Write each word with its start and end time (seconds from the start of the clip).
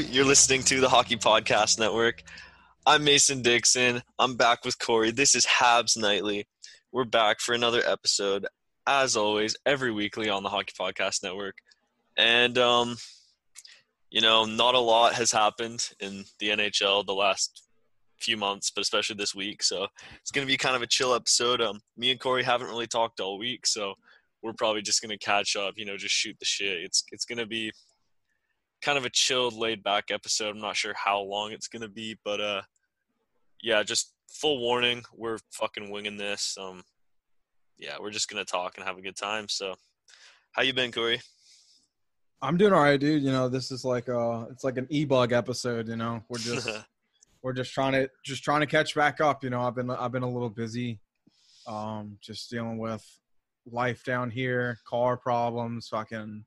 You're 0.00 0.24
listening 0.24 0.64
to 0.64 0.80
the 0.80 0.88
Hockey 0.88 1.14
Podcast 1.14 1.78
Network. 1.78 2.24
I'm 2.84 3.04
Mason 3.04 3.42
Dixon. 3.42 4.02
I'm 4.18 4.36
back 4.36 4.64
with 4.64 4.76
Corey. 4.80 5.12
This 5.12 5.36
is 5.36 5.46
Habs 5.46 5.96
Nightly. 5.96 6.48
We're 6.90 7.04
back 7.04 7.38
for 7.38 7.54
another 7.54 7.80
episode, 7.86 8.44
as 8.88 9.16
always, 9.16 9.54
every 9.64 9.92
weekly 9.92 10.28
on 10.28 10.42
the 10.42 10.48
Hockey 10.48 10.72
Podcast 10.76 11.22
Network. 11.22 11.58
And, 12.16 12.58
um, 12.58 12.96
you 14.10 14.20
know, 14.20 14.44
not 14.44 14.74
a 14.74 14.80
lot 14.80 15.14
has 15.14 15.30
happened 15.30 15.88
in 16.00 16.24
the 16.40 16.48
NHL 16.48 17.06
the 17.06 17.14
last 17.14 17.62
few 18.18 18.36
months, 18.36 18.72
but 18.72 18.82
especially 18.82 19.14
this 19.14 19.32
week. 19.32 19.62
So 19.62 19.86
it's 20.20 20.32
going 20.32 20.44
to 20.44 20.52
be 20.52 20.56
kind 20.56 20.74
of 20.74 20.82
a 20.82 20.88
chill 20.88 21.14
episode. 21.14 21.60
Um, 21.60 21.78
me 21.96 22.10
and 22.10 22.18
Corey 22.18 22.42
haven't 22.42 22.68
really 22.68 22.88
talked 22.88 23.20
all 23.20 23.38
week, 23.38 23.64
so 23.64 23.94
we're 24.42 24.54
probably 24.54 24.82
just 24.82 25.00
going 25.00 25.16
to 25.16 25.24
catch 25.24 25.54
up, 25.54 25.74
you 25.76 25.84
know, 25.84 25.96
just 25.96 26.16
shoot 26.16 26.36
the 26.40 26.46
shit. 26.46 26.82
It's, 26.82 27.04
it's 27.12 27.24
going 27.24 27.38
to 27.38 27.46
be 27.46 27.70
kind 28.84 28.98
of 28.98 29.04
a 29.04 29.10
chilled, 29.10 29.54
laid 29.54 29.82
back 29.82 30.10
episode. 30.10 30.50
I'm 30.50 30.60
not 30.60 30.76
sure 30.76 30.92
how 30.94 31.20
long 31.20 31.52
it's 31.52 31.68
gonna 31.68 31.88
be, 31.88 32.18
but 32.24 32.40
uh, 32.40 32.62
yeah, 33.62 33.82
just 33.82 34.12
full 34.28 34.60
warning, 34.60 35.02
we're 35.14 35.38
fucking 35.52 35.90
winging 35.90 36.18
this. 36.18 36.56
Um, 36.60 36.82
yeah, 37.78 37.96
we're 37.98 38.10
just 38.10 38.28
gonna 38.28 38.44
talk 38.44 38.76
and 38.76 38.86
have 38.86 38.98
a 38.98 39.02
good 39.02 39.16
time. 39.16 39.48
So, 39.48 39.74
how 40.52 40.62
you 40.62 40.74
been, 40.74 40.92
Corey? 40.92 41.20
I'm 42.42 42.58
doing 42.58 42.74
all 42.74 42.82
right, 42.82 43.00
dude. 43.00 43.22
You 43.22 43.32
know, 43.32 43.48
this 43.48 43.70
is 43.70 43.84
like 43.84 44.08
uh 44.08 44.44
it's 44.50 44.64
like 44.64 44.76
an 44.76 44.86
e-bug 44.90 45.32
episode. 45.32 45.88
You 45.88 45.96
know, 45.96 46.22
we're 46.28 46.38
just 46.40 46.68
we're 47.42 47.54
just 47.54 47.72
trying 47.72 47.92
to 47.92 48.10
just 48.24 48.44
trying 48.44 48.60
to 48.60 48.66
catch 48.66 48.94
back 48.94 49.20
up. 49.20 49.42
You 49.42 49.50
know, 49.50 49.62
I've 49.62 49.74
been 49.74 49.90
I've 49.90 50.12
been 50.12 50.22
a 50.22 50.30
little 50.30 50.50
busy, 50.50 51.00
um, 51.66 52.18
just 52.20 52.50
dealing 52.50 52.78
with 52.78 53.04
life 53.70 54.04
down 54.04 54.30
here, 54.30 54.78
car 54.86 55.16
problems, 55.16 55.88
fucking 55.88 56.44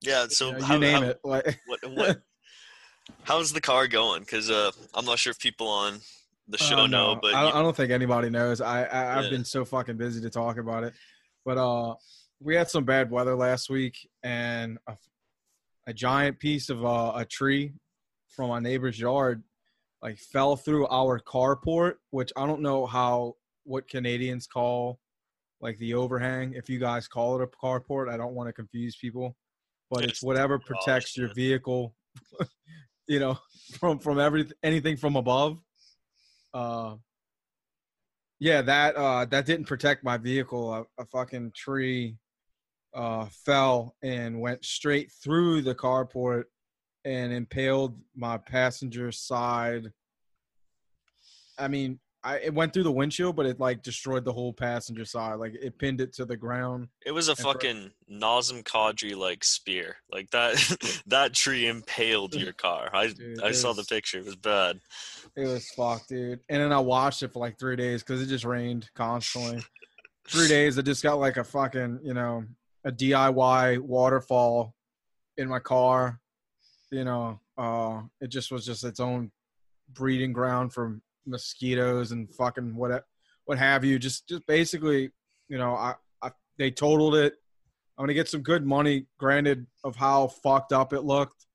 yeah. 0.00 0.26
So 0.28 0.48
you, 0.48 0.52
know, 0.58 0.64
how, 0.64 0.74
you 0.74 0.80
name 0.80 1.02
how, 1.02 1.08
it. 1.08 1.18
What, 1.22 1.46
what, 1.88 2.20
how's 3.24 3.52
the 3.52 3.60
car 3.60 3.86
going? 3.86 4.20
Because 4.20 4.50
uh, 4.50 4.70
I'm 4.94 5.04
not 5.04 5.18
sure 5.18 5.30
if 5.30 5.38
people 5.38 5.68
on 5.68 6.00
the 6.48 6.58
show 6.58 6.80
Oh, 6.80 6.86
know, 6.86 7.18
but 7.20 7.34
I, 7.34 7.44
you- 7.44 7.54
I 7.54 7.62
don't 7.62 7.76
think 7.76 7.90
anybody 7.90 8.30
knows. 8.30 8.60
I, 8.60 8.84
I 8.84 9.18
I've 9.18 9.24
Yeah. 9.24 9.30
been 9.30 9.44
so 9.44 9.64
fucking 9.64 9.96
busy 9.96 10.20
to 10.22 10.30
talk 10.30 10.58
about 10.58 10.84
it, 10.84 10.94
but 11.44 11.58
uh, 11.58 11.94
we 12.40 12.54
had 12.54 12.68
some 12.70 12.84
bad 12.84 13.10
weather 13.10 13.34
last 13.34 13.68
week, 13.70 13.96
and 14.22 14.78
a, 14.86 14.96
a 15.86 15.92
giant 15.92 16.38
piece 16.38 16.68
of 16.70 16.84
uh, 16.84 17.12
a 17.16 17.24
tree 17.24 17.72
from 18.28 18.50
my 18.50 18.60
neighbor's 18.60 18.98
yard 18.98 19.42
like 20.02 20.18
fell 20.18 20.56
through 20.56 20.86
our 20.88 21.18
carport, 21.18 21.94
which 22.10 22.30
I 22.36 22.46
don't 22.46 22.60
know 22.60 22.86
how 22.86 23.36
what 23.64 23.88
Canadians 23.88 24.46
call 24.46 25.00
like 25.60 25.78
the 25.78 25.94
overhang. 25.94 26.52
If 26.52 26.68
you 26.68 26.78
guys 26.78 27.08
call 27.08 27.40
it 27.40 27.42
a 27.42 27.46
carport, 27.46 28.12
I 28.12 28.16
don't 28.16 28.34
want 28.34 28.48
to 28.48 28.52
confuse 28.52 28.94
people, 28.94 29.34
but 29.90 30.04
it's 30.04 30.14
it's 30.14 30.22
whatever 30.22 30.58
protects 30.58 31.16
your 31.16 31.32
vehicle, 31.34 31.94
you 33.08 33.18
know, 33.18 33.38
from 33.78 33.98
from 33.98 34.18
every 34.18 34.48
anything 34.62 34.96
from 34.96 35.16
above. 35.16 35.58
Uh, 36.52 36.96
yeah, 38.38 38.62
that 38.62 38.96
uh 38.96 39.24
that 39.26 39.46
didn't 39.46 39.66
protect 39.66 40.04
my 40.04 40.16
vehicle. 40.16 40.72
A, 40.74 40.84
a 40.98 41.06
fucking 41.06 41.52
tree 41.54 42.16
uh 42.94 43.26
fell 43.44 43.94
and 44.02 44.40
went 44.40 44.64
straight 44.64 45.12
through 45.22 45.62
the 45.62 45.74
carport 45.74 46.44
and 47.04 47.32
impaled 47.32 47.98
my 48.16 48.36
passenger 48.36 49.12
side. 49.12 49.92
I 51.58 51.68
mean, 51.68 52.00
I 52.26 52.38
it 52.38 52.52
went 52.52 52.72
through 52.72 52.82
the 52.82 52.92
windshield, 52.92 53.36
but 53.36 53.46
it 53.46 53.60
like 53.60 53.82
destroyed 53.82 54.24
the 54.24 54.32
whole 54.32 54.52
passenger 54.52 55.04
side. 55.04 55.34
Like 55.34 55.54
it 55.54 55.78
pinned 55.78 56.00
it 56.00 56.12
to 56.14 56.24
the 56.24 56.36
ground. 56.36 56.88
it 57.04 57.12
was 57.12 57.28
a 57.28 57.36
for- 57.36 57.52
fucking 57.54 57.92
Nazem 58.10 58.64
Kadri 58.64 59.16
like 59.16 59.44
spear. 59.44 59.98
Like 60.10 60.28
that 60.32 60.56
that 61.06 61.34
tree 61.34 61.68
impaled 61.68 62.34
your 62.34 62.52
car. 62.52 62.90
I 62.92 63.08
Dude, 63.08 63.40
I 63.42 63.52
saw 63.52 63.72
the 63.72 63.84
picture. 63.84 64.18
It 64.18 64.24
was 64.24 64.34
bad. 64.34 64.80
It 65.36 65.46
was 65.46 65.70
fucked, 65.70 66.08
dude. 66.08 66.40
And 66.48 66.60
then 66.60 66.72
I 66.72 66.80
watched 66.80 67.22
it 67.22 67.32
for 67.32 67.38
like 67.38 67.60
three 67.60 67.76
days 67.76 68.02
because 68.02 68.20
it 68.20 68.26
just 68.26 68.44
rained 68.44 68.90
constantly. 68.96 69.62
three 70.28 70.48
days, 70.56 70.78
I 70.78 70.82
just 70.82 71.04
got 71.04 71.20
like 71.20 71.36
a 71.36 71.44
fucking, 71.44 72.00
you 72.02 72.14
know, 72.14 72.44
a 72.84 72.90
DIY 72.90 73.78
waterfall 73.78 74.74
in 75.36 75.48
my 75.48 75.60
car. 75.60 76.18
You 76.90 77.04
know, 77.04 77.40
uh, 77.56 78.02
it 78.20 78.28
just 78.28 78.50
was 78.50 78.66
just 78.66 78.82
its 78.82 78.98
own 78.98 79.30
breeding 79.92 80.32
ground 80.32 80.72
for 80.72 81.00
mosquitoes 81.26 82.12
and 82.12 82.32
fucking 82.34 82.74
what 82.74 83.04
what 83.44 83.58
have 83.58 83.84
you. 83.84 83.98
Just 83.98 84.28
just 84.28 84.46
basically, 84.46 85.10
you 85.48 85.58
know, 85.58 85.74
I, 85.74 85.94
I 86.22 86.30
they 86.58 86.70
totaled 86.70 87.14
it. 87.14 87.34
I'm 87.98 88.02
gonna 88.04 88.14
get 88.14 88.28
some 88.28 88.42
good 88.42 88.66
money, 88.66 89.06
granted, 89.18 89.66
of 89.84 89.96
how 89.96 90.28
fucked 90.28 90.72
up 90.72 90.92
it 90.92 91.02
looked 91.02 91.46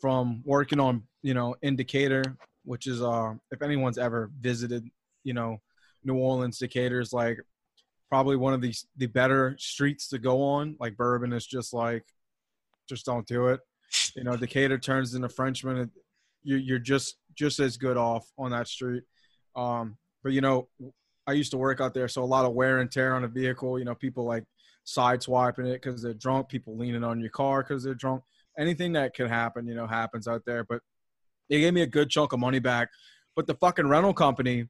from 0.00 0.42
working 0.44 0.78
on, 0.80 1.02
you 1.22 1.34
know, 1.34 1.56
Indicator, 1.62 2.22
which 2.64 2.86
is 2.86 3.02
uh 3.02 3.34
if 3.50 3.62
anyone's 3.62 3.98
ever 3.98 4.30
visited, 4.40 4.86
you 5.24 5.32
know, 5.34 5.60
New 6.04 6.14
Orleans 6.16 6.58
Decatur's 6.58 7.12
like 7.12 7.38
probably 8.10 8.36
one 8.36 8.52
of 8.54 8.60
the 8.60 8.74
the 8.96 9.06
better 9.06 9.56
streets 9.58 10.08
to 10.08 10.18
go 10.18 10.42
on. 10.42 10.76
Like 10.78 10.96
Bourbon 10.96 11.32
is 11.32 11.46
just 11.46 11.72
like 11.72 12.04
just 12.88 13.06
don't 13.06 13.26
do 13.26 13.48
it. 13.48 13.60
You 14.14 14.24
know, 14.24 14.36
Decatur 14.36 14.78
turns 14.78 15.14
into 15.14 15.28
Frenchmen. 15.28 15.76
it- 15.78 15.90
You 16.42 16.56
you're 16.56 16.78
just 16.78 17.16
just 17.34 17.58
as 17.58 17.76
good 17.76 17.96
off 17.96 18.26
on 18.38 18.50
that 18.52 18.68
street. 18.68 19.02
Um, 19.56 19.96
but 20.22 20.32
you 20.32 20.40
know, 20.40 20.68
I 21.26 21.32
used 21.32 21.50
to 21.50 21.56
work 21.56 21.80
out 21.80 21.94
there, 21.94 22.08
so 22.08 22.22
a 22.22 22.24
lot 22.24 22.44
of 22.44 22.52
wear 22.52 22.78
and 22.78 22.90
tear 22.90 23.14
on 23.14 23.24
a 23.24 23.28
vehicle. 23.28 23.78
You 23.78 23.84
know, 23.84 23.94
people 23.94 24.24
like 24.24 24.44
sideswiping 24.86 25.66
it 25.66 25.82
because 25.82 26.02
they're 26.02 26.14
drunk. 26.14 26.48
People 26.48 26.76
leaning 26.76 27.02
on 27.02 27.20
your 27.20 27.30
car 27.30 27.62
because 27.62 27.82
they're 27.82 27.94
drunk. 27.94 28.22
Anything 28.58 28.92
that 28.92 29.14
could 29.14 29.28
happen, 29.28 29.66
you 29.66 29.74
know, 29.74 29.86
happens 29.86 30.28
out 30.28 30.42
there. 30.46 30.64
But 30.64 30.80
they 31.50 31.60
gave 31.60 31.74
me 31.74 31.82
a 31.82 31.86
good 31.86 32.10
chunk 32.10 32.32
of 32.32 32.40
money 32.40 32.58
back. 32.58 32.88
But 33.34 33.46
the 33.46 33.54
fucking 33.54 33.88
rental 33.88 34.14
company, 34.14 34.68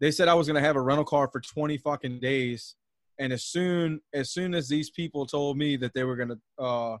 they 0.00 0.10
said 0.10 0.28
I 0.28 0.34
was 0.34 0.46
gonna 0.46 0.60
have 0.60 0.76
a 0.76 0.80
rental 0.80 1.04
car 1.04 1.28
for 1.30 1.40
20 1.40 1.78
fucking 1.78 2.20
days. 2.20 2.76
And 3.18 3.32
as 3.32 3.44
soon 3.44 4.00
as 4.12 4.30
soon 4.30 4.54
as 4.54 4.68
these 4.68 4.90
people 4.90 5.26
told 5.26 5.56
me 5.56 5.76
that 5.76 5.92
they 5.94 6.04
were 6.04 6.16
gonna 6.16 6.38
uh 6.58 6.98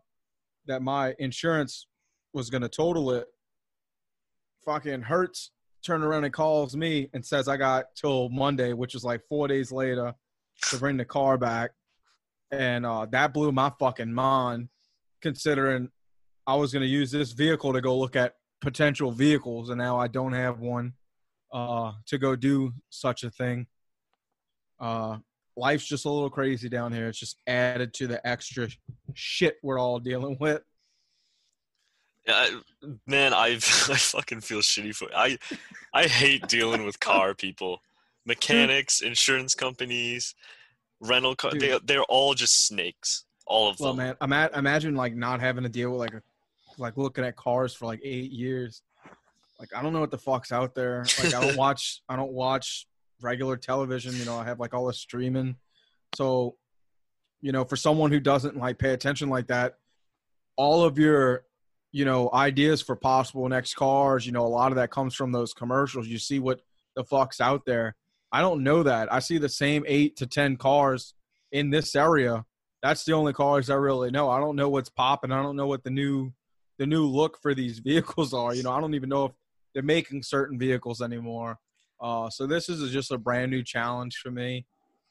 that 0.66 0.82
my 0.82 1.14
insurance 1.18 1.86
was 2.32 2.50
gonna 2.50 2.68
total 2.68 3.12
it, 3.12 3.26
fucking 4.64 5.02
Hertz 5.02 5.52
turned 5.86 6.02
around 6.02 6.24
and 6.24 6.34
calls 6.34 6.76
me 6.76 7.08
and 7.14 7.24
says 7.24 7.46
I 7.46 7.56
got 7.56 7.94
till 7.94 8.28
Monday, 8.28 8.72
which 8.72 8.96
is 8.96 9.04
like 9.04 9.22
four 9.28 9.46
days 9.46 9.70
later, 9.70 10.12
to 10.70 10.76
bring 10.78 10.96
the 10.96 11.04
car 11.04 11.38
back. 11.38 11.70
And 12.50 12.84
uh 12.84 13.06
that 13.10 13.32
blew 13.32 13.52
my 13.52 13.72
fucking 13.78 14.12
mind 14.12 14.68
considering 15.22 15.90
I 16.46 16.56
was 16.56 16.72
gonna 16.72 16.86
use 16.86 17.10
this 17.10 17.32
vehicle 17.32 17.72
to 17.72 17.80
go 17.80 17.96
look 17.96 18.16
at 18.16 18.34
potential 18.60 19.10
vehicles 19.12 19.70
and 19.70 19.78
now 19.78 19.98
I 19.98 20.08
don't 20.08 20.32
have 20.32 20.58
one 20.58 20.94
uh 21.52 21.92
to 22.06 22.18
go 22.18 22.34
do 22.36 22.72
such 22.90 23.22
a 23.24 23.30
thing. 23.30 23.66
Uh 24.80 25.18
life's 25.56 25.86
just 25.86 26.04
a 26.04 26.10
little 26.10 26.30
crazy 26.30 26.68
down 26.68 26.92
here. 26.92 27.08
It's 27.08 27.18
just 27.18 27.38
added 27.46 27.94
to 27.94 28.06
the 28.06 28.26
extra 28.26 28.68
shit 29.14 29.56
we're 29.62 29.78
all 29.78 29.98
dealing 29.98 30.36
with. 30.40 30.62
Yeah, 32.26 32.34
I, 32.34 32.60
man, 33.06 33.32
I 33.32 33.46
I 33.54 33.58
fucking 33.58 34.40
feel 34.40 34.60
shitty 34.60 34.94
for 34.94 35.08
I 35.14 35.38
I 35.94 36.06
hate 36.06 36.46
dealing 36.48 36.84
with 36.84 36.98
car 37.00 37.34
people, 37.34 37.80
mechanics, 38.24 39.00
insurance 39.00 39.54
companies, 39.54 40.34
rental 41.00 41.34
car. 41.36 41.52
They 41.52 41.58
Dude. 41.68 41.86
they're 41.86 42.02
all 42.04 42.34
just 42.34 42.66
snakes. 42.66 43.24
All 43.46 43.70
of 43.70 43.78
Well, 43.78 43.94
them. 43.94 44.16
Well, 44.20 44.28
man, 44.28 44.48
ima- 44.48 44.58
imagine 44.58 44.94
like 44.96 45.14
not 45.14 45.40
having 45.40 45.62
to 45.62 45.68
deal 45.68 45.90
with 45.92 46.00
like 46.00 46.14
a, 46.14 46.22
like 46.78 46.96
looking 46.96 47.24
at 47.24 47.36
cars 47.36 47.72
for 47.74 47.86
like 47.86 48.00
eight 48.02 48.32
years. 48.32 48.82
Like 49.60 49.68
I 49.74 49.82
don't 49.82 49.92
know 49.92 50.00
what 50.00 50.10
the 50.10 50.18
fuck's 50.18 50.50
out 50.52 50.74
there. 50.74 51.04
Like 51.22 51.32
I 51.32 51.40
don't 51.40 51.56
watch 51.64 52.02
I 52.08 52.16
don't 52.16 52.32
watch 52.32 52.86
regular 53.22 53.56
television. 53.56 54.14
You 54.16 54.24
know, 54.24 54.36
I 54.36 54.44
have 54.44 54.58
like 54.60 54.74
all 54.74 54.86
the 54.86 54.92
streaming. 54.92 55.56
So, 56.16 56.56
you 57.40 57.52
know, 57.52 57.64
for 57.64 57.76
someone 57.76 58.10
who 58.10 58.20
doesn't 58.20 58.56
like 58.56 58.78
pay 58.78 58.92
attention 58.92 59.28
like 59.28 59.46
that, 59.46 59.78
all 60.56 60.84
of 60.84 60.98
your 60.98 61.44
you 61.96 62.04
know 62.04 62.30
ideas 62.32 62.82
for 62.82 62.96
possible 62.96 63.48
next 63.48 63.74
cars, 63.74 64.26
you 64.26 64.32
know, 64.32 64.44
a 64.44 64.48
lot 64.48 64.72
of 64.72 64.76
that 64.76 64.90
comes 64.90 65.14
from 65.14 65.32
those 65.32 65.52
commercials. 65.54 66.08
You 66.08 66.18
see 66.18 66.38
what 66.38 66.60
the 66.94 67.04
fuck's 67.04 67.40
out 67.40 67.64
there. 67.66 67.96
I 68.32 68.40
don't 68.40 68.62
know 68.62 68.82
that. 68.82 69.12
I 69.12 69.20
see 69.20 69.38
the 69.38 69.48
same 69.48 69.84
eight 69.86 70.16
to 70.16 70.26
ten 70.26 70.56
cars 70.56 71.14
in 71.52 71.70
this 71.70 71.94
area 71.94 72.44
that's 72.86 73.04
the 73.04 73.12
only 73.12 73.32
cars 73.32 73.70
I 73.70 73.74
really 73.74 74.10
know. 74.10 74.30
I 74.30 74.38
don't 74.38 74.56
know 74.56 74.68
what's 74.68 74.88
popping. 74.88 75.32
I 75.32 75.42
don't 75.42 75.56
know 75.56 75.66
what 75.66 75.82
the 75.82 75.90
new 75.90 76.32
the 76.78 76.86
new 76.86 77.06
look 77.06 77.38
for 77.40 77.54
these 77.54 77.78
vehicles 77.90 78.32
are. 78.34 78.54
You 78.54 78.62
know, 78.62 78.72
I 78.72 78.80
don't 78.80 78.94
even 78.94 79.08
know 79.08 79.26
if 79.26 79.32
they're 79.74 79.82
making 79.82 80.22
certain 80.22 80.58
vehicles 80.58 81.02
anymore. 81.02 81.58
Uh, 82.00 82.28
so 82.30 82.46
this 82.46 82.68
is 82.68 82.92
just 82.92 83.10
a 83.10 83.18
brand 83.18 83.50
new 83.50 83.62
challenge 83.62 84.18
for 84.22 84.30
me 84.30 84.66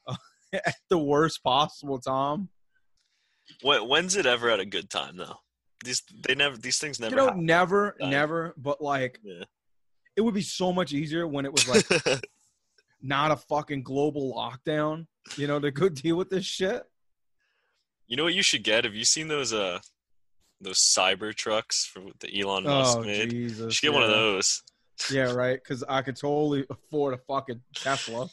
at 0.52 0.76
the 0.88 0.98
worst 0.98 1.42
possible 1.42 1.98
time. 1.98 2.48
When, 3.62 3.88
when's 3.88 4.16
it 4.16 4.26
ever 4.26 4.50
at 4.50 4.60
a 4.60 4.66
good 4.66 4.88
time 4.88 5.16
though? 5.16 5.36
These 5.84 6.02
they 6.26 6.34
never 6.34 6.56
these 6.56 6.78
things 6.78 6.98
never 6.98 7.10
you 7.10 7.16
know, 7.16 7.26
happen. 7.26 7.44
never, 7.46 7.96
Right. 8.00 8.10
never. 8.10 8.54
But 8.56 8.80
like, 8.80 9.20
Yeah. 9.22 9.44
it 10.16 10.20
would 10.22 10.34
be 10.34 10.42
so 10.42 10.72
much 10.72 10.92
easier 10.92 11.26
when 11.26 11.44
it 11.44 11.52
was 11.52 11.68
like 11.68 11.86
not 13.02 13.30
a 13.30 13.36
fucking 13.36 13.82
global 13.82 14.34
lockdown. 14.34 15.06
You 15.36 15.46
know, 15.46 15.58
to 15.60 15.70
go 15.70 15.88
deal 15.90 16.16
with 16.16 16.30
this 16.30 16.44
shit. 16.44 16.82
You 18.06 18.16
know 18.16 18.24
what 18.24 18.34
you 18.34 18.42
should 18.42 18.62
get? 18.62 18.84
Have 18.84 18.94
you 18.94 19.04
seen 19.04 19.28
those 19.28 19.52
uh 19.52 19.80
those 20.60 20.78
cyber 20.78 21.34
trucks 21.34 21.84
for 21.84 22.02
the 22.20 22.40
Elon 22.40 22.64
Musk 22.64 22.98
Oh 22.98 23.02
made. 23.02 23.32
You 23.32 23.48
Jesus! 23.48 23.74
should 23.74 23.82
get 23.88 23.92
one 23.92 24.02
of 24.04 24.08
those. 24.10 24.62
Yeah, 25.10 25.32
right. 25.34 25.60
Because 25.62 25.84
I 25.86 26.00
could 26.02 26.16
totally 26.16 26.64
afford 26.70 27.12
a 27.14 27.18
fucking 27.18 27.60
Tesla. 27.74 28.28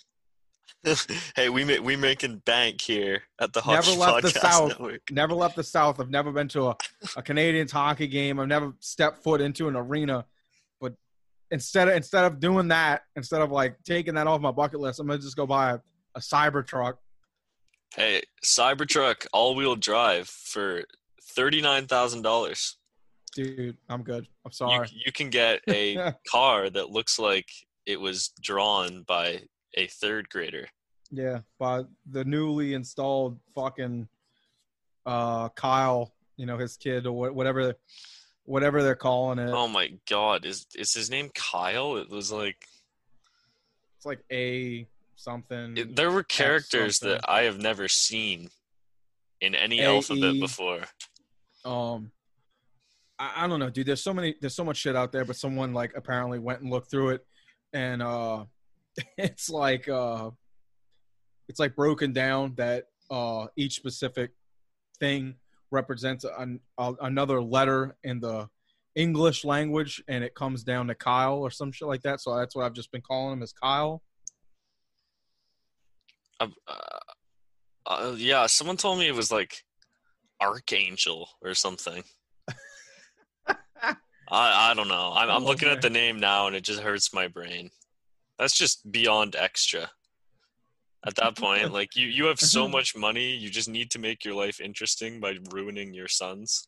hey, 1.35 1.49
we 1.49 1.63
ma- 1.63 1.81
we 1.81 1.95
making 1.95 2.39
bank 2.45 2.81
here 2.81 3.21
at 3.39 3.53
the 3.53 3.61
Never 3.65 3.83
Hockey 3.91 3.97
left 3.97 4.21
the 4.23 4.29
Podcast 4.29 4.41
South. 4.41 4.69
Network. 4.69 5.01
Never 5.11 5.33
left 5.33 5.55
the 5.55 5.63
South. 5.63 5.99
I've 5.99 6.09
never 6.09 6.31
been 6.31 6.47
to 6.49 6.67
a, 6.67 6.75
a 7.15 7.21
Canadiens 7.23 7.71
hockey 7.71 8.07
game. 8.07 8.39
I've 8.39 8.47
never 8.47 8.73
stepped 8.79 9.23
foot 9.23 9.39
into 9.41 9.67
an 9.67 9.75
arena. 9.75 10.25
But 10.81 10.93
instead 11.51 11.87
of 11.87 11.95
instead 11.95 12.25
of 12.25 12.39
doing 12.39 12.67
that, 12.69 13.03
instead 13.15 13.41
of 13.41 13.51
like 13.51 13.77
taking 13.85 14.15
that 14.15 14.27
off 14.27 14.41
my 14.41 14.51
bucket 14.51 14.79
list, 14.79 14.99
I'm 14.99 15.07
gonna 15.07 15.19
just 15.19 15.37
go 15.37 15.45
buy 15.45 15.71
a, 15.71 15.79
a 16.15 16.19
cyber 16.19 16.65
truck. 16.65 16.97
Hey, 17.95 18.23
Cybertruck 18.43 19.27
all-wheel 19.33 19.75
drive 19.75 20.27
for 20.27 20.83
thirty-nine 21.35 21.85
thousand 21.87 22.23
dollars. 22.23 22.77
Dude, 23.35 23.77
I'm 23.87 24.03
good. 24.03 24.27
I'm 24.45 24.49
You, 24.49 24.53
sorry. 24.53 24.89
you 25.05 25.11
can 25.11 25.29
get 25.29 25.61
a 25.69 26.13
car 26.27 26.69
that 26.71 26.89
looks 26.89 27.17
like 27.19 27.47
it 27.85 27.99
was 27.99 28.31
drawn 28.41 29.03
by 29.07 29.41
a 29.75 29.87
third 29.87 30.29
grader. 30.29 30.67
Yeah, 31.11 31.39
by 31.59 31.83
the 32.09 32.23
newly 32.25 32.73
installed 32.73 33.39
fucking 33.55 34.07
uh 35.05 35.49
Kyle, 35.49 36.13
you 36.37 36.45
know, 36.45 36.57
his 36.57 36.77
kid 36.77 37.05
or 37.05 37.31
whatever 37.31 37.75
whatever 38.45 38.81
they're 38.83 38.95
calling 38.95 39.39
it. 39.39 39.49
Oh 39.51 39.67
my 39.67 39.93
god, 40.09 40.45
is 40.45 40.65
is 40.75 40.93
his 40.93 41.09
name 41.09 41.29
Kyle? 41.35 41.97
It 41.97 42.09
was 42.09 42.31
like 42.31 42.67
It's 43.97 44.05
like 44.05 44.23
a 44.31 44.87
something. 45.15 45.77
it, 45.77 45.95
there 45.95 46.11
were 46.11 46.23
characters 46.23 46.99
something. 46.99 47.17
that 47.21 47.29
I 47.29 47.43
have 47.43 47.57
never 47.59 47.87
seen 47.87 48.49
in 49.41 49.55
any 49.55 49.81
alphabet 49.81 50.39
before. 50.39 50.81
um 51.65 52.11
I, 53.19 53.43
I 53.43 53.47
don't 53.47 53.59
know, 53.59 53.69
dude. 53.69 53.85
There's 53.85 54.01
so 54.03 54.13
many 54.13 54.35
there's 54.41 54.55
so 54.55 54.63
much 54.63 54.77
shit 54.77 54.95
out 54.95 55.11
there, 55.11 55.25
but 55.25 55.35
someone 55.35 55.73
like 55.73 55.93
apparently 55.95 56.39
went 56.39 56.61
and 56.61 56.71
looked 56.71 56.89
through 56.89 57.09
it 57.09 57.25
and 57.73 58.01
uh 58.01 58.45
it's 59.17 59.49
like 59.49 59.87
uh 59.89 60.29
it's 61.49 61.59
like 61.59 61.75
broken 61.75 62.13
down 62.13 62.53
that 62.55 62.85
uh 63.09 63.47
each 63.55 63.75
specific 63.75 64.31
thing 64.99 65.35
represents 65.71 66.23
an, 66.37 66.59
a, 66.77 66.93
another 67.01 67.41
letter 67.41 67.95
in 68.03 68.19
the 68.19 68.47
English 68.95 69.43
language 69.43 70.03
and 70.07 70.23
it 70.23 70.35
comes 70.35 70.63
down 70.63 70.87
to 70.87 70.93
Kyle 70.95 71.39
or 71.39 71.49
some 71.49 71.71
shit 71.71 71.87
like 71.87 72.03
that. 72.03 72.21
So 72.21 72.35
that's 72.37 72.55
what 72.55 72.63
I've 72.63 72.73
just 72.73 72.91
been 72.91 73.01
calling 73.01 73.33
him 73.33 73.41
as 73.41 73.51
Kyle. 73.51 74.03
Uh, 76.39 76.47
uh, 77.87 78.13
yeah, 78.17 78.45
someone 78.45 78.77
told 78.77 78.99
me 78.99 79.07
it 79.07 79.15
was 79.15 79.31
like 79.31 79.63
Archangel 80.39 81.27
or 81.41 81.53
something. 81.55 82.03
I 83.47 83.95
I 84.29 84.73
don't 84.75 84.87
know. 84.87 85.11
I'm 85.15 85.29
I'm 85.29 85.43
Oh, 85.43 85.47
looking 85.47 85.69
at 85.69 85.81
the 85.81 85.89
name 85.89 86.19
now 86.19 86.47
and 86.47 86.55
it 86.55 86.63
just 86.63 86.81
hurts 86.81 87.13
my 87.13 87.27
brain. 87.27 87.71
That's 88.39 88.57
just 88.57 88.91
beyond 88.91 89.35
extra. 89.35 89.89
At 91.05 91.15
that 91.15 91.37
point, 91.37 91.71
like 91.79 91.95
you 91.95 92.07
you 92.07 92.25
have 92.25 92.39
so 92.39 92.67
much 92.77 92.95
money, 92.95 93.35
you 93.35 93.49
just 93.49 93.69
need 93.69 93.91
to 93.91 93.99
make 93.99 94.23
your 94.25 94.35
life 94.35 94.59
interesting 94.61 95.19
by 95.19 95.37
ruining 95.51 95.93
your 95.93 96.07
sons. 96.07 96.67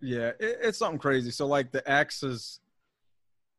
Yeah, 0.00 0.28
it, 0.40 0.58
it's 0.62 0.78
something 0.78 0.98
crazy. 0.98 1.30
So 1.30 1.46
like 1.46 1.72
the 1.72 1.88
X 1.90 2.22
is, 2.22 2.60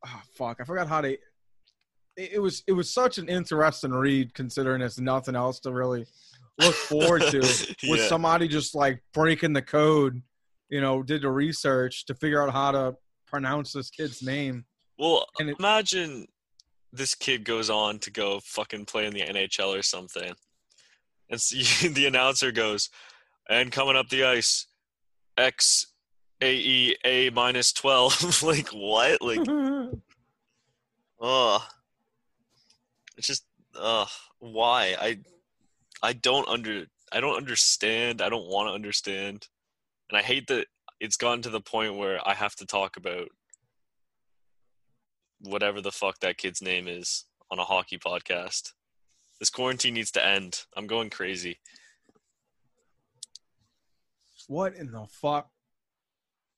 oh 0.05 0.09
ah, 0.11 0.23
fuck, 0.33 0.57
I 0.59 0.63
forgot 0.63 0.87
how 0.87 1.01
to. 1.01 1.11
It, 1.11 2.33
it 2.33 2.39
was 2.39 2.63
it 2.67 2.73
was 2.73 2.91
such 2.91 3.17
an 3.17 3.29
interesting 3.29 3.91
read 3.91 4.33
considering 4.33 4.79
there's 4.79 4.99
nothing 4.99 5.35
else 5.35 5.59
to 5.61 5.71
really 5.71 6.05
look 6.59 6.73
forward 6.75 7.21
to. 7.21 7.39
With 7.89 7.99
Yeah. 7.99 8.07
somebody 8.07 8.47
just 8.47 8.75
like 8.75 9.03
breaking 9.13 9.53
the 9.53 9.61
code, 9.61 10.21
you 10.69 10.81
know, 10.81 11.03
did 11.03 11.21
the 11.21 11.29
research 11.29 12.05
to 12.05 12.15
figure 12.15 12.41
out 12.41 12.51
how 12.53 12.71
to 12.71 12.95
pronounce 13.27 13.71
this 13.73 13.89
kid's 13.89 14.21
name. 14.23 14.65
Well, 14.97 15.25
And 15.39 15.49
imagine 15.49 16.27
this 16.93 17.15
kid 17.15 17.43
goes 17.43 17.69
on 17.69 17.99
to 17.99 18.11
go 18.11 18.39
fucking 18.43 18.85
play 18.85 19.05
in 19.05 19.13
the 19.13 19.21
NHL 19.21 19.77
or 19.77 19.81
something, 19.81 20.33
and 21.29 21.41
see, 21.41 21.87
the 21.87 22.05
announcer 22.05 22.51
goes, 22.51 22.89
"And 23.49 23.71
coming 23.71 23.95
up 23.95 24.09
the 24.09 24.25
ice, 24.25 24.67
X 25.37 25.87
A 26.41 26.53
E 26.53 26.97
A 27.05 27.29
minus 27.31 27.71
twelve. 27.71 28.43
like 28.43 28.69
what? 28.69 29.21
Like 29.21 29.39
oh, 31.19 31.65
it's 33.17 33.27
just 33.27 33.45
uh 33.79 34.05
why 34.39 34.95
I 34.99 35.19
I 36.03 36.13
don't 36.13 36.47
under 36.47 36.85
I 37.11 37.19
don't 37.19 37.37
understand. 37.37 38.21
I 38.21 38.29
don't 38.29 38.47
want 38.47 38.69
to 38.69 38.73
understand, 38.73 39.47
and 40.09 40.17
I 40.17 40.21
hate 40.21 40.47
that 40.47 40.67
it's 40.99 41.17
gotten 41.17 41.41
to 41.43 41.49
the 41.49 41.61
point 41.61 41.97
where 41.97 42.19
I 42.27 42.33
have 42.33 42.55
to 42.57 42.65
talk 42.65 42.97
about 42.97 43.29
whatever 45.43 45.81
the 45.81 45.91
fuck 45.91 46.19
that 46.19 46.37
kid's 46.37 46.61
name 46.61 46.87
is 46.87 47.25
on 47.49 47.59
a 47.59 47.63
hockey 47.63 47.97
podcast. 47.97 48.71
This 49.39 49.49
quarantine 49.49 49.95
needs 49.95 50.11
to 50.11 50.25
end. 50.25 50.65
I'm 50.75 50.87
going 50.87 51.09
crazy. 51.09 51.59
what 54.47 54.75
in 54.75 54.91
the 54.91 55.05
fuck? 55.09 55.49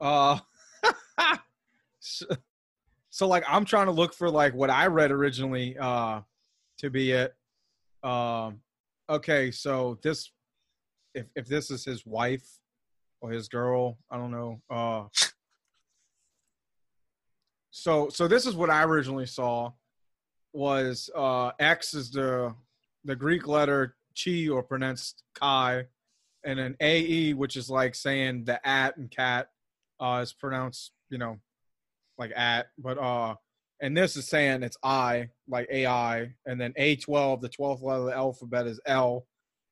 Uh, 0.02 0.40
so, 2.00 2.26
so 3.10 3.28
like 3.28 3.44
I'm 3.48 3.66
trying 3.66 3.86
to 3.86 3.92
look 3.92 4.14
for 4.14 4.30
like 4.30 4.54
what 4.56 4.72
I 4.72 4.88
read 4.88 5.12
originally 5.12 5.78
uh 5.78 6.22
to 6.80 6.90
be 6.90 7.12
it. 7.12 7.36
Um, 8.04 8.62
okay, 9.10 9.52
so 9.52 10.00
this 10.02 10.32
if 11.14 11.28
if 11.36 11.46
this 11.46 11.70
is 11.72 11.86
his 11.86 12.06
wife 12.06 12.60
or 13.22 13.32
his 13.32 13.48
girl, 13.48 14.00
I 14.10 14.18
don't 14.18 14.32
know. 14.32 14.62
Uh, 14.70 15.04
so 17.76 18.08
so 18.10 18.28
this 18.28 18.46
is 18.46 18.56
what 18.56 18.70
I 18.70 18.84
originally 18.84 19.26
saw 19.26 19.72
was 20.54 21.10
uh 21.16 21.50
X 21.60 21.96
is 21.96 22.12
the 22.12 22.54
the 23.04 23.16
Greek 23.16 23.48
letter 23.48 23.96
chi 24.16 24.48
or 24.48 24.62
pronounced 24.62 25.24
chi, 25.34 25.84
and 26.46 26.60
then 26.60 26.76
AE, 26.80 27.34
which 27.34 27.58
is 27.58 27.70
like 27.72 27.96
saying 27.96 28.46
the 28.46 28.66
at 28.66 28.96
and 28.98 29.10
cat, 29.10 29.48
uh, 30.00 30.20
is 30.22 30.34
pronounced, 30.34 30.92
you 31.10 31.18
know, 31.18 31.40
like 32.20 32.32
at, 32.36 32.68
but 32.78 33.00
uh, 33.00 33.34
and 33.82 33.98
this 33.98 34.16
is 34.16 34.28
saying 34.28 34.62
it's 34.62 34.78
I, 34.84 35.30
like 35.50 35.68
AI, 35.72 36.32
and 36.46 36.62
then 36.62 36.74
A12, 36.80 37.42
the 37.42 37.50
12th 37.50 37.82
letter 37.82 38.02
of 38.02 38.06
the 38.06 38.14
alphabet 38.14 38.68
is 38.68 38.80
L, 38.86 39.26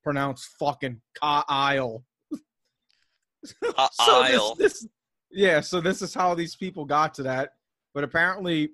pronounced 0.04 0.50
fucking 0.60 1.00
Kyle. 1.22 2.04
So 3.94 4.24
this- 4.24 4.36
This, 4.58 4.88
yeah, 5.32 5.62
so 5.62 5.80
this 5.80 6.02
is 6.02 6.14
how 6.14 6.34
these 6.34 6.56
people 6.56 6.84
got 6.86 7.14
to 7.16 7.24
that. 7.24 7.52
But 7.94 8.04
apparently, 8.04 8.72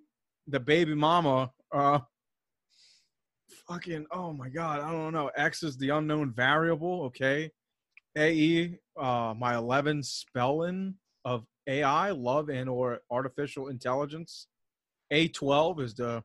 the 0.48 0.60
baby 0.60 0.94
mama, 0.94 1.52
uh, 1.74 2.00
fucking, 3.68 4.06
oh 4.12 4.32
my 4.34 4.50
god, 4.50 4.82
I 4.82 4.92
don't 4.92 5.14
know. 5.14 5.32
X 5.36 5.64
is 5.64 5.78
the 5.78 5.90
unknown 5.90 6.34
variable. 6.34 7.04
Okay, 7.06 7.52
AE, 8.18 8.78
uh, 9.00 9.34
my 9.38 9.56
11 9.56 10.04
spelling 10.04 10.96
of 11.26 11.46
AI, 11.68 12.12
love 12.12 12.50
and 12.50 12.70
or 12.70 13.00
artificial 13.12 13.68
intelligence. 13.68 14.48
A12 15.12 15.82
is 15.82 15.94
the 15.96 16.24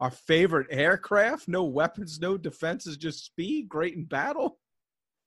our 0.00 0.10
favorite 0.10 0.66
aircraft. 0.70 1.46
No 1.46 1.64
weapons, 1.64 2.18
no 2.20 2.38
defenses, 2.38 2.96
just 2.96 3.24
speed, 3.26 3.68
great 3.68 3.94
in 3.94 4.04
battle. 4.04 4.58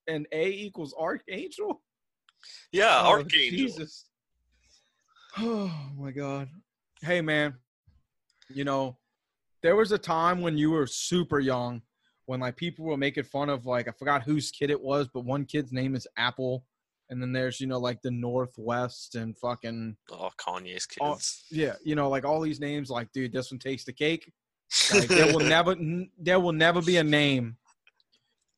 And 0.07 0.27
A 0.31 0.49
equals 0.49 0.93
Archangel. 0.99 1.81
Yeah, 2.71 3.01
Oh, 3.03 3.11
Archangel. 3.11 3.57
Jesus. 3.57 4.05
Oh 5.37 5.71
my 5.97 6.11
God. 6.11 6.47
Hey 7.03 7.19
man, 7.21 7.55
you 8.49 8.63
know, 8.63 8.97
there 9.61 9.75
was 9.75 9.91
a 9.91 9.97
time 9.97 10.39
when 10.41 10.57
you 10.57 10.71
were 10.71 10.87
super 10.87 11.39
young 11.39 11.81
when 12.27 12.39
like 12.39 12.55
people 12.55 12.85
were 12.85 12.95
making 12.95 13.25
fun 13.25 13.49
of 13.49 13.65
like 13.65 13.89
I 13.89 13.91
forgot 13.91 14.23
whose 14.23 14.51
kid 14.51 14.69
it 14.69 14.81
was, 14.81 15.09
but 15.13 15.25
one 15.25 15.43
kid's 15.43 15.73
name 15.73 15.95
is 15.95 16.07
Apple. 16.15 16.65
And 17.09 17.21
then 17.21 17.33
there's, 17.33 17.59
you 17.59 17.67
know, 17.67 17.77
like 17.79 18.01
the 18.01 18.09
North 18.11 18.53
West 18.57 19.15
and 19.15 19.37
fucking 19.37 19.97
Oh, 20.09 20.29
Kanye's 20.39 20.85
kids. 20.85 21.43
yeah, 21.51 21.73
you 21.83 21.95
know, 21.95 22.07
like 22.09 22.23
all 22.23 22.39
these 22.39 22.61
names, 22.61 22.89
like, 22.89 23.11
dude, 23.11 23.33
this 23.33 23.51
one 23.51 23.59
takes 23.59 23.83
the 23.83 23.91
cake. 23.93 24.31
Like 24.93 25.09
there 25.09 25.27
will 25.27 25.39
never 25.45 25.71
n- 25.71 26.09
there 26.17 26.39
will 26.39 26.53
never 26.53 26.81
be 26.81 26.97
a 26.97 27.03
name 27.03 27.57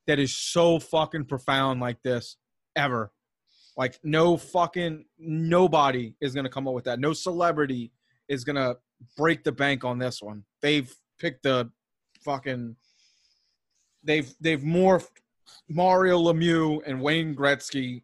that 0.06 0.20
is 0.20 0.36
so 0.38 0.78
fucking 0.80 1.26
profound 1.26 1.82
like 1.82 2.02
this 2.04 2.38
ever. 2.76 3.12
Like 3.76 4.00
no 4.04 4.38
fucking 4.38 5.06
nobody 5.18 6.14
is 6.22 6.36
gonna 6.36 6.48
come 6.50 6.68
up 6.68 6.76
with 6.76 6.86
that. 6.86 7.00
No 7.00 7.12
celebrity 7.14 7.92
is 8.28 8.44
gonna 8.44 8.76
break 9.18 9.44
the 9.44 9.52
bank 9.52 9.84
on 9.84 10.00
this 10.00 10.22
one. 10.22 10.44
They've 10.62 10.94
picked 11.20 11.44
the 11.44 11.70
fucking 12.24 12.76
they've 14.04 14.34
they've 14.40 14.62
morphed 14.62 15.08
Mario 15.70 16.20
Lemieux 16.20 16.82
and 16.86 17.02
Wayne 17.02 17.36
Gretzky 17.36 18.04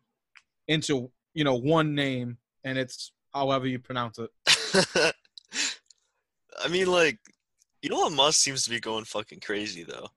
into 0.67 1.11
you 1.33 1.43
know 1.43 1.55
one 1.55 1.95
name, 1.95 2.37
and 2.63 2.77
it's 2.77 3.11
however 3.33 3.67
you 3.67 3.79
pronounce 3.79 4.19
it. 4.19 4.29
I 6.63 6.67
mean, 6.67 6.87
like, 6.87 7.17
Elon 7.83 8.15
Musk 8.15 8.39
seems 8.39 8.63
to 8.63 8.69
be 8.69 8.79
going 8.79 9.05
fucking 9.05 9.39
crazy 9.39 9.83
though. 9.83 10.07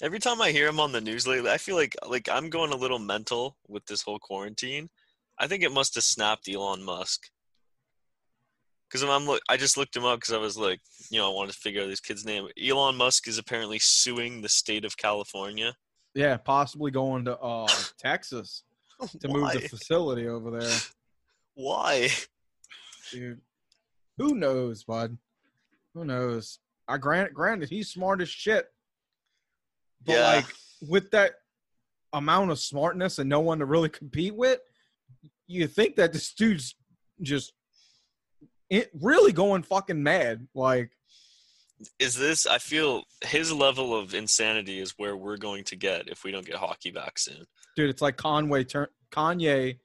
Every 0.00 0.18
time 0.18 0.40
I 0.40 0.52
hear 0.52 0.68
him 0.68 0.80
on 0.80 0.92
the 0.92 1.00
news 1.00 1.26
lately, 1.26 1.50
I 1.50 1.58
feel 1.58 1.76
like 1.76 1.96
like 2.06 2.28
I'm 2.28 2.50
going 2.50 2.72
a 2.72 2.76
little 2.76 2.98
mental 2.98 3.56
with 3.68 3.84
this 3.86 4.02
whole 4.02 4.18
quarantine. 4.18 4.88
I 5.38 5.46
think 5.46 5.62
it 5.62 5.72
must 5.72 5.94
have 5.94 6.04
snapped 6.04 6.48
Elon 6.48 6.82
Musk. 6.82 7.28
Because 8.90 9.02
I'm 9.02 9.26
look, 9.26 9.42
I 9.48 9.56
just 9.56 9.76
looked 9.76 9.94
him 9.94 10.04
up 10.04 10.20
because 10.20 10.32
I 10.34 10.38
was 10.38 10.56
like, 10.56 10.80
you 11.10 11.18
know, 11.18 11.30
I 11.30 11.34
wanted 11.34 11.52
to 11.52 11.58
figure 11.58 11.82
out 11.82 11.88
this 11.88 12.00
kid's 12.00 12.24
name. 12.24 12.48
Elon 12.62 12.96
Musk 12.96 13.28
is 13.28 13.38
apparently 13.38 13.78
suing 13.78 14.40
the 14.40 14.48
state 14.48 14.84
of 14.84 14.96
California. 14.96 15.74
Yeah, 16.14 16.36
possibly 16.38 16.90
going 16.90 17.26
to 17.26 17.38
uh, 17.38 17.66
Texas 17.98 18.64
to 19.20 19.28
move 19.28 19.52
the 19.52 19.60
facility 19.60 20.26
over 20.26 20.50
there. 20.58 20.78
Why? 21.54 22.08
Dude, 23.12 23.40
who 24.16 24.34
knows, 24.34 24.84
bud? 24.84 25.18
Who 25.94 26.04
knows? 26.04 26.58
I 26.86 26.96
grant, 26.96 27.34
granted, 27.34 27.68
he's 27.68 27.90
smart 27.90 28.22
as 28.22 28.28
shit. 28.28 28.66
But 30.04 30.12
Yeah. 30.14 30.24
like 30.24 30.46
with 30.88 31.10
that 31.10 31.34
amount 32.12 32.50
of 32.50 32.58
smartness 32.58 33.18
and 33.18 33.28
no 33.28 33.40
one 33.40 33.58
to 33.58 33.66
really 33.66 33.88
compete 33.90 34.34
with, 34.34 34.60
you 35.46 35.66
think 35.66 35.96
that 35.96 36.12
this 36.12 36.32
dude's 36.32 36.74
just 37.20 37.52
it 38.70 38.90
really 39.00 39.32
going 39.32 39.62
fucking 39.62 40.02
mad. 40.02 40.46
Like, 40.54 40.90
Is 41.98 42.14
this? 42.14 42.46
I 42.46 42.58
feel 42.58 43.02
his 43.24 43.52
level 43.52 43.94
of 43.94 44.14
insanity 44.14 44.78
is 44.80 44.94
where 44.96 45.16
we're 45.16 45.36
going 45.36 45.64
to 45.64 45.76
get 45.76 46.08
if 46.08 46.24
we 46.24 46.30
don't 46.30 46.46
get 46.46 46.56
hockey 46.56 46.90
back 46.90 47.18
soon. 47.18 47.44
dude, 47.76 47.90
it's 47.90 48.02
like 48.02 48.16
Conway 48.16 48.64
turn 48.64 48.88
Kanye 49.10 49.78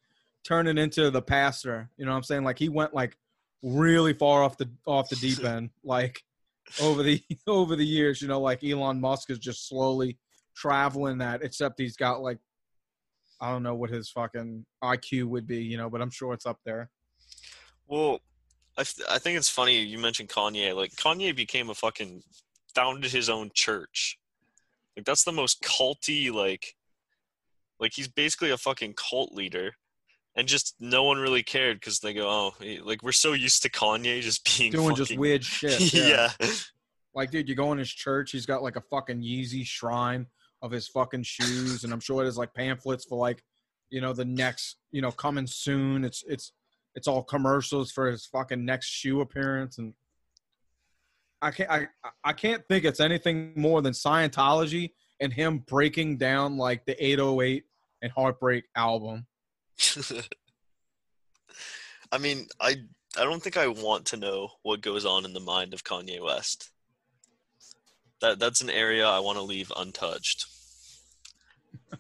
turning 0.44 0.78
into 0.78 1.10
the 1.10 1.22
pastor. 1.22 1.90
You 1.98 2.06
know 2.06 2.12
what 2.12 2.18
I'm 2.18 2.24
saying? 2.24 2.44
Like 2.44 2.60
he 2.60 2.70
went 2.70 2.94
like 2.94 3.18
really 3.62 4.14
far 4.14 4.44
off 4.44 4.58
the 4.58 4.70
off 4.86 5.10
the 5.10 5.16
deep 5.16 5.44
end. 5.44 5.70
Like 5.84 6.22
over 6.82 7.04
the 7.04 7.22
over 7.48 7.76
the 7.76 7.86
years, 7.86 8.22
you 8.22 8.28
know, 8.28 8.42
like 8.42 8.64
Elon 8.64 9.00
Musk 9.00 9.30
is 9.30 9.40
just 9.40 9.68
slowly 9.68 10.18
traveling 10.56 11.20
that. 11.20 11.42
Except 11.44 11.80
he's 11.80 11.96
got 11.96 12.22
like 12.22 12.40
I 13.40 13.52
don't 13.52 13.64
know 13.64 13.76
what 13.76 13.90
his 13.90 14.10
fucking 14.10 14.66
IQ 14.84 15.26
would 15.26 15.46
be, 15.48 15.62
you 15.64 15.76
know, 15.78 15.90
but 15.90 16.02
I'm 16.02 16.12
sure 16.12 16.34
it's 16.34 16.46
up 16.46 16.60
there. 16.66 16.90
Well, 17.88 18.20
I, 18.78 18.84
th- 18.84 19.08
I 19.10 19.20
think 19.20 19.38
it's 19.38 19.50
funny 19.50 19.80
you 19.80 20.00
mentioned 20.00 20.30
Kanye. 20.30 20.76
Like 20.76 20.92
Kanye 20.96 21.36
became 21.36 21.70
a 21.70 21.76
fucking 21.76 22.24
founded 22.74 23.12
his 23.12 23.30
own 23.30 23.52
church. 23.54 24.18
Like 24.98 25.06
that's 25.06 25.24
the 25.24 25.32
most 25.32 25.62
culty 25.62 26.32
like 26.32 26.76
like 27.80 27.94
he's 27.94 28.08
basically 28.08 28.52
a 28.52 28.58
fucking 28.58 28.94
cult 28.94 29.34
leader. 29.34 29.74
And 30.36 30.48
just 30.48 30.74
no 30.80 31.04
one 31.04 31.20
really 31.20 31.44
cared 31.44 31.80
because 31.80 32.00
they 32.00 32.14
go, 32.14 32.28
oh, 32.28 32.52
he- 32.60 32.80
like 32.80 33.04
we're 33.04 33.12
so 33.12 33.34
used 33.34 33.62
to 33.64 33.70
Kanye 33.70 34.22
just 34.22 34.58
being 34.58 34.72
Doing 34.72 34.96
just 34.96 35.16
weird 35.18 35.44
shit. 35.44 35.80
Yeah. 35.94 36.32
yeah. 36.40 36.48
Like, 37.16 37.30
dude, 37.30 37.48
you 37.48 37.54
go 37.54 37.72
in 37.72 37.78
his 37.78 37.92
church, 37.92 38.32
he's 38.32 38.48
got 38.48 38.64
like 38.64 38.76
a 38.76 38.82
fucking 38.82 39.22
Yeezy 39.22 39.64
shrine 39.64 40.26
of 40.64 40.72
his 40.72 40.88
fucking 40.88 41.22
shoes, 41.22 41.84
and 41.84 41.94
I'm 41.94 42.00
sure 42.00 42.24
it 42.24 42.26
has 42.26 42.38
like 42.40 42.56
pamphlets 42.56 43.06
for 43.06 43.20
like, 43.20 43.44
you 43.92 44.02
know, 44.02 44.14
the 44.14 44.26
next, 44.26 44.78
you 44.92 45.02
know, 45.04 45.12
coming 45.12 45.46
soon. 45.46 46.04
It's 46.04 46.24
it's 46.28 46.52
it's 46.96 47.08
all 47.08 47.24
commercials 47.24 47.92
for 47.92 48.10
his 48.10 48.26
fucking 48.26 48.64
next 48.66 48.88
shoe 48.88 49.22
appearance, 49.22 49.78
and 49.78 49.94
I 51.42 51.52
can't 51.52 51.70
I 51.70 51.88
I 52.24 52.34
can't 52.34 52.64
think 52.68 52.86
it's 52.86 53.00
anything 53.00 53.54
more 53.56 53.82
than 53.82 53.94
Scientology 53.94 54.92
and 55.20 55.34
him 55.34 55.60
breaking 55.60 56.18
down 56.18 56.58
like 56.58 56.86
the 56.86 57.04
808 57.04 57.64
and 58.02 58.12
Heartbreak 58.12 58.66
album. 58.76 59.26
I 62.12 62.18
mean, 62.20 62.48
I 62.62 62.78
I 63.18 63.24
don't 63.24 63.42
think 63.42 63.58
I 63.58 63.68
want 63.68 64.06
to 64.08 64.18
know 64.18 64.50
what 64.62 64.82
goes 64.82 65.06
on 65.06 65.26
in 65.26 65.34
the 65.34 65.40
mind 65.40 65.74
of 65.74 65.84
Kanye 65.84 66.24
West. 66.24 66.70
That 68.22 68.40
that's 68.40 68.62
an 68.62 68.70
area 68.70 69.08
I 69.08 69.20
want 69.20 69.38
to 69.38 69.44
leave 69.44 69.72
untouched. 69.76 70.46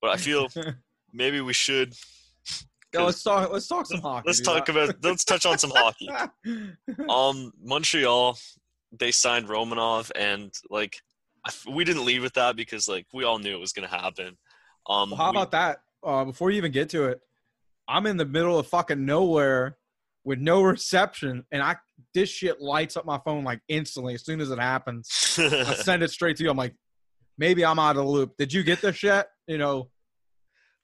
But 0.00 0.10
I 0.10 0.16
feel 0.18 0.48
maybe 1.14 1.40
we 1.40 1.54
should 1.54 1.94
Let's 2.94 3.22
talk. 3.22 3.52
Let's 3.52 3.66
talk 3.66 3.86
some 3.86 4.00
hockey. 4.00 4.24
let's 4.26 4.40
talk 4.40 4.68
about 4.68 4.96
let's 5.02 5.24
touch 5.24 5.46
on 5.46 5.58
some 5.58 5.70
hockey. 5.74 6.08
Um, 7.08 7.52
Montreal, 7.62 8.38
they 8.98 9.10
signed 9.10 9.48
Romanov, 9.48 10.10
and 10.14 10.52
like 10.70 10.96
we 11.70 11.84
didn't 11.84 12.04
leave 12.04 12.22
with 12.22 12.34
that 12.34 12.56
because 12.56 12.88
like 12.88 13.06
we 13.12 13.24
all 13.24 13.38
knew 13.38 13.54
it 13.54 13.60
was 13.60 13.72
gonna 13.72 13.88
happen. 13.88 14.36
Um, 14.88 15.10
Well, 15.10 15.16
how 15.16 15.30
we- 15.30 15.36
about 15.38 15.50
that? 15.52 15.78
Uh, 16.02 16.24
before 16.24 16.50
you 16.50 16.58
even 16.58 16.70
get 16.72 16.90
to 16.90 17.04
it, 17.04 17.20
I'm 17.88 18.06
in 18.06 18.16
the 18.18 18.26
middle 18.26 18.58
of 18.58 18.66
fucking 18.66 19.04
nowhere 19.04 19.78
with 20.24 20.38
no 20.38 20.62
reception, 20.62 21.44
and 21.52 21.62
I 21.62 21.76
this 22.14 22.28
shit 22.28 22.60
lights 22.60 22.96
up 22.96 23.04
my 23.04 23.18
phone 23.24 23.44
like 23.44 23.60
instantly 23.68 24.14
as 24.14 24.24
soon 24.24 24.40
as 24.40 24.50
it 24.50 24.58
happens. 24.58 25.08
I 25.38 25.74
send 25.76 26.02
it 26.02 26.10
straight 26.10 26.36
to 26.38 26.44
you. 26.44 26.50
I'm 26.50 26.56
like, 26.56 26.74
maybe 27.38 27.64
I'm 27.64 27.78
out 27.78 27.96
of 27.96 28.04
the 28.04 28.10
loop. 28.10 28.34
Did 28.38 28.52
you 28.52 28.62
get 28.62 28.80
this 28.80 29.02
yet? 29.02 29.28
You 29.46 29.58
know, 29.58 29.90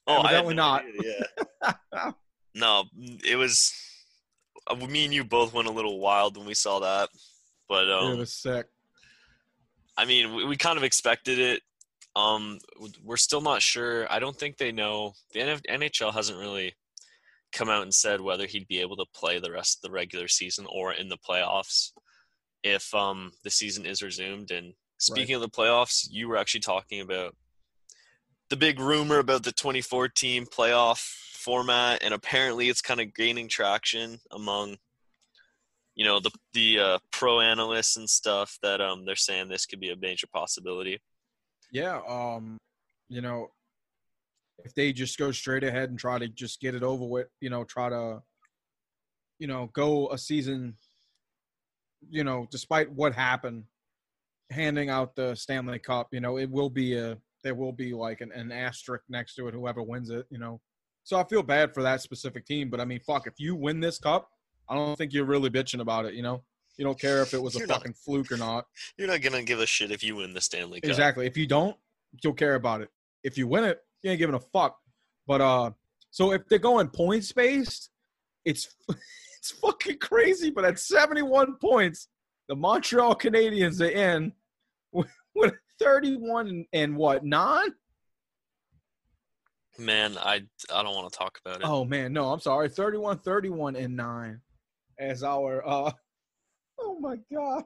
Oh, 0.07 0.17
I 0.23 0.33
Evidently 0.33 0.55
no 0.55 0.63
not. 0.63 0.85
idea, 0.85 1.27
Yeah. 1.63 2.11
no, 2.55 2.85
it 3.25 3.37
was. 3.37 3.73
uh, 4.67 4.75
Me 4.75 5.05
and 5.05 5.15
you 5.15 5.25
both 5.25 5.53
went 5.53 5.69
a 5.69 5.73
little 5.73 6.01
wild 6.01 6.37
when 6.37 6.47
we 6.47 6.55
saw 6.55 6.81
that, 6.81 7.09
but 7.69 7.85
it 7.87 7.93
um, 7.93 8.19
was 8.19 8.33
sick. 8.35 8.67
I 9.97 10.05
mean, 10.05 10.35
we, 10.35 10.45
we 10.47 10.57
kind 10.57 10.79
of 10.79 10.85
expected 10.85 11.39
it. 11.39 11.63
Um, 12.17 12.59
we're 13.05 13.17
still 13.17 13.41
not 13.41 13.63
sure. 13.63 14.11
I 14.11 14.19
don't 14.19 14.37
think 14.37 14.57
they 14.57 14.73
know. 14.73 15.13
The 15.33 15.41
NF 15.41 15.61
NHL 15.71 16.13
hasn't 16.13 16.39
really 16.39 16.75
come 17.53 17.69
out 17.69 17.83
and 17.83 17.95
said 17.95 18.21
whether 18.21 18.47
he'd 18.47 18.67
be 18.69 18.81
able 18.81 18.97
to 18.97 19.05
play 19.15 19.39
the 19.39 19.51
rest 19.51 19.79
of 19.79 19.83
the 19.83 19.93
regular 19.95 20.27
season 20.29 20.67
or 20.73 20.93
in 20.93 21.09
the 21.09 21.19
playoffs 21.19 21.91
if 22.63 22.93
um 22.95 23.33
the 23.45 23.51
season 23.51 23.87
is 23.87 24.03
resumed. 24.03 24.51
And 24.51 24.73
speaking 24.99 25.35
of 25.35 25.41
the 25.41 25.49
playoffs, 25.49 26.07
you 26.11 26.29
were 26.29 26.37
actually 26.37 26.61
talking 26.61 27.01
about 27.01 27.35
the 28.51 28.57
big 28.57 28.79
rumor 28.81 29.19
about 29.19 29.45
the 29.45 29.53
2014 29.53 30.47
playoff 30.47 30.99
format, 30.99 32.03
and 32.03 32.13
apparently 32.13 32.69
it's 32.69 32.83
kind 32.83 33.01
of 33.01 33.15
gaining 33.15 33.49
traction 33.49 34.19
among 34.31 34.77
you 35.95 36.05
know 36.05 36.21
the 36.21 36.31
the 36.53 36.79
uh, 36.79 36.99
pro 37.13 37.41
analysts 37.41 37.97
and 37.97 38.09
stuff 38.09 38.59
that 38.63 38.81
um 38.81 39.05
they're 39.05 39.17
saying 39.17 39.49
this 39.49 39.67
could 39.67 39.81
be 39.81 39.91
a 39.91 39.97
major 39.97 40.27
possibility. 40.33 41.01
Yeah. 41.73 42.01
Um, 42.09 42.59
you 43.09 43.21
know, 43.21 43.51
if 44.65 44.75
they 44.75 44.93
just 44.93 45.19
go 45.19 45.31
straight 45.33 45.65
ahead 45.65 45.91
and 45.91 45.99
try 45.99 46.19
to 46.19 46.29
just 46.29 46.61
get 46.61 46.75
it 46.75 46.83
over 46.83 47.05
with, 47.05 47.29
you 47.41 47.51
know, 47.51 47.65
try 47.65 47.89
to, 47.89 48.23
you 49.39 49.47
know, 49.47 49.71
go 49.73 50.11
a 50.11 50.19
season, 50.19 50.75
you 52.09 52.25
know, 52.25 52.47
despite 52.51 52.91
what 52.91 53.15
happened, 53.15 53.65
handing 54.51 54.91
out 54.91 55.15
the 55.15 55.35
Stanley 55.35 55.79
Cup, 55.79 56.09
you 56.13 56.21
know, 56.21 56.39
it 56.39 56.51
will 56.51 56.71
be 56.71 56.97
a 56.97 57.17
there 57.43 57.55
will 57.55 57.73
be 57.73 57.93
like 57.93 58.21
an, 58.21 58.33
an 58.33 58.53
asterisk 58.53 59.05
next 59.09 59.35
to 59.37 59.49
it, 59.49 59.55
whoever 59.55 59.83
wins 59.83 60.11
it, 60.11 60.27
you 60.31 60.39
know. 60.39 60.61
So 61.05 61.19
I 61.19 61.25
feel 61.25 61.43
bad 61.43 61.75
for 61.75 61.83
that 61.83 62.03
specific 62.03 62.47
team, 62.47 62.71
but 62.71 62.81
I 62.81 62.85
mean, 62.85 63.01
fuck, 63.01 63.27
if 63.27 63.35
you 63.39 63.55
win 63.55 63.81
this 63.81 63.99
cup, 63.99 64.31
I 64.69 64.75
don't 64.75 64.97
think 64.97 65.13
you're 65.13 65.25
really 65.25 65.51
bitching 65.51 65.81
about 65.81 66.05
it, 66.05 66.15
you 66.15 66.23
know. 66.23 66.43
You 66.77 66.85
don't 66.85 66.99
care 66.99 67.21
if 67.21 67.35
it 67.35 67.43
was 67.43 67.57
a 67.57 67.67
not. 67.67 67.69
fucking 67.69 67.93
fluke 67.93 68.33
or 68.33 68.39
not. 68.39 68.65
You're 68.97 69.09
not 69.09 69.21
gonna 69.21 69.43
give 69.43 69.61
a 69.61 69.67
shit 69.67 69.91
if 69.91 70.03
you 70.03 70.17
win 70.17 70.33
the 70.33 70.41
Stanley 70.41 70.81
Cup. 70.81 70.89
Exactly. 70.89 71.27
If 71.27 71.37
you 71.37 71.47
don't, 71.47 71.77
you'll 72.25 72.33
care 72.33 72.55
about 72.55 72.81
it. 72.81 72.89
If 73.23 73.37
you 73.37 73.47
win 73.47 73.65
it, 73.65 73.81
you 74.03 74.11
ain't 74.11 74.19
giving 74.19 74.35
a 74.35 74.41
fuck. 74.41 74.79
But 75.27 75.43
uh, 75.43 75.73
so 76.11 76.33
if 76.33 76.49
they're 76.49 76.59
going 76.59 76.89
points 76.89 77.33
based, 77.33 77.91
it's 78.47 78.75
it's 78.89 79.51
fucking 79.61 79.99
crazy. 79.99 80.51
But 80.51 80.65
at 80.65 80.79
71 80.79 81.57
points, 81.61 82.09
the 82.49 82.57
Montreal 82.57 83.15
Canadiens 83.15 83.81
are 83.81 83.91
in 83.91 84.33
with, 84.93 85.11
with 85.35 85.55
31 85.81 86.49
and, 86.49 86.67
and 86.73 86.97
what 86.97 87.25
nine? 87.25 87.71
Man, 89.79 90.17
I 90.19 90.43
I 90.73 90.83
don't 90.83 90.95
want 90.95 91.13
to 91.13 91.19
talk 91.19 91.39
about 91.45 91.61
it. 91.61 91.63
Oh 91.65 91.85
man, 91.85 92.13
no, 92.13 92.31
I'm 92.31 92.41
sorry, 92.41 92.69
31, 92.69 93.21
31 93.21 93.77
and 93.77 93.97
nine 93.97 94.41
as 94.99 95.23
our 95.23 95.67
uh. 95.67 95.93
Oh 96.83 96.99
my 96.99 97.19
god, 97.31 97.65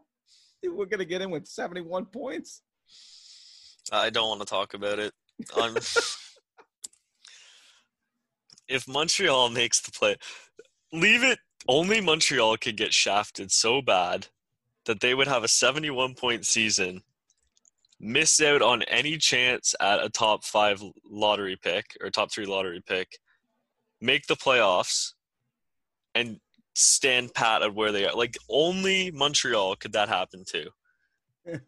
we're 0.64 0.87
gonna 0.87 1.04
get 1.04 1.23
in 1.23 1.30
with 1.30 1.47
71 1.47 2.06
points. 2.06 2.62
I 3.92 4.11
don't 4.11 4.28
want 4.28 4.40
to 4.40 4.47
talk 4.47 4.75
about 4.75 4.99
it. 4.99 5.12
I'm, 5.56 5.76
if 8.68 8.88
Montreal 8.88 9.50
makes 9.50 9.80
the 9.83 9.92
play, 9.92 10.16
leave 10.92 11.23
it. 11.23 11.38
Only 11.68 12.00
Montreal 12.00 12.56
could 12.56 12.76
get 12.76 12.92
shafted 12.92 13.52
so 13.52 13.80
bad 13.80 14.26
that 14.87 14.99
they 15.00 15.14
would 15.14 15.28
have 15.28 15.44
a 15.44 15.49
71 15.49 16.14
point 16.14 16.44
season, 16.44 17.02
miss 18.04 18.40
out 18.42 18.61
on 18.61 18.82
any 18.82 19.16
chance 19.16 19.75
at 19.80 20.04
a 20.04 20.11
top 20.11 20.44
five 20.44 20.82
lottery 21.11 21.56
pick 21.56 21.96
or 22.02 22.11
top 22.11 22.30
three 22.30 22.44
lottery 22.44 22.82
pick, 22.87 23.18
make 24.00 24.26
the 24.26 24.37
playoffs, 24.37 25.14
and 26.14 26.38
stand 26.75 27.32
pat 27.32 27.62
at 27.62 27.75
where 27.75 27.92
they 27.92 28.04
are. 28.04 28.14
Like 28.14 28.37
only 28.49 29.11
Montreal 29.11 29.76
could 29.76 29.94
that 29.94 30.08
happen 30.08 30.44
to. 30.49 30.70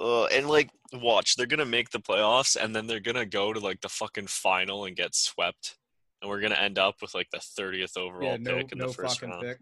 Uh, 0.00 0.24
and 0.32 0.48
like, 0.48 0.68
watch, 0.94 1.36
they're 1.36 1.46
gonna 1.46 1.64
make 1.64 1.90
the 1.90 2.00
playoffs, 2.00 2.56
and 2.60 2.74
then 2.74 2.88
they're 2.88 2.98
gonna 2.98 3.26
go 3.26 3.52
to 3.52 3.60
like 3.60 3.80
the 3.82 3.88
fucking 3.88 4.26
final 4.26 4.84
and 4.84 4.96
get 4.96 5.14
swept, 5.14 5.76
and 6.20 6.28
we're 6.28 6.40
gonna 6.40 6.56
end 6.56 6.76
up 6.76 6.96
with 7.00 7.14
like 7.14 7.28
the 7.30 7.38
thirtieth 7.38 7.96
overall 7.96 8.32
yeah, 8.32 8.36
no, 8.38 8.56
pick 8.56 8.72
in 8.72 8.78
no 8.78 8.88
the 8.88 8.92
first 8.94 9.20
fucking 9.20 9.30
round. 9.30 9.42
pick. 9.42 9.58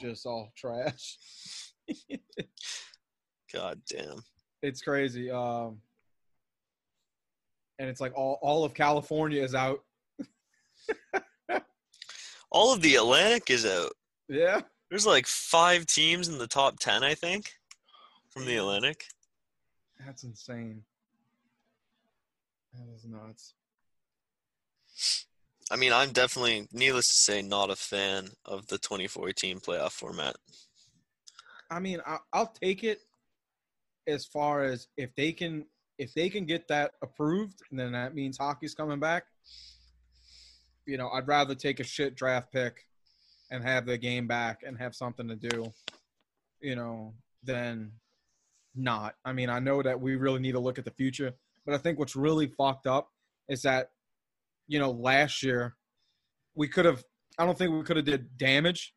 Just 0.00 0.24
all 0.24 0.50
trash. 0.56 1.18
God 3.52 3.82
damn. 3.90 4.22
It's 4.62 4.80
crazy. 4.80 5.30
Um, 5.30 5.80
and 7.78 7.88
it's 7.88 8.00
like 8.00 8.16
all 8.16 8.38
all 8.42 8.64
of 8.64 8.74
California 8.74 9.42
is 9.42 9.54
out. 9.54 9.80
All 12.50 12.72
of 12.72 12.80
the 12.80 12.94
Atlantic 12.94 13.50
is 13.50 13.66
out. 13.66 13.92
Yeah. 14.26 14.62
There's 14.88 15.06
like 15.06 15.26
five 15.26 15.84
teams 15.84 16.28
in 16.28 16.38
the 16.38 16.46
top 16.46 16.78
ten, 16.78 17.04
I 17.04 17.14
think, 17.14 17.52
from 18.30 18.46
the 18.46 18.56
Atlantic. 18.56 19.04
That's 20.04 20.24
insane. 20.24 20.82
That 22.72 22.86
is 22.94 23.04
nuts. 23.04 23.52
I 25.70 25.76
mean, 25.76 25.92
I'm 25.92 26.12
definitely, 26.12 26.66
needless 26.72 27.08
to 27.08 27.18
say, 27.18 27.42
not 27.42 27.70
a 27.70 27.76
fan 27.76 28.30
of 28.46 28.66
the 28.68 28.78
2014 28.78 29.60
playoff 29.60 29.92
format. 29.92 30.34
I 31.70 31.78
mean, 31.78 32.00
I, 32.06 32.16
I'll 32.32 32.46
take 32.46 32.84
it 32.84 33.00
as 34.08 34.24
far 34.26 34.64
as 34.64 34.88
if 34.96 35.14
they 35.14 35.32
can 35.32 35.64
if 35.98 36.14
they 36.14 36.28
can 36.28 36.44
get 36.44 36.68
that 36.68 36.92
approved, 37.02 37.60
then 37.72 37.92
that 37.92 38.14
means 38.14 38.38
hockey's 38.38 38.74
coming 38.74 39.00
back. 39.00 39.24
You 40.86 40.96
know, 40.96 41.08
I'd 41.10 41.26
rather 41.26 41.54
take 41.54 41.80
a 41.80 41.84
shit 41.84 42.14
draft 42.14 42.52
pick 42.52 42.86
and 43.50 43.64
have 43.64 43.84
the 43.84 43.98
game 43.98 44.26
back 44.26 44.62
and 44.64 44.78
have 44.78 44.94
something 44.94 45.26
to 45.28 45.34
do, 45.34 45.72
you 46.60 46.76
know, 46.76 47.14
than 47.42 47.92
not. 48.74 49.16
I 49.24 49.32
mean, 49.32 49.50
I 49.50 49.58
know 49.58 49.82
that 49.82 50.00
we 50.00 50.16
really 50.16 50.40
need 50.40 50.52
to 50.52 50.60
look 50.60 50.78
at 50.78 50.84
the 50.84 50.92
future, 50.92 51.32
but 51.66 51.74
I 51.74 51.78
think 51.78 51.98
what's 51.98 52.16
really 52.16 52.46
fucked 52.46 52.86
up 52.86 53.10
is 53.48 53.62
that, 53.62 53.90
you 54.68 54.78
know, 54.78 54.90
last 54.90 55.42
year 55.42 55.74
we 56.54 56.68
could 56.68 56.84
have. 56.84 57.04
I 57.38 57.44
don't 57.44 57.56
think 57.56 57.72
we 57.72 57.82
could 57.82 57.96
have 57.96 58.06
did 58.06 58.36
damage, 58.36 58.94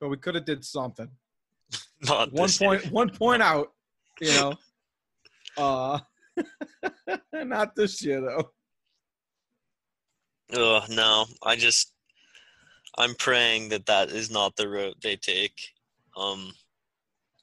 but 0.00 0.08
we 0.08 0.16
could 0.16 0.34
have 0.34 0.44
did 0.44 0.64
something. 0.64 1.08
Not 2.02 2.32
one 2.32 2.46
this 2.46 2.60
year. 2.60 2.70
point, 2.70 2.92
one 2.92 3.10
point 3.10 3.42
out. 3.42 3.72
You 4.22 4.32
know, 4.34 4.54
uh, 5.56 5.98
not 7.32 7.74
this 7.74 8.04
year 8.04 8.20
though. 8.20 8.52
Ugh, 10.56 10.88
no, 10.90 11.26
I 11.42 11.56
just 11.56 11.92
I'm 12.96 13.16
praying 13.16 13.70
that 13.70 13.86
that 13.86 14.10
is 14.10 14.30
not 14.30 14.54
the 14.54 14.68
route 14.68 14.98
they 15.02 15.16
take. 15.16 15.72
Um, 16.16 16.52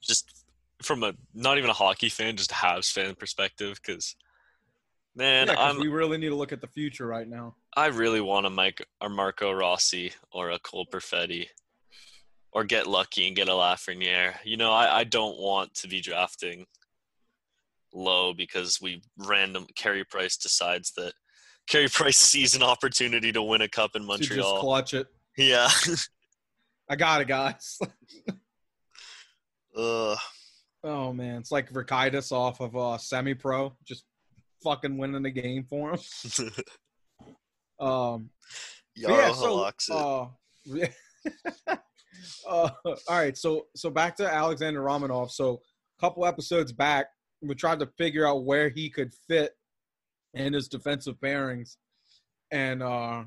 just 0.01 0.45
from 0.81 1.03
a 1.03 1.13
not 1.33 1.57
even 1.57 1.69
a 1.69 1.73
hockey 1.73 2.07
fan, 2.07 2.37
just 2.37 2.51
a 2.51 2.55
Habs 2.55 2.89
fan 2.89 3.13
perspective, 3.15 3.77
because 3.85 4.15
man, 5.15 5.47
yeah, 5.47 5.55
'cause 5.55 5.65
I'm 5.75 5.79
we 5.81 5.89
really 5.89 6.17
need 6.17 6.29
to 6.29 6.35
look 6.35 6.53
at 6.53 6.61
the 6.61 6.67
future 6.67 7.07
right 7.07 7.27
now. 7.27 7.57
I 7.75 7.87
really 7.87 8.21
want 8.21 8.45
a 8.45 8.49
Mike 8.49 8.87
or 9.01 9.09
Marco 9.09 9.51
Rossi 9.51 10.13
or 10.31 10.51
a 10.51 10.59
Cole 10.59 10.85
Perfetti, 10.89 11.47
or 12.51 12.63
get 12.63 12.87
lucky 12.87 13.27
and 13.27 13.35
get 13.35 13.47
a 13.47 13.51
Lafreniere. 13.51 14.33
You 14.43 14.57
know, 14.57 14.71
I 14.71 14.99
I 14.99 15.03
don't 15.03 15.37
want 15.39 15.73
to 15.75 15.87
be 15.87 16.01
drafting 16.01 16.65
low 17.93 18.33
because 18.33 18.79
we 18.81 19.01
random 19.17 19.65
Carey 19.75 20.03
Price 20.03 20.37
decides 20.37 20.91
that 20.97 21.13
Carey 21.69 21.87
Price 21.87 22.17
sees 22.17 22.55
an 22.55 22.63
opportunity 22.63 23.31
to 23.31 23.41
win 23.43 23.61
a 23.61 23.67
cup 23.67 23.91
in 23.95 24.01
To 24.03 24.17
just 24.17 24.29
Montreal. 24.29 24.59
clutch 24.61 24.93
it. 24.93 25.07
Yeah. 25.37 25.69
I 26.89 26.95
got 26.95 27.21
it, 27.21 27.27
guys. 27.27 27.77
Ugh. 29.77 30.17
oh 30.83 31.13
man, 31.13 31.37
it's 31.37 31.51
like 31.51 31.71
Verkaitis 31.71 32.31
off 32.31 32.59
of 32.59 32.75
uh, 32.75 32.97
semi-pro, 32.97 33.75
just 33.85 34.03
fucking 34.63 34.97
winning 34.97 35.21
the 35.21 35.29
game 35.29 35.63
for 35.63 35.91
him. 35.91 35.99
Um, 37.79 38.29
Yarrow 38.95 39.15
yeah, 39.15 39.31
so 39.31 39.71
uh, 39.93 40.27
uh, 42.47 42.69
all 42.85 42.99
right, 43.09 43.37
so 43.37 43.67
so 43.75 43.89
back 43.89 44.15
to 44.17 44.31
Alexander 44.31 44.81
Romanov. 44.81 45.31
So 45.31 45.61
a 45.97 46.01
couple 46.01 46.25
episodes 46.25 46.71
back, 46.71 47.07
we 47.41 47.55
tried 47.55 47.79
to 47.79 47.87
figure 47.97 48.27
out 48.27 48.43
where 48.45 48.69
he 48.69 48.89
could 48.89 49.13
fit 49.27 49.53
in 50.33 50.53
his 50.53 50.67
defensive 50.67 51.19
bearings, 51.21 51.77
and 52.51 52.83
uh, 52.83 53.23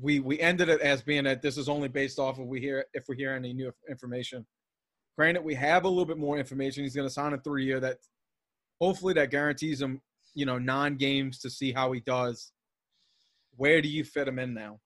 we 0.00 0.20
we 0.20 0.38
ended 0.40 0.68
it 0.68 0.80
as 0.80 1.02
being 1.02 1.24
that 1.24 1.42
this 1.42 1.56
is 1.56 1.68
only 1.68 1.88
based 1.88 2.18
off 2.18 2.38
of 2.38 2.46
we 2.46 2.60
hear 2.60 2.84
if 2.94 3.04
we 3.08 3.16
hear 3.16 3.32
any 3.32 3.52
new 3.52 3.72
information. 3.88 4.46
Granted, 5.16 5.42
we 5.42 5.54
have 5.54 5.84
a 5.84 5.88
little 5.88 6.04
bit 6.04 6.18
more 6.18 6.38
information. 6.38 6.84
He's 6.84 6.94
going 6.94 7.08
to 7.08 7.12
sign 7.12 7.32
a 7.32 7.38
three 7.38 7.64
year 7.64 7.80
that 7.80 7.98
hopefully 8.80 9.14
that 9.14 9.30
guarantees 9.30 9.82
him, 9.82 10.00
you 10.34 10.46
know, 10.46 10.58
nine 10.58 10.96
games 10.96 11.40
to 11.40 11.50
see 11.50 11.72
how 11.72 11.90
he 11.92 12.00
does. 12.00 12.52
Where 13.56 13.82
do 13.82 13.88
you 13.88 14.04
fit 14.04 14.28
him 14.28 14.38
in 14.38 14.54
now? 14.54 14.78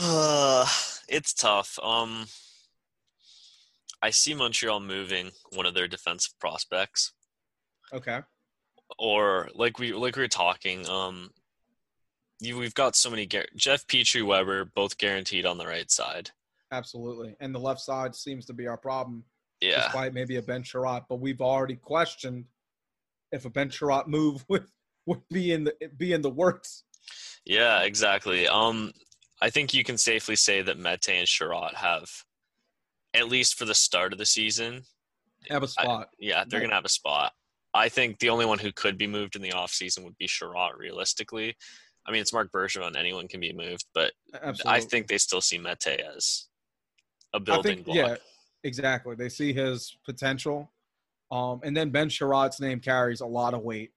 Uh, 0.00 0.66
it's 1.08 1.34
tough. 1.34 1.78
Um, 1.82 2.26
I 4.00 4.10
see 4.10 4.34
Montreal 4.34 4.80
moving 4.80 5.30
one 5.52 5.66
of 5.66 5.74
their 5.74 5.88
defensive 5.88 6.38
prospects, 6.38 7.12
Okay. 7.92 8.20
or 8.98 9.48
like 9.54 9.78
we 9.78 9.92
like 9.92 10.16
we 10.16 10.22
were 10.22 10.28
talking. 10.28 10.88
Um, 10.88 11.30
you, 12.40 12.58
we've 12.58 12.74
got 12.74 12.96
so 12.96 13.10
many. 13.10 13.26
Gar- 13.26 13.46
Jeff 13.56 13.86
Petry, 13.86 14.24
Weber, 14.26 14.64
both 14.64 14.98
guaranteed 14.98 15.46
on 15.46 15.58
the 15.58 15.66
right 15.66 15.90
side. 15.90 16.30
Absolutely. 16.72 17.36
And 17.40 17.54
the 17.54 17.60
left 17.60 17.80
side 17.80 18.14
seems 18.16 18.46
to 18.46 18.52
be 18.52 18.66
our 18.66 18.78
problem, 18.78 19.24
Yeah, 19.60 19.82
despite 19.84 20.14
maybe 20.14 20.36
a 20.36 20.42
Ben 20.42 20.62
Chiarot. 20.62 21.04
But 21.08 21.20
we've 21.20 21.40
already 21.40 21.76
questioned 21.76 22.46
if 23.30 23.44
a 23.44 23.50
Ben 23.50 23.68
Chiarot 23.70 24.08
move 24.08 24.44
would, 24.48 24.66
would 25.06 25.20
be 25.30 25.52
in 25.52 25.64
the 25.64 25.74
be 25.96 26.12
in 26.12 26.22
the 26.22 26.30
works. 26.30 26.84
yeah, 27.44 27.82
exactly. 27.82 28.48
Um, 28.48 28.92
I 29.42 29.50
think 29.50 29.74
you 29.74 29.82
can 29.82 29.98
safely 29.98 30.36
say 30.36 30.62
that 30.62 30.78
Mete 30.78 31.08
and 31.08 31.26
Chiarot 31.26 31.74
have, 31.74 32.08
at 33.12 33.28
least 33.28 33.58
for 33.58 33.64
the 33.64 33.74
start 33.74 34.12
of 34.12 34.18
the 34.20 34.24
season, 34.26 34.84
Have 35.50 35.64
a 35.64 35.68
spot. 35.68 36.10
Yeah, 36.20 36.44
they're 36.46 36.60
Right. 36.60 36.66
gonna 36.66 36.76
have 36.76 36.84
a 36.84 36.88
spot. 36.88 37.32
I 37.74 37.88
think 37.88 38.20
the 38.20 38.28
only 38.28 38.46
one 38.46 38.60
who 38.60 38.70
could 38.72 38.96
be 38.96 39.08
moved 39.08 39.34
in 39.34 39.42
the 39.42 39.50
offseason 39.50 40.04
would 40.04 40.16
be 40.16 40.28
Chiarot, 40.28 40.76
realistically. 40.78 41.56
I 42.06 42.12
mean, 42.12 42.20
it's 42.22 42.32
Marc 42.32 42.52
Bergevin; 42.52 42.94
anyone 42.96 43.26
can 43.26 43.40
be 43.40 43.52
moved, 43.52 43.84
but 43.92 44.12
Absolutely. 44.32 44.70
I 44.70 44.80
think 44.80 45.08
they 45.08 45.18
still 45.18 45.40
see 45.40 45.58
Mete 45.58 45.88
as 46.00 46.46
a 47.32 47.40
building 47.40 47.76
think 47.78 47.86
block. 47.86 47.96
yeah, 47.96 48.16
exactly. 48.62 49.16
They 49.16 49.28
see 49.28 49.52
his 49.52 49.96
potential. 50.04 50.72
Um, 51.32 51.60
and 51.64 51.76
then 51.76 51.90
Ben 51.90 52.08
Chiarot's 52.08 52.60
name 52.60 52.78
carries 52.78 53.20
a 53.20 53.26
lot 53.26 53.54
of 53.54 53.62
weight. 53.62 53.90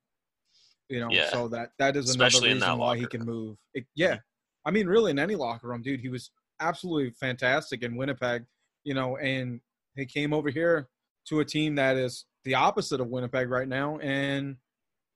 You 0.90 1.02
know, 1.02 1.12
Yeah. 1.12 1.30
so 1.30 1.48
that 1.50 1.74
that 1.78 1.96
is 1.96 2.10
Especially 2.10 2.50
another 2.52 2.72
reason 2.72 2.78
why 2.80 2.98
he 2.98 3.06
can 3.06 3.24
move. 3.24 3.58
It, 3.76 3.86
yeah, 3.94 4.18
I 4.66 4.72
mean, 4.72 4.88
really, 4.88 5.12
in 5.12 5.20
any 5.20 5.36
locker 5.36 5.68
room, 5.68 5.82
dude, 5.82 6.00
he 6.00 6.10
was 6.10 6.32
absolutely 6.60 7.12
fantastic 7.12 7.84
in 7.84 7.96
Winnipeg. 7.96 8.44
You 8.84 8.94
know, 8.94 9.18
and 9.18 9.62
he 9.96 10.06
came 10.06 10.34
over 10.34 10.50
here 10.50 10.88
to 11.28 11.40
a 11.40 11.46
team 11.46 11.76
that 11.76 11.98
is 11.98 12.26
the 12.44 12.56
opposite 12.56 13.02
of 13.02 13.08
Winnipeg 13.08 13.50
right 13.50 13.68
now, 13.68 13.98
and 14.00 14.58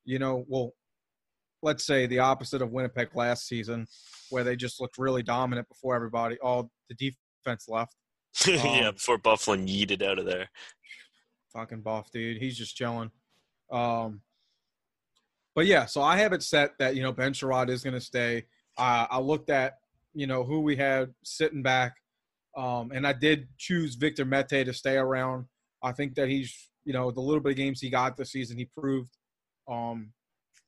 you 0.05 0.19
know, 0.19 0.45
well, 0.47 0.73
let's 1.61 1.85
say 1.85 2.07
the 2.07 2.19
opposite 2.19 2.61
of 2.61 2.71
Winnipeg 2.71 3.09
last 3.15 3.47
season, 3.47 3.85
where 4.29 4.43
they 4.43 4.55
just 4.55 4.79
looked 4.79 4.97
really 4.97 5.23
dominant 5.23 5.67
before 5.69 5.95
everybody, 5.95 6.37
all 6.39 6.71
the 6.89 6.95
defense 7.45 7.67
left. 7.67 7.95
yeah, 8.47 8.87
Um, 8.87 8.93
before 8.93 9.17
Buffalo 9.17 9.57
yeeted 9.57 10.01
out 10.01 10.19
of 10.19 10.25
there. 10.25 10.49
fucking 11.53 11.81
buff, 11.81 12.11
dude. 12.11 12.37
He's 12.37 12.57
just 12.57 12.75
chilling. 12.75 13.11
Um, 13.71 14.21
but 15.55 15.65
yeah, 15.65 15.85
so 15.85 16.01
I 16.01 16.17
have 16.17 16.33
it 16.33 16.43
set 16.43 16.71
that 16.79 16.95
you 16.95 17.03
know 17.03 17.11
Ben 17.11 17.33
Chiarot 17.33 17.69
is 17.69 17.83
going 17.83 17.93
to 17.93 18.01
stay. 18.01 18.45
Uh, 18.79 19.05
I 19.11 19.19
looked 19.19 19.49
at 19.49 19.73
you 20.13 20.25
know 20.25 20.43
who 20.43 20.61
we 20.61 20.75
had 20.75 21.13
sitting 21.23 21.61
back, 21.61 21.95
um, 22.57 22.91
and 22.91 23.05
I 23.05 23.13
did 23.13 23.47
choose 23.57 23.95
Victor 23.95 24.25
Mete 24.25 24.65
to 24.65 24.73
stay 24.73 24.95
around. 24.95 25.45
I 25.83 25.91
think 25.91 26.15
that 26.15 26.29
he's 26.29 26.69
you 26.85 26.93
know 26.93 27.11
the 27.11 27.21
little 27.21 27.41
bit 27.41 27.51
of 27.51 27.57
games 27.57 27.81
he 27.81 27.89
got 27.89 28.17
this 28.17 28.31
season, 28.31 28.57
he 28.57 28.65
proved 28.65 29.09
um, 29.69 30.13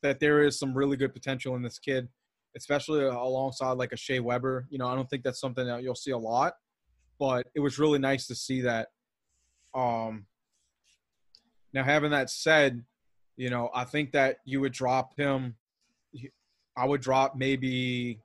that 0.04 0.20
there 0.20 0.44
is 0.44 0.60
some 0.60 0.74
really 0.74 0.98
good 0.98 1.14
potential 1.14 1.56
in 1.56 1.62
this 1.62 1.80
kid, 1.80 2.08
especially 2.56 3.06
alongside 3.06 3.74
like 3.74 3.94
a 3.94 3.98
Shea 3.98 4.20
Weber. 4.20 4.68
You 4.70 4.78
know, 4.78 4.88
I 4.88 4.96
don't 4.96 5.10
think 5.10 5.24
that's 5.24 5.40
something 5.40 5.66
that 5.66 5.82
you'll 5.82 5.96
see 5.96 6.12
a 6.12 6.18
lot, 6.18 6.54
but 7.20 7.48
it 7.56 7.60
was 7.60 7.80
really 7.80 8.00
nice 8.00 8.28
to 8.28 8.36
see 8.36 8.62
that. 8.62 8.90
Um, 9.74 10.26
now, 11.74 11.84
having 11.84 12.12
that 12.12 12.30
said, 12.30 12.84
you 13.38 13.50
know, 13.50 13.70
I 13.74 13.86
think 13.86 14.12
that 14.12 14.38
you 14.46 14.60
would 14.62 14.74
drop 14.74 15.18
him. 15.18 15.56
I 16.78 16.86
would 16.86 17.02
drop 17.02 17.36
maybe. 17.36 18.20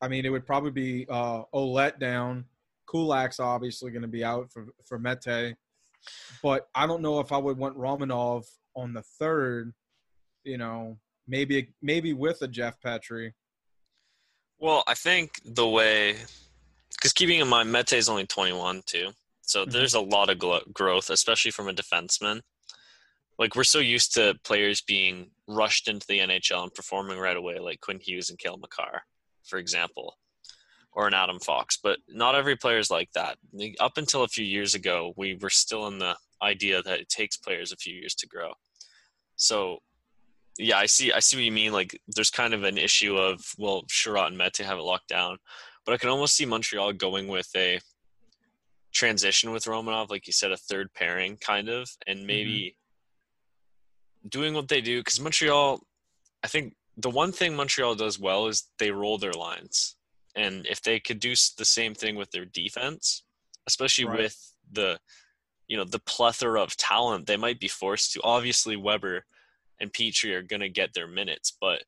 I 0.00 0.08
mean, 0.08 0.24
it 0.24 0.30
would 0.30 0.46
probably 0.46 0.70
be 0.70 1.06
uh, 1.08 1.42
Olet 1.52 1.98
down. 1.98 2.44
Kulak's 2.88 3.38
obviously 3.38 3.90
going 3.90 4.02
to 4.02 4.08
be 4.08 4.24
out 4.24 4.50
for 4.50 4.66
for 4.84 4.98
Mete, 4.98 5.56
but 6.42 6.68
I 6.74 6.86
don't 6.86 7.02
know 7.02 7.20
if 7.20 7.32
I 7.32 7.38
would 7.38 7.58
want 7.58 7.76
Romanov 7.76 8.46
on 8.74 8.92
the 8.92 9.02
third. 9.02 9.72
You 10.44 10.58
know, 10.58 10.98
maybe 11.28 11.72
maybe 11.82 12.12
with 12.14 12.42
a 12.42 12.48
Jeff 12.48 12.80
Petry. 12.80 13.32
Well, 14.58 14.82
I 14.86 14.94
think 14.94 15.40
the 15.44 15.68
way, 15.68 16.16
because 16.90 17.12
keeping 17.12 17.40
in 17.40 17.48
mind 17.48 17.70
Mete 17.72 17.94
is 17.94 18.08
only 18.08 18.26
21 18.26 18.82
too, 18.86 19.12
so 19.42 19.64
Mhm. 19.64 19.72
there's 19.72 19.94
a 19.94 20.00
lot 20.00 20.28
of 20.28 20.38
glo- 20.38 20.62
growth, 20.72 21.08
especially 21.10 21.50
from 21.50 21.68
a 21.68 21.72
defenseman. 21.72 22.40
Like 23.40 23.56
we're 23.56 23.64
so 23.64 23.78
used 23.78 24.12
to 24.14 24.38
players 24.44 24.82
being 24.82 25.30
rushed 25.48 25.88
into 25.88 26.06
the 26.06 26.18
NHL 26.18 26.62
and 26.62 26.74
performing 26.74 27.18
right 27.18 27.38
away, 27.38 27.58
like 27.58 27.80
Quinn 27.80 27.98
Hughes 27.98 28.28
and 28.28 28.38
Cale 28.38 28.58
Makar, 28.58 29.02
for 29.44 29.58
example, 29.58 30.18
or 30.92 31.08
an 31.08 31.14
Adam 31.14 31.40
Fox. 31.40 31.78
But 31.82 32.00
not 32.06 32.34
every 32.34 32.54
player 32.54 32.76
is 32.76 32.90
like 32.90 33.10
that. 33.14 33.38
Up 33.80 33.96
until 33.96 34.24
a 34.24 34.28
few 34.28 34.44
years 34.44 34.74
ago, 34.74 35.14
we 35.16 35.38
were 35.40 35.48
still 35.48 35.86
in 35.88 35.98
the 35.98 36.16
idea 36.42 36.82
that 36.82 37.00
it 37.00 37.08
takes 37.08 37.38
players 37.38 37.72
a 37.72 37.76
few 37.76 37.94
years 37.94 38.14
to 38.16 38.28
grow. 38.28 38.52
So 39.36 39.78
yeah, 40.58 40.76
I 40.76 40.84
see. 40.84 41.10
I 41.10 41.20
see 41.20 41.36
what 41.36 41.44
you 41.44 41.52
mean. 41.52 41.72
Like, 41.72 41.98
there's 42.08 42.30
kind 42.30 42.52
of 42.52 42.64
an 42.64 42.76
issue 42.76 43.16
of 43.16 43.40
well, 43.56 43.84
Chiarot 43.88 44.26
and 44.26 44.36
Mete 44.36 44.58
have 44.58 44.78
it 44.78 44.82
locked 44.82 45.08
down, 45.08 45.38
but 45.86 45.94
I 45.94 45.96
can 45.96 46.10
almost 46.10 46.36
see 46.36 46.44
Montreal 46.44 46.92
going 46.92 47.26
with 47.28 47.48
a 47.56 47.80
transition 48.92 49.52
with 49.52 49.64
Romanov, 49.64 50.10
like 50.10 50.26
you 50.26 50.32
said, 50.34 50.52
a 50.52 50.56
third 50.56 50.92
pairing 50.92 51.38
kind 51.38 51.70
of, 51.70 51.88
and 52.06 52.26
maybe 52.26 52.50
mm-hmm. 52.50 52.79
Doing 54.28 54.54
what 54.54 54.68
they 54.68 54.80
do. 54.80 55.00
Because 55.00 55.20
Montreal, 55.20 55.80
I 56.42 56.48
think 56.48 56.74
the 56.96 57.10
one 57.10 57.32
thing 57.32 57.56
Montreal 57.56 57.94
does 57.94 58.18
well 58.18 58.46
is 58.46 58.68
they 58.78 58.90
roll 58.90 59.18
their 59.18 59.32
lines, 59.32 59.96
and 60.34 60.66
if 60.66 60.82
they 60.82 61.00
could 61.00 61.20
do 61.20 61.30
the 61.30 61.64
same 61.64 61.94
thing 61.94 62.16
with 62.16 62.30
their 62.30 62.44
defense, 62.44 63.24
especially 63.66 64.04
right. 64.04 64.18
with 64.18 64.54
the, 64.72 64.98
you 65.66 65.76
know, 65.76 65.84
the 65.84 66.00
plethora 66.00 66.62
of 66.62 66.76
talent, 66.76 67.26
they 67.26 67.36
might 67.36 67.60
be 67.60 67.68
forced 67.68 68.12
to. 68.12 68.20
Obviously, 68.22 68.76
Weber 68.76 69.24
and 69.80 69.92
Petry 69.92 70.34
are 70.34 70.42
going 70.42 70.60
to 70.60 70.68
get 70.68 70.92
their 70.94 71.06
minutes, 71.06 71.56
but 71.60 71.82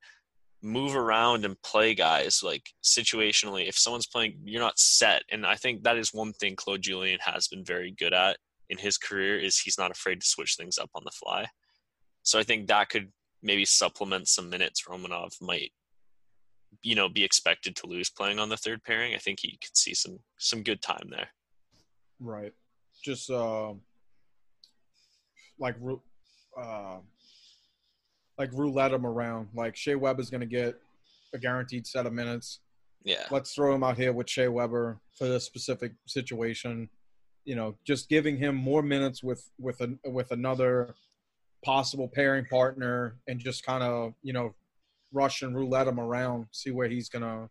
move 0.62 0.94
around 0.94 1.44
and 1.44 1.60
play 1.62 1.94
guys 1.94 2.42
like 2.42 2.70
situationally. 2.82 3.68
If 3.68 3.76
someone's 3.76 4.06
playing, 4.06 4.38
you're 4.44 4.62
not 4.62 4.78
set. 4.78 5.24
And 5.30 5.44
I 5.44 5.56
think 5.56 5.82
that 5.82 5.98
is 5.98 6.14
one 6.14 6.32
thing 6.32 6.56
Claude 6.56 6.82
Julien 6.82 7.18
has 7.20 7.48
been 7.48 7.64
very 7.64 7.90
good 7.90 8.12
at 8.12 8.36
in 8.70 8.78
his 8.78 8.96
career 8.96 9.38
is 9.38 9.58
he's 9.58 9.78
not 9.78 9.90
afraid 9.90 10.20
to 10.20 10.26
switch 10.26 10.56
things 10.56 10.78
up 10.78 10.90
on 10.94 11.02
the 11.04 11.10
fly. 11.10 11.46
So 12.22 12.38
I 12.38 12.42
think 12.42 12.68
that 12.68 12.88
could 12.88 13.10
maybe 13.42 13.64
supplement 13.64 14.28
some 14.28 14.48
minutes 14.48 14.84
Romanov 14.88 15.40
might 15.40 15.72
you 16.82 16.94
know 16.94 17.08
be 17.08 17.24
expected 17.24 17.76
to 17.76 17.86
lose 17.86 18.08
playing 18.10 18.38
on 18.38 18.48
the 18.48 18.56
third 18.56 18.82
pairing. 18.84 19.14
I 19.14 19.18
think 19.18 19.40
he 19.42 19.58
could 19.62 19.76
see 19.76 19.94
some 19.94 20.18
some 20.38 20.62
good 20.62 20.82
time 20.82 21.08
there. 21.10 21.28
Right. 22.20 22.52
Just 23.04 23.30
uh, 23.30 23.72
like 25.58 25.76
uh, 26.58 26.98
like 28.38 28.52
roulette 28.52 28.92
him 28.92 29.06
around. 29.06 29.48
Like 29.54 29.76
Shea 29.76 29.94
is 29.94 30.30
going 30.30 30.40
to 30.40 30.46
get 30.46 30.76
a 31.34 31.38
guaranteed 31.38 31.86
set 31.86 32.06
of 32.06 32.12
minutes. 32.12 32.60
Yeah. 33.04 33.26
Let's 33.30 33.54
throw 33.54 33.74
him 33.74 33.82
out 33.82 33.96
here 33.96 34.12
with 34.12 34.30
Shea 34.30 34.48
Weber 34.48 35.00
for 35.18 35.26
this 35.26 35.44
specific 35.44 35.92
situation. 36.06 36.88
You 37.44 37.56
know, 37.56 37.76
just 37.84 38.08
giving 38.08 38.36
him 38.36 38.54
more 38.54 38.82
minutes 38.82 39.22
with 39.22 39.50
with 39.58 39.80
a 39.80 39.98
with 40.08 40.30
another 40.30 40.94
possible 41.64 42.08
pairing 42.08 42.46
partner, 42.46 43.16
and 43.28 43.38
just 43.38 43.64
kind 43.64 43.82
of 43.82 44.14
you 44.22 44.32
know 44.32 44.54
rush 45.12 45.42
and 45.42 45.54
roulette 45.54 45.86
him 45.86 46.00
around, 46.00 46.46
see 46.52 46.70
where 46.70 46.88
he's 46.88 47.08
gonna, 47.08 47.48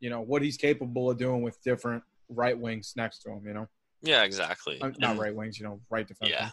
you 0.00 0.10
know, 0.10 0.20
what 0.20 0.42
he's 0.42 0.56
capable 0.56 1.10
of 1.10 1.18
doing 1.18 1.42
with 1.42 1.62
different 1.62 2.02
right 2.28 2.58
wings 2.58 2.94
next 2.96 3.20
to 3.20 3.30
him. 3.30 3.42
You 3.46 3.54
know. 3.54 3.68
Yeah, 4.02 4.22
exactly. 4.22 4.80
Uh, 4.80 4.90
not 4.98 5.12
and, 5.12 5.20
right 5.20 5.34
wings, 5.34 5.58
you 5.58 5.64
know, 5.64 5.80
right 5.88 6.06
defense. 6.06 6.30
Yeah. 6.30 6.50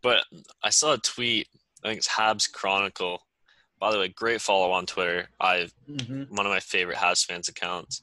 But 0.00 0.24
I 0.62 0.70
saw 0.70 0.92
a 0.92 0.98
tweet 0.98 1.48
I 1.86 1.88
think 1.88 1.98
it's 1.98 2.08
Habs 2.08 2.50
Chronicle. 2.50 3.20
By 3.78 3.92
the 3.92 3.98
way, 3.98 4.08
great 4.08 4.40
follow 4.40 4.72
on 4.72 4.86
Twitter. 4.86 5.28
I 5.40 5.68
mm-hmm. 5.88 6.34
one 6.34 6.46
of 6.46 6.50
my 6.50 6.60
favorite 6.60 6.96
Habs 6.96 7.24
fans 7.24 7.48
accounts. 7.48 8.02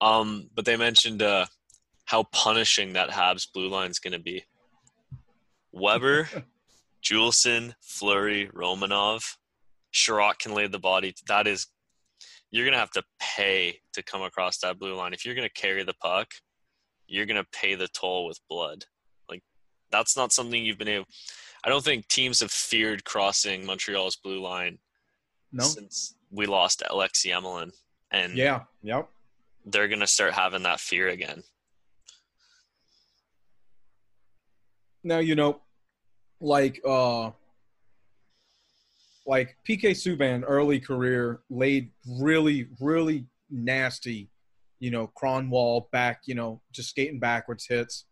Um, 0.00 0.50
but 0.54 0.64
they 0.64 0.76
mentioned 0.76 1.22
uh, 1.22 1.46
how 2.04 2.24
punishing 2.24 2.92
that 2.92 3.10
Habs 3.10 3.48
blue 3.52 3.68
line 3.68 3.90
is 3.90 3.98
going 3.98 4.12
to 4.12 4.20
be. 4.20 4.44
Weber, 5.72 6.28
Juulsen, 7.08 7.74
Fleury, 7.80 8.50
Romanov, 8.54 9.22
Chiarot 9.92 10.38
can 10.38 10.52
lay 10.52 10.66
the 10.66 10.78
body. 10.78 11.14
That 11.26 11.46
is, 11.46 11.66
you're 12.50 12.66
going 12.66 12.74
to 12.74 12.78
have 12.78 12.90
to 12.92 13.04
pay 13.18 13.80
to 13.94 14.02
come 14.02 14.22
across 14.22 14.58
that 14.58 14.78
blue 14.78 14.94
line. 14.94 15.14
If 15.14 15.24
you're 15.24 15.34
going 15.34 15.48
to 15.48 15.60
carry 15.60 15.82
the 15.84 15.94
puck, 15.94 16.28
you're 17.06 17.26
going 17.26 17.42
to 17.42 17.48
pay 17.52 17.74
the 17.74 17.88
toll 17.88 18.26
with 18.26 18.38
blood. 18.50 18.84
Like 19.30 19.42
that's 19.90 20.16
not 20.16 20.32
something 20.32 20.62
you've 20.62 20.78
been 20.78 20.88
able. 20.88 21.06
I 21.64 21.70
don't 21.70 21.84
think 21.84 22.08
teams 22.08 22.40
have 22.40 22.50
feared 22.50 23.04
crossing 23.04 23.64
Montreal's 23.64 24.16
blue 24.16 24.40
line 24.40 24.78
no. 25.52 25.64
since 25.64 26.14
we 26.30 26.46
lost 26.46 26.82
Alexei 26.88 27.30
Emelin. 27.30 27.72
And 28.10 28.34
yeah, 28.36 28.62
yep. 28.82 29.08
They're 29.66 29.88
gonna 29.88 30.06
start 30.06 30.32
having 30.32 30.62
that 30.62 30.80
fear 30.80 31.08
again. 31.08 31.42
Now 35.02 35.18
you 35.18 35.34
know, 35.34 35.60
like 36.40 36.80
uh 36.86 37.30
like 39.28 39.56
PK 39.68 39.90
Subban 39.90 40.42
early 40.46 40.80
career 40.80 41.40
laid 41.50 41.90
really, 42.18 42.68
really 42.80 43.26
nasty, 43.50 44.30
you 44.80 44.90
know, 44.90 45.12
Kronwall 45.20 45.90
back, 45.90 46.22
you 46.24 46.34
know, 46.34 46.62
just 46.72 46.90
skating 46.90 47.20
backwards 47.20 47.66
hits. 47.68 48.06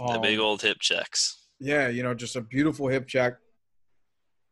Um, 0.00 0.12
the 0.12 0.20
big 0.20 0.38
um, 0.38 0.44
old 0.44 0.62
hip 0.62 0.78
checks. 0.78 1.46
Yeah, 1.58 1.88
you 1.88 2.02
know, 2.02 2.12
just 2.12 2.36
a 2.36 2.42
beautiful 2.42 2.86
hip 2.88 3.08
check. 3.08 3.34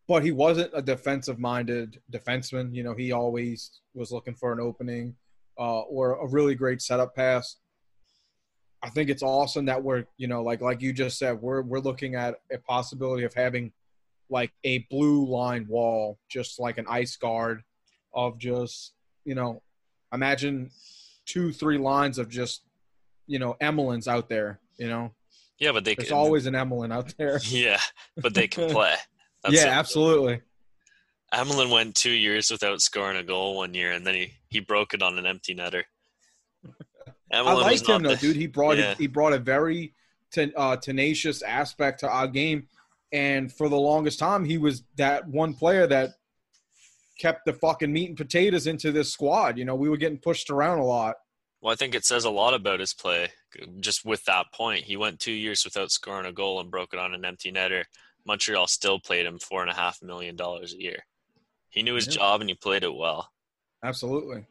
But 0.08 0.24
he 0.24 0.32
wasn't 0.32 0.70
a 0.74 0.80
defensive 0.80 1.38
minded 1.38 2.00
defenseman. 2.10 2.74
You 2.74 2.82
know, 2.82 2.94
he 2.94 3.12
always 3.12 3.80
was 3.94 4.10
looking 4.10 4.34
for 4.34 4.52
an 4.52 4.58
opening 4.60 5.14
uh, 5.58 5.80
or 5.82 6.14
a 6.14 6.26
really 6.26 6.54
great 6.54 6.80
setup 6.80 7.14
pass. 7.14 7.56
I 8.82 8.88
think 8.88 9.10
it's 9.10 9.22
awesome 9.22 9.66
that 9.66 9.82
we're, 9.82 10.04
you 10.16 10.26
know, 10.26 10.42
like 10.42 10.60
like 10.60 10.80
you 10.80 10.92
just 10.92 11.18
said, 11.18 11.40
we're 11.40 11.62
we're 11.62 11.80
looking 11.80 12.14
at 12.14 12.36
a 12.52 12.58
possibility 12.58 13.24
of 13.24 13.34
having 13.34 13.72
like 14.30 14.52
a 14.64 14.78
blue 14.90 15.26
line 15.26 15.66
wall, 15.68 16.18
just 16.28 16.58
like 16.60 16.78
an 16.78 16.86
ice 16.88 17.16
guard 17.16 17.62
of 18.14 18.38
just, 18.38 18.92
you 19.24 19.34
know, 19.34 19.62
imagine 20.12 20.70
two, 21.26 21.52
three 21.52 21.78
lines 21.78 22.18
of 22.18 22.28
just, 22.28 22.62
you 23.26 23.38
know, 23.38 23.56
Emelins 23.60 24.08
out 24.08 24.28
there, 24.28 24.60
you 24.78 24.88
know, 24.88 25.12
yeah, 25.60 25.72
but 25.72 25.84
they 25.84 25.94
there's 25.94 26.08
can, 26.08 26.16
always 26.16 26.46
an 26.46 26.54
Emelin 26.54 26.92
out 26.92 27.14
there. 27.18 27.38
Yeah, 27.48 27.78
but 28.16 28.34
they 28.34 28.48
can 28.48 28.70
play. 28.70 28.94
That's 29.44 29.54
yeah, 29.54 29.78
absolutely. 29.78 30.40
Emelin 31.32 31.70
went 31.70 31.94
two 31.94 32.10
years 32.10 32.50
without 32.50 32.80
scoring 32.80 33.18
a 33.18 33.22
goal 33.22 33.56
one 33.56 33.74
year, 33.74 33.92
and 33.92 34.04
then 34.04 34.14
he, 34.14 34.32
he 34.48 34.60
broke 34.60 34.94
it 34.94 35.02
on 35.02 35.18
an 35.18 35.26
empty 35.26 35.54
netter. 35.54 35.84
Emelin 37.32 37.46
I 37.46 37.52
liked 37.52 37.88
him 37.88 38.02
though, 38.02 38.10
the, 38.10 38.16
dude. 38.16 38.36
He 38.36 38.46
brought 38.46 38.78
yeah. 38.78 38.94
he 38.94 39.06
brought 39.06 39.32
a 39.32 39.38
very 39.38 39.94
ten, 40.32 40.52
uh, 40.56 40.76
tenacious 40.76 41.42
aspect 41.42 42.00
to 42.00 42.08
our 42.08 42.26
game, 42.26 42.66
and 43.12 43.52
for 43.52 43.68
the 43.68 43.78
longest 43.78 44.18
time, 44.18 44.44
he 44.44 44.58
was 44.58 44.82
that 44.96 45.26
one 45.28 45.54
player 45.54 45.86
that 45.86 46.10
kept 47.18 47.44
the 47.44 47.52
fucking 47.52 47.92
meat 47.92 48.08
and 48.08 48.16
potatoes 48.16 48.66
into 48.66 48.90
this 48.90 49.12
squad. 49.12 49.58
You 49.58 49.64
know, 49.64 49.74
we 49.74 49.88
were 49.88 49.96
getting 49.96 50.18
pushed 50.18 50.50
around 50.50 50.78
a 50.78 50.84
lot. 50.84 51.16
Well, 51.60 51.72
I 51.72 51.76
think 51.76 51.94
it 51.94 52.06
says 52.06 52.24
a 52.24 52.30
lot 52.30 52.54
about 52.54 52.80
his 52.80 52.94
play. 52.94 53.28
Just 53.80 54.04
with 54.04 54.24
that 54.24 54.46
point, 54.54 54.84
he 54.84 54.96
went 54.96 55.20
two 55.20 55.32
years 55.32 55.64
without 55.64 55.90
scoring 55.90 56.26
a 56.26 56.32
goal 56.32 56.58
and 56.58 56.70
broke 56.70 56.94
it 56.94 56.98
on 56.98 57.12
an 57.12 57.24
empty 57.24 57.52
netter. 57.52 57.84
Montreal 58.24 58.66
still 58.66 58.98
paid 58.98 59.26
him 59.26 59.38
four 59.38 59.60
and 59.60 59.70
a 59.70 59.74
half 59.74 60.02
million 60.02 60.36
dollars 60.36 60.72
a 60.72 60.80
year. 60.80 61.04
He 61.68 61.82
knew 61.82 61.94
his 61.94 62.06
yeah. 62.06 62.14
job 62.14 62.40
and 62.40 62.48
he 62.48 62.54
played 62.54 62.82
it 62.82 62.94
well. 62.94 63.30
Absolutely. 63.84 64.46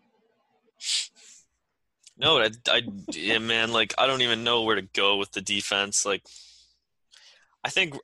No, 2.19 2.39
I, 2.39 2.49
I 2.67 2.81
yeah, 3.13 3.39
man, 3.39 3.71
like 3.71 3.93
I 3.97 4.05
don't 4.05 4.21
even 4.21 4.43
know 4.43 4.63
where 4.63 4.75
to 4.75 4.81
go 4.93 5.17
with 5.17 5.31
the 5.31 5.41
defense. 5.41 6.05
Like, 6.05 6.21
I 7.63 7.69
think 7.69 7.95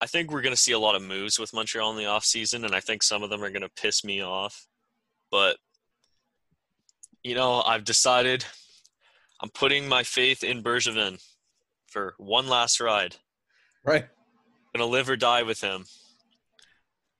I 0.00 0.06
think 0.06 0.30
we're 0.30 0.42
going 0.42 0.54
to 0.54 0.60
see 0.60 0.72
a 0.72 0.78
lot 0.78 0.94
of 0.94 1.02
moves 1.02 1.38
with 1.38 1.52
Montreal 1.52 1.90
in 1.90 1.96
the 1.96 2.04
offseason, 2.04 2.64
and 2.64 2.74
I 2.74 2.80
think 2.80 3.02
some 3.02 3.22
of 3.22 3.30
them 3.30 3.42
are 3.42 3.50
going 3.50 3.62
to 3.62 3.70
piss 3.70 4.04
me 4.04 4.22
off. 4.22 4.66
But 5.30 5.56
you 7.24 7.34
know, 7.34 7.62
I've 7.62 7.84
decided 7.84 8.44
I'm 9.42 9.50
putting 9.50 9.88
my 9.88 10.02
faith 10.02 10.44
in 10.44 10.62
Bergevin 10.62 11.20
for 11.88 12.14
one 12.18 12.48
last 12.48 12.80
ride. 12.80 13.16
Right. 13.84 14.04
I'm 14.04 14.80
gonna 14.80 14.90
live 14.90 15.08
or 15.08 15.16
die 15.16 15.42
with 15.42 15.60
him. 15.60 15.84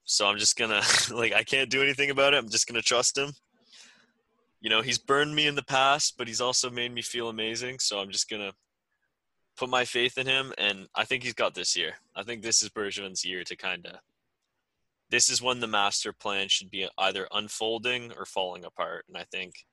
So 0.05 0.27
I'm 0.27 0.39
just 0.39 0.57
gonna 0.57 0.83
like 1.11 1.33
I 1.33 1.43
can't 1.43 1.71
do 1.71 1.83
anything 1.83 2.11
about 2.11 2.35
it. 2.35 2.39
I'm 2.39 2.49
just 2.49 2.67
gonna 2.67 2.83
trust 2.83 3.19
him. 3.19 3.33
You 4.65 4.71
know, 4.71 4.81
he's 4.81 4.97
burned 4.97 5.37
me 5.37 5.47
in 5.47 5.57
the 5.57 5.63
past, 5.63 6.15
but 6.17 6.27
he's 6.27 6.41
also 6.41 6.71
made 6.71 6.91
me 6.91 7.03
feel 7.03 7.29
amazing. 7.29 7.81
So 7.81 7.99
I'm 7.99 8.11
just 8.11 8.31
gonna 8.31 8.53
put 9.59 9.69
my 9.69 9.85
faith 9.85 10.17
in 10.17 10.27
him, 10.27 10.55
and 10.57 10.89
I 10.95 11.05
think 11.05 11.23
he's 11.23 11.35
got 11.35 11.53
this 11.53 11.77
year. 11.77 11.97
I 12.17 12.23
think 12.23 12.41
this 12.41 12.63
is 12.63 12.71
Bergevin's 12.71 13.27
year 13.27 13.45
to 13.45 13.57
kind 13.57 13.85
of. 13.85 13.97
This 15.11 15.29
is 15.29 15.43
when 15.43 15.61
the 15.61 15.67
master 15.67 16.15
plan 16.15 16.49
should 16.49 16.71
be 16.71 16.89
either 16.97 17.29
unfolding 17.31 18.13
or 18.17 18.25
falling 18.25 18.65
apart, 18.65 19.05
and 19.07 19.19
I 19.19 19.25
think 19.25 19.67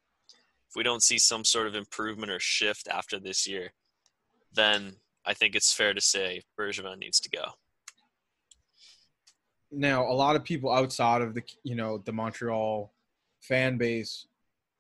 if 0.68 0.76
we 0.76 0.84
don't 0.84 1.02
see 1.02 1.18
some 1.18 1.46
sort 1.46 1.68
of 1.68 1.76
improvement 1.76 2.30
or 2.30 2.42
shift 2.42 2.90
after 2.90 3.18
this 3.18 3.48
year, 3.48 3.72
then 4.52 4.98
I 5.26 5.34
think 5.34 5.56
it's 5.56 5.72
fair 5.72 5.94
to 5.94 6.02
say 6.02 6.42
Bergevin 6.60 7.00
needs 7.00 7.22
to 7.22 7.30
go. 7.30 7.46
Now, 9.72 10.04
a 10.04 10.12
lot 10.12 10.36
of 10.36 10.44
people 10.44 10.70
outside 10.70 11.22
of 11.22 11.34
the 11.34 11.44
you 11.64 11.76
know 11.76 11.98
the 11.98 12.12
Montreal 12.12 12.92
fan 13.40 13.78
base 13.78 14.28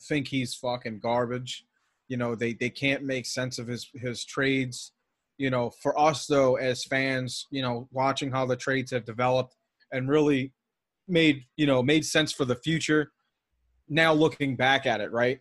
think 0.01 0.27
he's 0.27 0.55
fucking 0.55 0.99
garbage. 0.99 1.65
You 2.07 2.17
know, 2.17 2.35
they 2.35 2.53
they 2.53 2.69
can't 2.69 3.03
make 3.03 3.25
sense 3.25 3.59
of 3.59 3.67
his 3.67 3.89
his 3.93 4.25
trades. 4.25 4.91
You 5.37 5.49
know, 5.49 5.71
for 5.81 5.99
us 5.99 6.27
though, 6.27 6.55
as 6.55 6.83
fans, 6.83 7.47
you 7.49 7.61
know, 7.61 7.87
watching 7.91 8.31
how 8.31 8.45
the 8.45 8.55
trades 8.55 8.91
have 8.91 9.05
developed 9.05 9.55
and 9.91 10.09
really 10.09 10.53
made 11.07 11.45
you 11.57 11.65
know 11.65 11.81
made 11.81 12.05
sense 12.05 12.31
for 12.31 12.45
the 12.45 12.55
future. 12.55 13.11
Now 13.89 14.13
looking 14.13 14.55
back 14.55 14.85
at 14.85 15.01
it, 15.01 15.11
right? 15.11 15.39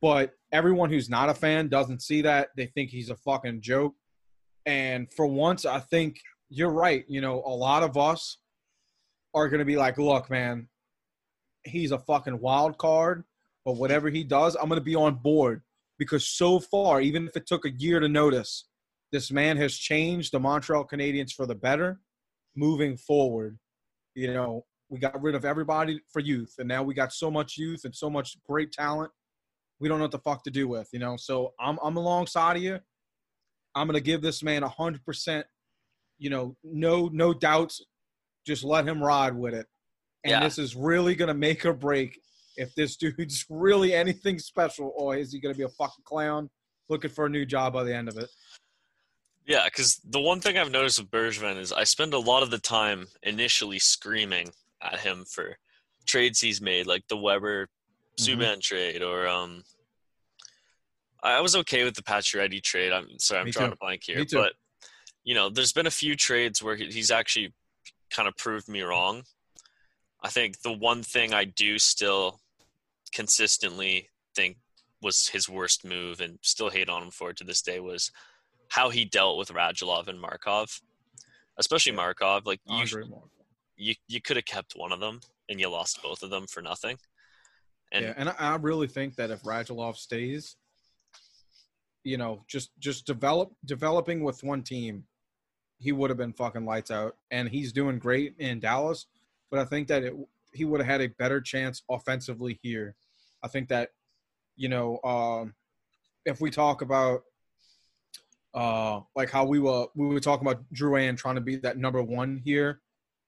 But 0.00 0.32
everyone 0.52 0.90
who's 0.90 1.10
not 1.10 1.28
a 1.28 1.34
fan 1.34 1.68
doesn't 1.68 2.02
see 2.02 2.22
that. 2.22 2.48
They 2.56 2.66
think 2.66 2.90
he's 2.90 3.10
a 3.10 3.16
fucking 3.16 3.60
joke. 3.60 3.94
And 4.66 5.12
for 5.12 5.26
once, 5.26 5.64
I 5.64 5.80
think 5.80 6.20
you're 6.48 6.72
right. 6.72 7.04
You 7.08 7.20
know, 7.20 7.42
a 7.44 7.54
lot 7.54 7.82
of 7.82 7.96
us 7.96 8.38
are 9.34 9.48
going 9.48 9.60
to 9.60 9.64
be 9.64 9.76
like, 9.76 9.98
look, 9.98 10.28
man, 10.30 10.68
he's 11.64 11.92
a 11.92 11.98
fucking 11.98 12.40
wild 12.40 12.78
card, 12.78 13.24
but 13.70 13.76
whatever 13.78 14.10
he 14.10 14.24
does, 14.24 14.56
I'm 14.56 14.68
going 14.68 14.80
to 14.80 14.84
be 14.84 14.96
on 14.96 15.14
board 15.14 15.62
because 15.96 16.26
so 16.26 16.58
far, 16.58 17.00
even 17.00 17.28
if 17.28 17.36
it 17.36 17.46
took 17.46 17.64
a 17.64 17.70
year 17.70 18.00
to 18.00 18.08
notice, 18.08 18.64
this 19.12 19.30
man 19.30 19.56
has 19.58 19.76
changed 19.76 20.32
the 20.32 20.40
Montreal 20.40 20.84
Canadiens 20.84 21.30
for 21.32 21.46
the 21.46 21.54
better 21.54 22.00
moving 22.56 22.96
forward. 22.96 23.60
You 24.16 24.34
know, 24.34 24.64
we 24.88 24.98
got 24.98 25.22
rid 25.22 25.36
of 25.36 25.44
everybody 25.44 26.00
for 26.12 26.18
youth, 26.18 26.54
and 26.58 26.66
now 26.66 26.82
we 26.82 26.94
got 26.94 27.12
so 27.12 27.30
much 27.30 27.56
youth 27.56 27.84
and 27.84 27.94
so 27.94 28.10
much 28.10 28.36
great 28.44 28.72
talent. 28.72 29.12
We 29.78 29.88
don't 29.88 29.98
know 29.98 30.04
what 30.06 30.10
the 30.10 30.18
fuck 30.18 30.42
to 30.44 30.50
do 30.50 30.66
with, 30.66 30.88
you 30.92 30.98
know. 30.98 31.16
So 31.16 31.52
I'm 31.60 31.78
I'm 31.80 31.96
alongside 31.96 32.56
of 32.56 32.62
you. 32.64 32.80
I'm 33.76 33.86
gonna 33.86 34.00
give 34.00 34.20
this 34.20 34.42
man 34.42 34.64
a 34.64 34.68
hundred 34.68 35.04
percent. 35.04 35.46
You 36.18 36.30
know, 36.30 36.56
no 36.64 37.08
no 37.12 37.32
doubts. 37.32 37.80
Just 38.44 38.64
let 38.64 38.84
him 38.88 39.00
ride 39.00 39.36
with 39.36 39.54
it. 39.54 39.66
And 40.24 40.32
Yeah. 40.32 40.40
this 40.40 40.58
is 40.58 40.74
really 40.74 41.14
gonna 41.14 41.34
make 41.34 41.64
or 41.64 41.72
break 41.72 42.18
if 42.60 42.74
this 42.74 42.96
dude's 42.96 43.44
really 43.50 43.94
anything 43.94 44.38
special, 44.38 44.92
or 44.96 45.16
is 45.16 45.32
he 45.32 45.40
gonna 45.40 45.54
be 45.54 45.62
a 45.64 45.68
fucking 45.68 46.04
clown 46.04 46.50
looking 46.88 47.10
for 47.10 47.26
a 47.26 47.30
new 47.30 47.46
job 47.46 47.72
by 47.72 47.82
the 47.84 47.94
end 47.94 48.08
of 48.08 48.16
it? 48.18 48.28
Yeah, 49.46 49.64
because 49.64 50.00
the 50.04 50.20
one 50.20 50.40
thing 50.40 50.58
I've 50.58 50.70
noticed 50.70 51.00
with 51.00 51.10
Bergevin 51.10 51.56
is 51.58 51.72
I 51.72 51.84
spend 51.84 52.12
a 52.14 52.18
lot 52.18 52.42
of 52.42 52.50
the 52.50 52.58
time 52.58 53.08
initially 53.22 53.78
screaming 53.78 54.50
at 54.82 55.00
him 55.00 55.24
for 55.24 55.56
trades 56.06 56.40
he's 56.40 56.60
made, 56.60 56.86
like 56.86 57.04
the 57.08 57.16
Weber 57.16 57.68
Mhm. 58.18 58.36
Subban 58.36 58.60
trade, 58.60 59.02
or 59.02 59.26
um, 59.26 59.64
I 61.22 61.40
was 61.40 61.56
okay 61.56 61.84
with 61.84 61.94
the 61.94 62.02
Pacioretty 62.02 62.62
trade. 62.62 62.92
I'm 62.92 63.18
sorry, 63.18 63.40
I'm 63.40 63.46
Me 63.46 63.52
drawing 63.52 63.70
too. 63.70 63.74
a 63.74 63.76
blank 63.76 64.02
here, 64.04 64.24
but 64.32 64.52
you 65.24 65.34
know, 65.34 65.48
there's 65.48 65.72
been 65.72 65.86
a 65.86 65.90
few 65.90 66.16
trades 66.16 66.62
where 66.62 66.76
he's 66.76 67.10
actually 67.10 67.52
kind 68.10 68.28
of 68.28 68.36
proved 68.36 68.68
me 68.68 68.82
wrong. 68.82 69.22
I 70.22 70.28
think 70.28 70.60
the 70.62 70.72
one 70.72 71.02
thing 71.02 71.32
I 71.32 71.44
do 71.44 71.78
still 71.78 72.40
consistently 73.12 74.08
think 74.34 74.56
was 75.02 75.28
his 75.28 75.48
worst 75.48 75.84
move 75.84 76.20
and 76.20 76.38
still 76.42 76.70
hate 76.70 76.88
on 76.88 77.02
him 77.02 77.10
for 77.10 77.30
it 77.30 77.36
to 77.38 77.44
this 77.44 77.62
day 77.62 77.80
was 77.80 78.10
how 78.68 78.90
he 78.90 79.04
dealt 79.04 79.38
with 79.38 79.48
Radulov 79.50 80.08
and 80.08 80.20
Markov, 80.20 80.80
especially 81.58 81.92
Markov. 81.92 82.46
Like 82.46 82.60
you, 82.66 82.76
Markov. 82.76 83.22
you, 83.76 83.94
you 84.08 84.20
could 84.20 84.36
have 84.36 84.44
kept 84.44 84.74
one 84.76 84.92
of 84.92 85.00
them 85.00 85.20
and 85.48 85.58
you 85.58 85.68
lost 85.68 86.02
both 86.02 86.22
of 86.22 86.30
them 86.30 86.46
for 86.46 86.62
nothing. 86.62 86.96
And 87.92 88.04
yeah, 88.04 88.14
and 88.16 88.28
I, 88.28 88.34
I 88.38 88.56
really 88.56 88.86
think 88.86 89.16
that 89.16 89.30
if 89.30 89.42
Radulov 89.42 89.96
stays, 89.96 90.56
you 92.04 92.16
know, 92.16 92.44
just 92.46 92.70
just 92.78 93.06
develop 93.06 93.52
developing 93.64 94.22
with 94.22 94.44
one 94.44 94.62
team, 94.62 95.04
he 95.78 95.92
would 95.92 96.10
have 96.10 96.16
been 96.16 96.32
fucking 96.32 96.64
lights 96.64 96.90
out. 96.90 97.16
And 97.30 97.48
he's 97.48 97.72
doing 97.72 97.98
great 97.98 98.34
in 98.38 98.60
Dallas, 98.60 99.06
but 99.50 99.58
I 99.58 99.64
think 99.64 99.88
that 99.88 100.04
it, 100.04 100.14
he 100.52 100.64
would 100.64 100.80
have 100.80 100.86
had 100.86 101.00
a 101.00 101.14
better 101.18 101.40
chance 101.40 101.82
offensively 101.90 102.58
here. 102.62 102.94
I 103.42 103.48
think 103.48 103.68
that, 103.68 103.90
you 104.56 104.68
know, 104.68 105.00
um, 105.04 105.54
if 106.26 106.40
we 106.40 106.50
talk 106.50 106.82
about 106.82 107.22
uh 108.52 108.98
like 109.14 109.30
how 109.30 109.44
we 109.44 109.60
were 109.60 109.86
we 109.94 110.08
were 110.08 110.18
talking 110.18 110.44
about 110.44 110.64
Drew 110.72 110.90
Drouin 110.90 111.16
trying 111.16 111.36
to 111.36 111.40
be 111.40 111.54
that 111.56 111.78
number 111.78 112.02
one 112.02 112.40
here, 112.44 112.80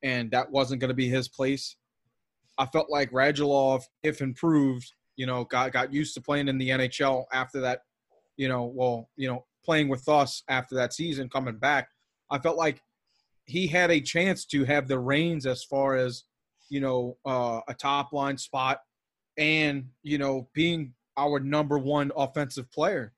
and 0.03 0.31
that 0.33 0.51
wasn't 0.51 0.81
going 0.81 0.89
to 0.89 0.95
be 0.95 1.09
his 1.09 1.29
place. 1.29 1.77
I 2.59 2.67
felt 2.67 2.91
like 2.91 3.11
Radulov, 3.13 3.83
if 4.03 4.21
improved, 4.21 4.93
you 5.17 5.27
know, 5.27 5.45
got 5.45 5.73
got 5.73 5.93
used 5.93 6.15
to 6.15 6.21
playing 6.21 6.49
in 6.49 6.59
the 6.59 6.71
NHL 6.71 7.25
after 7.33 7.61
that, 7.61 7.83
you 8.37 8.49
know, 8.49 8.65
well, 8.65 9.09
you 9.17 9.29
know, 9.29 9.45
playing 9.65 9.89
with 9.89 10.09
us 10.09 10.43
after 10.49 10.75
that 10.75 10.93
season, 10.93 11.29
coming 11.29 11.57
back. 11.57 11.89
I 12.31 12.39
felt 12.39 12.57
like 12.57 12.83
he 13.45 13.67
had 13.67 13.91
a 13.91 14.01
chance 14.01 14.45
to 14.47 14.65
have 14.65 14.89
the 14.89 14.99
reins 14.99 15.47
as 15.47 15.65
far 15.65 15.97
as, 15.97 16.25
you 16.73 16.81
know, 16.81 17.19
uh, 17.27 17.61
a 17.69 17.75
top 17.75 18.15
line 18.15 18.39
spot 18.39 18.81
and, 19.37 19.85
you 20.03 20.17
know, 20.17 20.49
being 20.55 20.95
our 21.19 21.39
number 21.39 21.79
one 21.79 22.11
offensive 22.17 22.71
player. 22.73 23.13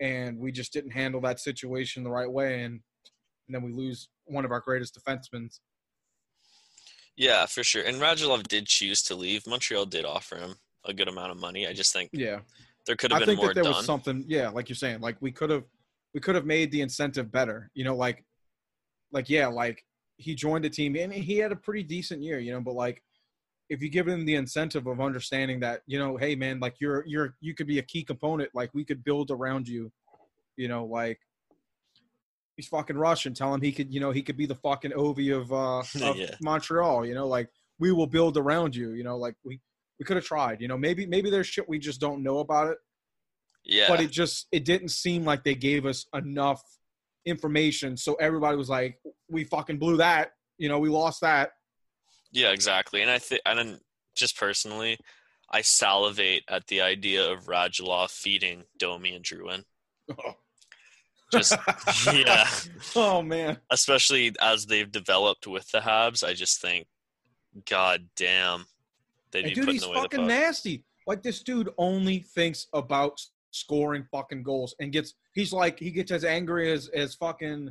And 0.00 0.38
we 0.38 0.50
just 0.50 0.72
didn't 0.72 0.92
handle 0.92 1.20
that 1.20 1.38
situation 1.38 2.02
the 2.02 2.10
right 2.10 2.30
way. 2.30 2.62
And, 2.62 2.80
and 3.46 3.54
then 3.54 3.62
we 3.62 3.70
lose 3.70 4.08
one 4.24 4.46
of 4.46 4.50
our 4.50 4.60
greatest 4.60 4.98
defensemen. 4.98 5.54
yeah, 7.18 7.44
for 7.44 7.62
sure. 7.62 7.82
And 7.82 7.98
Radulov 7.98 8.48
did 8.48 8.64
choose 8.66 9.02
to 9.02 9.14
leave. 9.14 9.46
Montreal 9.46 9.84
did 9.84 10.06
offer 10.06 10.36
him 10.36 10.54
a 10.86 10.94
good 10.94 11.08
amount 11.08 11.32
of 11.32 11.38
money. 11.38 11.66
I 11.66 11.74
just 11.74 11.92
think 11.92 12.08
Yeah. 12.14 12.40
there 12.86 12.96
could 12.96 13.10
have 13.10 13.20
been 13.20 13.28
I 13.28 13.32
think 13.32 13.38
more 13.40 13.48
that 13.48 13.54
there 13.56 13.64
done. 13.64 13.74
was 13.74 13.84
something, 13.84 14.24
yeah, 14.26 14.48
like 14.48 14.70
you're 14.70 14.76
saying, 14.76 15.00
like 15.02 15.16
we 15.20 15.32
could 15.32 15.50
have, 15.50 15.64
we 16.14 16.20
could 16.20 16.34
have 16.34 16.46
made 16.46 16.70
the 16.70 16.80
incentive 16.80 17.30
better. 17.30 17.70
You 17.74 17.84
know, 17.84 17.94
like, 17.94 18.24
like 19.12 19.28
yeah, 19.28 19.48
like 19.48 19.84
he 20.16 20.34
joined 20.34 20.64
the 20.64 20.70
team 20.70 20.96
and 20.96 21.12
he 21.12 21.38
had 21.38 21.52
a 21.52 21.56
pretty 21.56 21.82
decent 21.82 22.22
year. 22.22 22.38
You 22.38 22.52
know, 22.52 22.60
but 22.60 22.74
like 22.74 23.02
if 23.68 23.82
you 23.82 23.88
give 23.88 24.06
him 24.06 24.24
the 24.24 24.36
incentive 24.36 24.86
of 24.86 25.00
understanding 25.00 25.60
that, 25.60 25.82
you 25.86 25.98
know, 25.98 26.16
hey 26.16 26.34
man, 26.34 26.60
like 26.60 26.76
you're 26.80 27.04
you're 27.06 27.34
you 27.40 27.54
could 27.54 27.66
be 27.66 27.78
a 27.78 27.82
key 27.82 28.04
component. 28.04 28.50
Like 28.54 28.70
we 28.74 28.84
could 28.84 29.04
build 29.04 29.30
around 29.30 29.68
you. 29.68 29.92
You 30.56 30.68
know, 30.68 30.84
like 30.84 31.18
he's 32.56 32.68
fucking 32.68 32.96
Russian. 32.96 33.34
Tell 33.34 33.52
him 33.52 33.60
he 33.60 33.72
could, 33.72 33.92
you 33.92 34.00
know, 34.00 34.10
he 34.10 34.22
could 34.22 34.36
be 34.36 34.46
the 34.46 34.54
fucking 34.54 34.92
Ovi 34.92 35.36
of 35.36 35.52
uh 35.52 35.78
of 36.08 36.16
Yeah. 36.16 36.34
Montreal. 36.40 37.06
You 37.06 37.14
know, 37.14 37.26
like 37.26 37.48
we 37.78 37.92
will 37.92 38.06
build 38.06 38.36
around 38.36 38.74
you. 38.74 38.92
You 38.92 39.04
know, 39.04 39.16
like 39.16 39.34
we 39.44 39.60
we 39.98 40.04
could 40.04 40.16
have 40.16 40.24
tried. 40.24 40.60
You 40.60 40.68
know, 40.68 40.78
maybe 40.78 41.06
maybe 41.06 41.30
there's 41.30 41.46
shit 41.46 41.68
we 41.68 41.78
just 41.78 42.00
don't 42.00 42.22
know 42.22 42.38
about 42.38 42.68
it 42.68 42.78
yeah. 43.66 43.88
but 43.88 44.00
it 44.00 44.10
just 44.10 44.46
it 44.52 44.64
didn't 44.64 44.90
seem 44.90 45.24
like 45.24 45.44
they 45.44 45.54
gave 45.54 45.84
us 45.84 46.06
enough 46.14 46.62
information 47.26 47.96
so 47.96 48.14
everybody 48.14 48.56
was 48.56 48.68
like 48.68 48.98
we 49.28 49.44
fucking 49.44 49.78
blew 49.78 49.96
that 49.96 50.30
you 50.58 50.68
know 50.68 50.78
we 50.78 50.88
lost 50.88 51.20
that 51.20 51.50
Yeah, 52.32 52.50
exactly. 52.50 53.02
And 53.02 53.10
I 53.10 53.18
think, 53.18 53.40
and 53.46 53.58
then 53.58 53.80
just 54.14 54.38
personally, 54.38 54.98
I 55.50 55.62
salivate 55.62 56.44
at 56.48 56.66
the 56.66 56.80
idea 56.82 57.30
of 57.30 57.46
Radulov 57.46 58.10
feeding 58.10 58.64
Domi 58.78 59.14
and 59.14 59.24
Drouin. 59.24 59.64
Just 61.32 61.56
yeah, 62.12 62.46
oh 62.94 63.20
man 63.20 63.58
especially 63.72 64.32
as 64.40 64.66
they've 64.66 64.92
developed 64.92 65.48
with 65.48 65.68
the 65.72 65.80
Habs. 65.80 66.22
I 66.22 66.34
just 66.34 66.60
think, 66.60 66.86
God 67.68 68.06
damn, 68.14 68.66
they'd 69.32 69.40
and 69.40 69.48
be 69.48 69.54
dude 69.54 69.64
putting 69.64 69.74
he's 69.74 69.82
away 69.82 69.94
the 69.94 70.00
fucking 70.02 70.20
puck. 70.20 70.28
nasty 70.28 70.84
like 71.04 71.24
this 71.24 71.42
dude 71.42 71.70
only 71.78 72.20
thinks 72.20 72.68
about 72.72 73.20
scoring 73.60 74.06
fucking 74.10 74.42
goals 74.42 74.74
and 74.80 74.92
gets 74.92 75.14
he's 75.34 75.52
like 75.52 75.78
he 75.78 75.90
gets 75.90 76.10
as 76.10 76.24
angry 76.24 76.72
as 76.72 76.88
as 76.88 77.14
fucking 77.14 77.70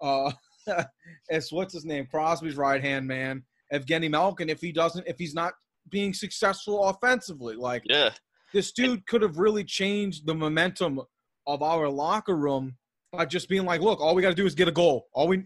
uh 0.00 0.30
as 1.30 1.52
what's 1.52 1.74
his 1.74 1.84
name 1.84 2.06
crosby's 2.10 2.56
right 2.56 2.82
hand 2.82 3.06
man 3.06 3.42
evgeny 3.72 4.10
malkin 4.10 4.48
if 4.48 4.60
he 4.60 4.72
doesn't 4.72 5.06
if 5.06 5.18
he's 5.18 5.34
not 5.34 5.52
being 5.90 6.12
successful 6.12 6.84
offensively 6.84 7.54
like 7.54 7.82
Yeah, 7.86 8.10
this 8.52 8.72
dude 8.72 9.06
could 9.06 9.22
have 9.22 9.38
really 9.38 9.64
changed 9.64 10.26
the 10.26 10.34
momentum 10.34 11.00
of 11.46 11.62
our 11.62 11.88
locker 11.88 12.36
room 12.36 12.76
by 13.12 13.24
just 13.24 13.48
being 13.48 13.64
like, 13.64 13.80
"Look, 13.80 14.00
all 14.00 14.14
we 14.14 14.22
got 14.22 14.30
to 14.30 14.34
do 14.34 14.46
is 14.46 14.54
get 14.54 14.68
a 14.68 14.72
goal. 14.72 15.08
All 15.12 15.28
we, 15.28 15.44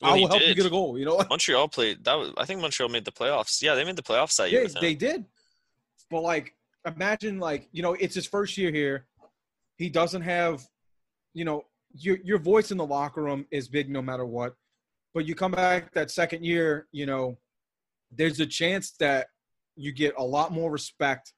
Well, 0.00 0.14
I 0.14 0.14
will 0.14 0.28
help 0.28 0.42
you 0.42 0.54
get 0.54 0.66
a 0.66 0.70
goal." 0.70 0.98
You 0.98 1.04
know. 1.04 1.20
Montreal 1.30 1.68
played. 1.68 2.04
That 2.04 2.14
was. 2.14 2.32
I 2.36 2.44
think 2.44 2.60
Montreal 2.60 2.88
made 2.88 3.04
the 3.04 3.12
playoffs. 3.12 3.62
Yeah, 3.62 3.74
they 3.74 3.84
made 3.84 3.96
the 3.96 4.02
playoffs 4.02 4.36
that 4.36 4.50
yeah, 4.50 4.60
year. 4.60 4.68
they 4.80 4.94
did. 4.94 5.24
But 6.10 6.22
like, 6.22 6.54
imagine 6.86 7.38
like 7.38 7.68
you 7.72 7.82
know, 7.82 7.94
it's 7.94 8.14
his 8.14 8.26
first 8.26 8.56
year 8.56 8.70
here. 8.70 9.06
He 9.78 9.88
doesn't 9.88 10.22
have, 10.22 10.66
you 11.34 11.44
know, 11.44 11.62
your 11.94 12.18
your 12.22 12.38
voice 12.38 12.70
in 12.70 12.76
the 12.76 12.84
locker 12.84 13.22
room 13.22 13.46
is 13.50 13.68
big 13.68 13.88
no 13.88 14.02
matter 14.02 14.26
what. 14.26 14.54
But 15.14 15.24
you 15.26 15.34
come 15.34 15.52
back 15.52 15.92
that 15.94 16.10
second 16.10 16.44
year, 16.44 16.86
you 16.92 17.06
know, 17.06 17.38
there's 18.10 18.40
a 18.40 18.46
chance 18.46 18.92
that 19.00 19.28
you 19.76 19.92
get 19.92 20.14
a 20.18 20.24
lot 20.24 20.52
more 20.52 20.70
respect 20.70 21.32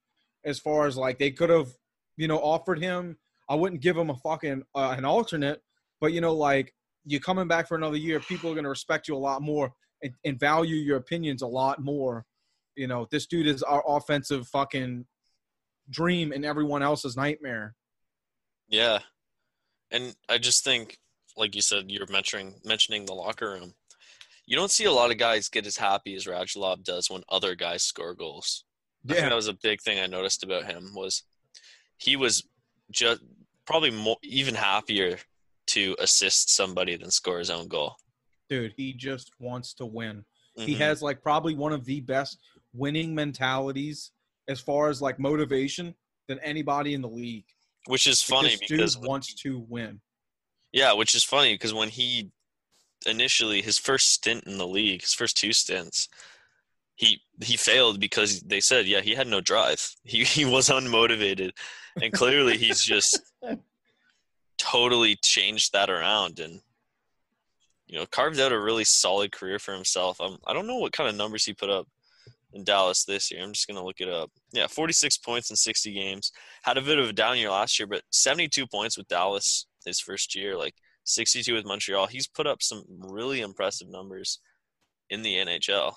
as 0.44 0.58
far 0.58 0.86
as 0.86 0.96
like 0.96 1.18
they 1.18 1.30
could 1.30 1.50
have, 1.50 1.68
you 2.16 2.26
know, 2.26 2.38
offered 2.38 2.80
him. 2.80 3.16
I 3.48 3.54
wouldn't 3.54 3.82
give 3.82 3.96
him 3.96 4.10
a 4.10 4.16
fucking 4.16 4.62
uh, 4.74 4.94
an 4.96 5.04
alternate, 5.04 5.60
but 6.00 6.12
you 6.12 6.20
know, 6.20 6.34
like 6.34 6.74
you're 7.04 7.20
coming 7.20 7.48
back 7.48 7.68
for 7.68 7.76
another 7.76 7.96
year, 7.96 8.20
people 8.20 8.50
are 8.50 8.54
gonna 8.54 8.68
respect 8.68 9.06
you 9.06 9.16
a 9.16 9.18
lot 9.18 9.42
more 9.42 9.72
and, 10.02 10.12
and 10.24 10.40
value 10.40 10.76
your 10.76 10.96
opinions 10.96 11.42
a 11.42 11.46
lot 11.46 11.82
more. 11.82 12.24
You 12.76 12.86
know, 12.86 13.06
this 13.10 13.26
dude 13.26 13.46
is 13.46 13.62
our 13.62 13.84
offensive 13.86 14.48
fucking 14.48 15.04
dream 15.90 16.32
and 16.32 16.44
everyone 16.44 16.82
else's 16.82 17.16
nightmare. 17.16 17.74
Yeah, 18.70 19.00
and 19.90 20.14
I 20.28 20.38
just 20.38 20.64
think, 20.64 20.98
like 21.36 21.54
you 21.54 21.60
said, 21.62 21.90
you're 21.90 22.06
mentioning 22.10 22.54
mentioning 22.64 23.04
the 23.04 23.12
locker 23.14 23.50
room. 23.50 23.74
You 24.46 24.56
don't 24.56 24.70
see 24.70 24.84
a 24.84 24.92
lot 24.92 25.10
of 25.10 25.18
guys 25.18 25.48
get 25.48 25.66
as 25.66 25.76
happy 25.76 26.14
as 26.14 26.24
Radulov 26.26 26.82
does 26.84 27.10
when 27.10 27.22
other 27.28 27.54
guys 27.54 27.82
score 27.82 28.14
goals. 28.14 28.64
I 29.08 29.14
think 29.14 29.28
that 29.28 29.34
was 29.34 29.48
a 29.48 29.54
big 29.62 29.80
thing 29.80 29.98
I 29.98 30.06
noticed 30.06 30.42
about 30.44 30.64
him 30.66 30.92
was 30.94 31.22
he 31.98 32.16
was 32.16 32.42
just 32.90 33.22
probably 33.66 33.90
more 33.90 34.16
even 34.22 34.54
happier 34.54 35.18
to 35.68 35.94
assist 36.00 36.50
somebody 36.54 36.96
than 36.96 37.10
score 37.10 37.38
his 37.38 37.50
own 37.50 37.68
goal. 37.68 37.96
dude, 38.48 38.74
he 38.76 38.92
just 38.92 39.30
wants 39.38 39.72
to 39.74 39.86
win. 39.86 40.24
He 40.56 40.74
Mhm. 40.74 40.78
has 40.78 41.02
like 41.02 41.22
probably 41.22 41.54
one 41.54 41.72
of 41.72 41.84
the 41.84 42.00
best 42.00 42.38
winning 42.72 43.14
mentalities 43.14 44.10
as 44.48 44.58
far 44.60 44.88
as 44.88 45.00
like 45.00 45.20
motivation 45.20 45.94
than 46.26 46.40
anybody 46.40 46.94
in 46.94 47.00
the 47.00 47.08
league. 47.08 47.46
Which 47.86 48.06
is 48.06 48.22
funny 48.22 48.56
because 48.60 48.96
dude 48.96 49.06
wants 49.06 49.34
to 49.34 49.64
win. 49.68 50.00
yeah, 50.72 50.92
which 50.92 51.14
is 51.14 51.24
funny 51.24 51.54
because 51.54 51.74
when 51.74 51.88
he 51.88 52.30
initially 53.06 53.62
his 53.62 53.78
first 53.78 54.12
stint 54.12 54.44
in 54.44 54.58
the 54.58 54.66
league, 54.66 55.00
his 55.02 55.14
first 55.14 55.36
two 55.36 55.52
stints, 55.52 56.08
he 56.96 57.22
he 57.42 57.56
failed 57.56 58.00
because 58.00 58.40
they 58.42 58.60
said, 58.60 58.86
yeah, 58.86 59.00
he 59.00 59.14
had 59.14 59.26
no 59.26 59.40
drive. 59.40 59.94
He 60.04 60.24
he 60.36 60.44
was 60.44 60.68
unmotivated, 60.68 61.52
and 62.00 62.12
clearly 62.12 62.56
he's 62.56 62.84
just 62.84 63.20
totally 64.58 65.16
changed 65.22 65.72
that 65.72 65.88
around 65.88 66.38
and 66.38 66.60
you 67.86 67.98
know 67.98 68.04
carved 68.06 68.38
out 68.38 68.52
a 68.52 68.60
really 68.60 68.84
solid 68.84 69.32
career 69.32 69.58
for 69.58 69.72
himself. 69.72 70.20
Um, 70.20 70.38
I 70.46 70.52
don't 70.52 70.66
know 70.66 70.76
what 70.76 70.92
kind 70.92 71.08
of 71.08 71.16
numbers 71.16 71.44
he 71.44 71.54
put 71.54 71.70
up 71.70 71.88
in 72.52 72.64
Dallas 72.64 73.04
this 73.04 73.30
year. 73.30 73.42
I'm 73.42 73.52
just 73.52 73.66
gonna 73.68 73.84
look 73.84 74.00
it 74.00 74.08
up. 74.08 74.30
Yeah, 74.52 74.66
46 74.66 75.18
points 75.18 75.50
in 75.50 75.56
60 75.56 75.92
games. 75.92 76.32
Had 76.62 76.78
a 76.78 76.82
bit 76.82 76.98
of 76.98 77.08
a 77.08 77.12
down 77.12 77.38
year 77.38 77.50
last 77.50 77.78
year, 77.78 77.86
but 77.86 78.02
72 78.10 78.66
points 78.66 78.96
with 78.96 79.08
Dallas 79.08 79.66
his 79.84 80.00
first 80.00 80.34
year. 80.34 80.56
Like 80.56 80.74
62 81.04 81.54
with 81.54 81.64
Montreal. 81.64 82.06
He's 82.06 82.28
put 82.28 82.46
up 82.46 82.62
some 82.62 82.84
really 82.88 83.40
impressive 83.40 83.88
numbers 83.88 84.40
in 85.10 85.22
the 85.22 85.34
NHL. 85.34 85.94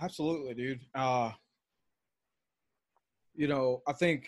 Absolutely, 0.00 0.54
dude. 0.54 0.80
Uh, 0.94 1.30
you 3.34 3.48
know, 3.48 3.82
I 3.86 3.92
think, 3.92 4.26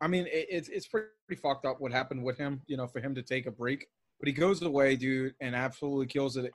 I 0.00 0.08
mean, 0.08 0.26
it, 0.26 0.46
it's 0.48 0.68
it's 0.68 0.86
pretty 0.86 1.08
fucked 1.42 1.66
up 1.66 1.80
what 1.80 1.92
happened 1.92 2.22
with 2.22 2.38
him. 2.38 2.62
You 2.66 2.76
know, 2.76 2.86
for 2.86 3.00
him 3.00 3.14
to 3.14 3.22
take 3.22 3.46
a 3.46 3.50
break, 3.50 3.86
but 4.18 4.28
he 4.28 4.32
goes 4.32 4.62
away, 4.62 4.96
dude, 4.96 5.34
and 5.40 5.54
absolutely 5.54 6.06
kills 6.06 6.36
it 6.36 6.54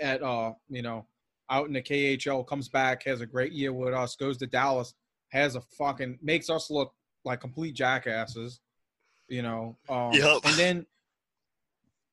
at 0.00 0.22
uh, 0.22 0.52
you 0.68 0.82
know, 0.82 1.06
out 1.50 1.66
in 1.66 1.72
the 1.72 1.82
KHL. 1.82 2.46
Comes 2.46 2.68
back, 2.68 3.04
has 3.04 3.20
a 3.20 3.26
great 3.26 3.52
year 3.52 3.72
with 3.72 3.94
us. 3.94 4.16
Goes 4.16 4.38
to 4.38 4.46
Dallas, 4.46 4.94
has 5.30 5.54
a 5.54 5.60
fucking 5.60 6.18
makes 6.22 6.50
us 6.50 6.70
look 6.70 6.92
like 7.24 7.40
complete 7.40 7.74
jackasses. 7.74 8.60
You 9.28 9.42
know, 9.42 9.78
um, 9.88 10.12
Yep. 10.12 10.40
and 10.44 10.54
then 10.56 10.86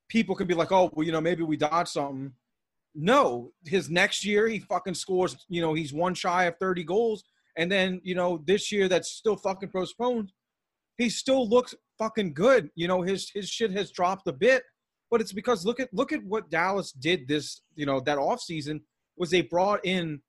people 0.07 0.35
can 0.35 0.47
be 0.47 0.53
like, 0.53 0.71
oh, 0.71 0.89
well, 0.93 1.05
you 1.05 1.11
know, 1.11 1.21
maybe 1.21 1.43
we 1.43 1.57
dodged 1.57 1.89
something. 1.89 2.33
No, 2.95 3.51
his 3.65 3.89
next 3.89 4.25
year 4.25 4.47
he 4.47 4.59
fucking 4.59 4.95
scores. 4.95 5.35
You 5.47 5.61
know, 5.61 5.73
he's 5.73 5.93
one 5.93 6.13
shy 6.15 6.45
of 6.45 6.57
thirty 6.59 6.83
goals, 6.83 7.23
and 7.55 7.71
then 7.71 8.01
you 8.03 8.15
know 8.15 8.41
this 8.45 8.71
year 8.71 8.87
that's 8.87 9.09
still 9.11 9.35
fucking 9.37 9.69
postponed. 9.69 10.31
He 10.97 11.09
still 11.09 11.47
looks 11.47 11.75
fucking 11.99 12.33
good. 12.33 12.71
You 12.75 12.87
know, 12.87 13.01
his 13.03 13.29
his 13.29 13.47
shit 13.47 13.71
has 13.71 13.91
dropped 13.91 14.27
a 14.27 14.33
bit, 14.33 14.63
but 15.11 15.21
it's 15.21 15.31
because 15.33 15.65
look 15.65 15.79
at 15.79 15.93
look 15.93 16.11
at 16.11 16.23
what 16.25 16.49
Dallas 16.49 16.91
did 16.91 17.27
this. 17.27 17.61
You 17.75 17.85
know, 17.85 17.99
that 18.01 18.17
off 18.17 18.41
season 18.41 18.81
was 19.19 19.29
they 19.29 19.41
brought 19.41 19.85
in 19.85 20.21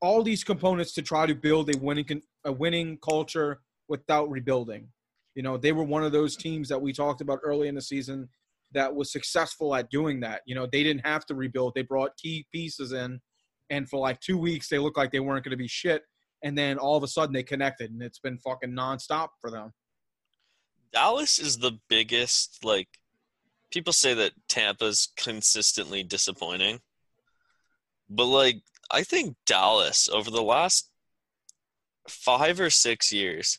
all 0.00 0.22
these 0.22 0.42
components 0.42 0.92
to 0.94 1.02
try 1.02 1.26
to 1.26 1.34
build 1.34 1.72
a 1.72 1.78
winning 1.78 2.22
a 2.44 2.50
winning 2.50 2.98
culture 3.04 3.60
without 3.88 4.30
rebuilding. 4.30 4.88
You 5.34 5.42
know, 5.42 5.56
they 5.58 5.72
were 5.72 5.84
one 5.84 6.02
of 6.02 6.10
those 6.10 6.36
teams 6.36 6.68
that 6.70 6.80
we 6.80 6.92
talked 6.92 7.20
about 7.20 7.38
early 7.44 7.68
in 7.68 7.74
the 7.74 7.82
season 7.82 8.28
that 8.72 8.94
was 8.94 9.12
successful 9.12 9.74
at 9.74 9.90
doing 9.90 10.20
that. 10.20 10.40
You 10.46 10.54
know, 10.54 10.66
they 10.70 10.82
didn't 10.82 11.06
have 11.06 11.26
to 11.26 11.34
rebuild. 11.34 11.74
They 11.74 11.82
brought 11.82 12.16
key 12.16 12.46
pieces 12.52 12.92
in, 12.92 13.20
and 13.68 13.88
for 13.88 14.00
like 14.00 14.20
two 14.20 14.38
weeks 14.38 14.68
they 14.68 14.78
looked 14.78 14.96
like 14.96 15.12
they 15.12 15.20
weren't 15.20 15.44
going 15.44 15.50
to 15.50 15.56
be 15.56 15.68
shit. 15.68 16.02
And 16.42 16.56
then 16.56 16.78
all 16.78 16.96
of 16.96 17.02
a 17.02 17.08
sudden 17.08 17.34
they 17.34 17.42
connected, 17.42 17.90
and 17.90 18.02
it's 18.02 18.18
been 18.18 18.38
fucking 18.38 18.70
nonstop 18.70 19.28
for 19.40 19.50
them. 19.50 19.72
Dallas 20.92 21.38
is 21.38 21.58
the 21.58 21.78
biggest 21.88 22.64
like 22.64 22.88
people 23.70 23.92
say 23.92 24.14
that 24.14 24.32
Tampa's 24.48 25.08
consistently 25.16 26.02
disappointing. 26.02 26.80
But 28.10 28.26
like 28.26 28.62
I 28.90 29.02
think 29.02 29.36
Dallas 29.46 30.08
over 30.08 30.30
the 30.30 30.42
last 30.42 30.90
5 32.08 32.60
or 32.60 32.70
6 32.70 33.12
years 33.12 33.58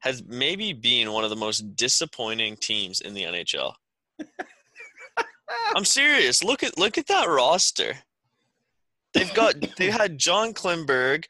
has 0.00 0.24
maybe 0.24 0.72
been 0.72 1.12
one 1.12 1.22
of 1.22 1.30
the 1.30 1.36
most 1.36 1.76
disappointing 1.76 2.56
teams 2.56 3.00
in 3.00 3.14
the 3.14 3.22
NHL. 3.22 3.74
I'm 5.76 5.84
serious. 5.84 6.42
Look 6.42 6.62
at 6.62 6.76
look 6.76 6.98
at 6.98 7.06
that 7.06 7.28
roster. 7.28 7.94
They've 9.14 9.32
got 9.34 9.54
they 9.76 9.90
had 9.90 10.18
John 10.18 10.54
Klingberg, 10.54 11.26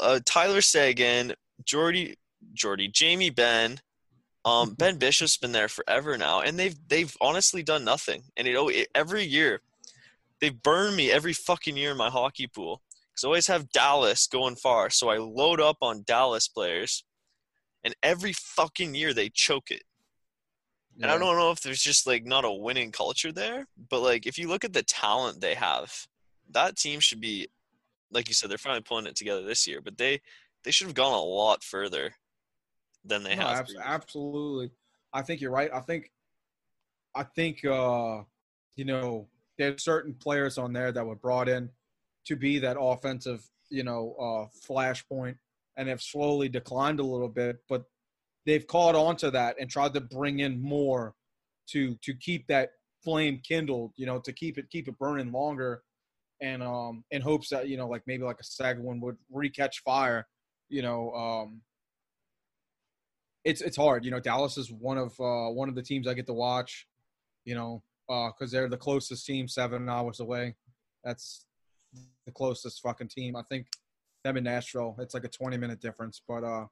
uh, 0.00 0.20
Tyler 0.24 0.60
Seguin, 0.60 1.34
Jordy 1.64 2.16
Jordy, 2.54 2.88
Jamie 2.88 3.30
Benn, 3.30 3.80
um, 4.44 4.74
Ben 4.74 4.96
Bishop's 4.96 5.36
been 5.36 5.52
there 5.52 5.68
forever 5.68 6.16
now, 6.16 6.40
and 6.40 6.58
they've 6.58 6.76
they've 6.88 7.14
honestly 7.20 7.62
done 7.62 7.84
nothing. 7.84 8.22
And 8.36 8.46
it, 8.48 8.88
every 8.94 9.24
year 9.24 9.60
they've 10.40 10.62
burned 10.62 10.96
me 10.96 11.10
every 11.10 11.32
fucking 11.32 11.76
year 11.76 11.92
in 11.92 11.96
my 11.96 12.10
hockey 12.10 12.46
pool 12.46 12.82
because 13.10 13.24
I 13.24 13.26
always 13.28 13.46
have 13.48 13.70
Dallas 13.70 14.26
going 14.26 14.56
far, 14.56 14.90
so 14.90 15.08
I 15.08 15.18
load 15.18 15.60
up 15.60 15.78
on 15.82 16.04
Dallas 16.06 16.48
players, 16.48 17.04
and 17.84 17.94
every 18.02 18.32
fucking 18.32 18.94
year 18.94 19.12
they 19.12 19.28
choke 19.28 19.70
it. 19.70 19.82
And 21.00 21.12
I 21.12 21.16
don't 21.16 21.36
know 21.36 21.52
if 21.52 21.60
there's 21.60 21.80
just 21.80 22.08
like 22.08 22.24
not 22.24 22.44
a 22.44 22.50
winning 22.50 22.90
culture 22.90 23.30
there, 23.30 23.68
but 23.88 24.00
like 24.00 24.26
if 24.26 24.36
you 24.36 24.48
look 24.48 24.64
at 24.64 24.72
the 24.72 24.82
talent 24.82 25.40
they 25.40 25.54
have, 25.54 25.92
that 26.50 26.76
team 26.76 26.98
should 26.98 27.20
be, 27.20 27.46
like 28.10 28.26
you 28.26 28.34
said, 28.34 28.50
they're 28.50 28.58
finally 28.58 28.82
pulling 28.82 29.06
it 29.06 29.14
together 29.14 29.44
this 29.44 29.64
year. 29.64 29.80
But 29.80 29.96
they 29.96 30.20
they 30.64 30.72
should 30.72 30.88
have 30.88 30.96
gone 30.96 31.12
a 31.12 31.20
lot 31.22 31.62
further 31.62 32.14
than 33.04 33.22
they 33.22 33.36
No, 33.36 33.46
have. 33.46 33.60
abs- 33.60 33.76
absolutely. 33.80 34.72
I 35.12 35.22
think 35.22 35.40
you're 35.40 35.52
right. 35.52 35.70
I 35.72 35.80
think, 35.80 36.10
I 37.14 37.22
think, 37.22 37.64
uh, 37.64 38.22
you 38.74 38.84
know, 38.84 39.28
there's 39.58 39.82
certain 39.82 40.14
players 40.14 40.56
on 40.56 40.72
there 40.72 40.92
that 40.92 41.04
were 41.04 41.16
brought 41.16 41.48
in 41.48 41.70
to 42.26 42.36
be 42.36 42.58
that 42.60 42.76
offensive, 42.78 43.44
you 43.70 43.82
know, 43.82 44.14
uh, 44.18 44.46
flashpoint, 44.66 45.36
and 45.76 45.88
have 45.88 46.02
slowly 46.02 46.48
declined 46.48 47.00
a 47.00 47.04
little 47.04 47.28
bit. 47.28 47.58
But 47.68 47.84
they've 48.46 48.66
caught 48.66 48.94
on 48.94 49.16
to 49.16 49.30
that 49.32 49.56
and 49.60 49.68
tried 49.68 49.94
to 49.94 50.00
bring 50.00 50.40
in 50.40 50.60
more 50.60 51.14
to 51.70 51.96
to 52.02 52.14
keep 52.14 52.46
that 52.48 52.70
flame 53.02 53.40
kindled. 53.46 53.92
You 53.96 54.06
know, 54.06 54.20
to 54.20 54.32
keep 54.32 54.58
it 54.58 54.70
keep 54.70 54.88
it 54.88 54.98
burning 54.98 55.32
longer, 55.32 55.82
and 56.40 56.62
um, 56.62 57.04
in 57.10 57.20
hopes 57.20 57.48
that 57.50 57.68
you 57.68 57.76
know, 57.76 57.88
like 57.88 58.02
maybe 58.06 58.22
like 58.22 58.40
a 58.40 58.44
Seguin 58.44 59.00
would 59.00 59.16
recatch 59.34 59.80
fire. 59.84 60.26
You 60.68 60.82
know, 60.82 61.12
um, 61.12 61.62
it's 63.44 63.60
it's 63.60 63.76
hard. 63.76 64.04
You 64.04 64.10
know, 64.10 64.20
Dallas 64.20 64.56
is 64.56 64.70
one 64.70 64.98
of 64.98 65.18
uh, 65.20 65.50
one 65.50 65.68
of 65.68 65.74
the 65.74 65.82
teams 65.82 66.06
I 66.06 66.14
get 66.14 66.26
to 66.26 66.34
watch. 66.34 66.86
You 67.44 67.54
know, 67.54 67.82
because 68.08 68.50
they're 68.50 68.68
the 68.68 68.76
closest 68.76 69.26
team, 69.26 69.46
seven 69.48 69.88
hours 69.88 70.20
away. 70.20 70.56
That's 71.04 71.44
the 72.26 72.32
closest 72.32 72.80
fucking 72.82 73.08
team. 73.08 73.36
I 73.36 73.42
think 73.48 73.66
them 74.24 74.36
in 74.36 74.44
Nashville. 74.44 74.96
It's 74.98 75.14
like 75.14 75.24
a 75.24 75.28
twenty 75.28 75.56
minute 75.56 75.80
difference. 75.80 76.20
But 76.26 76.42
uh, 76.44 76.66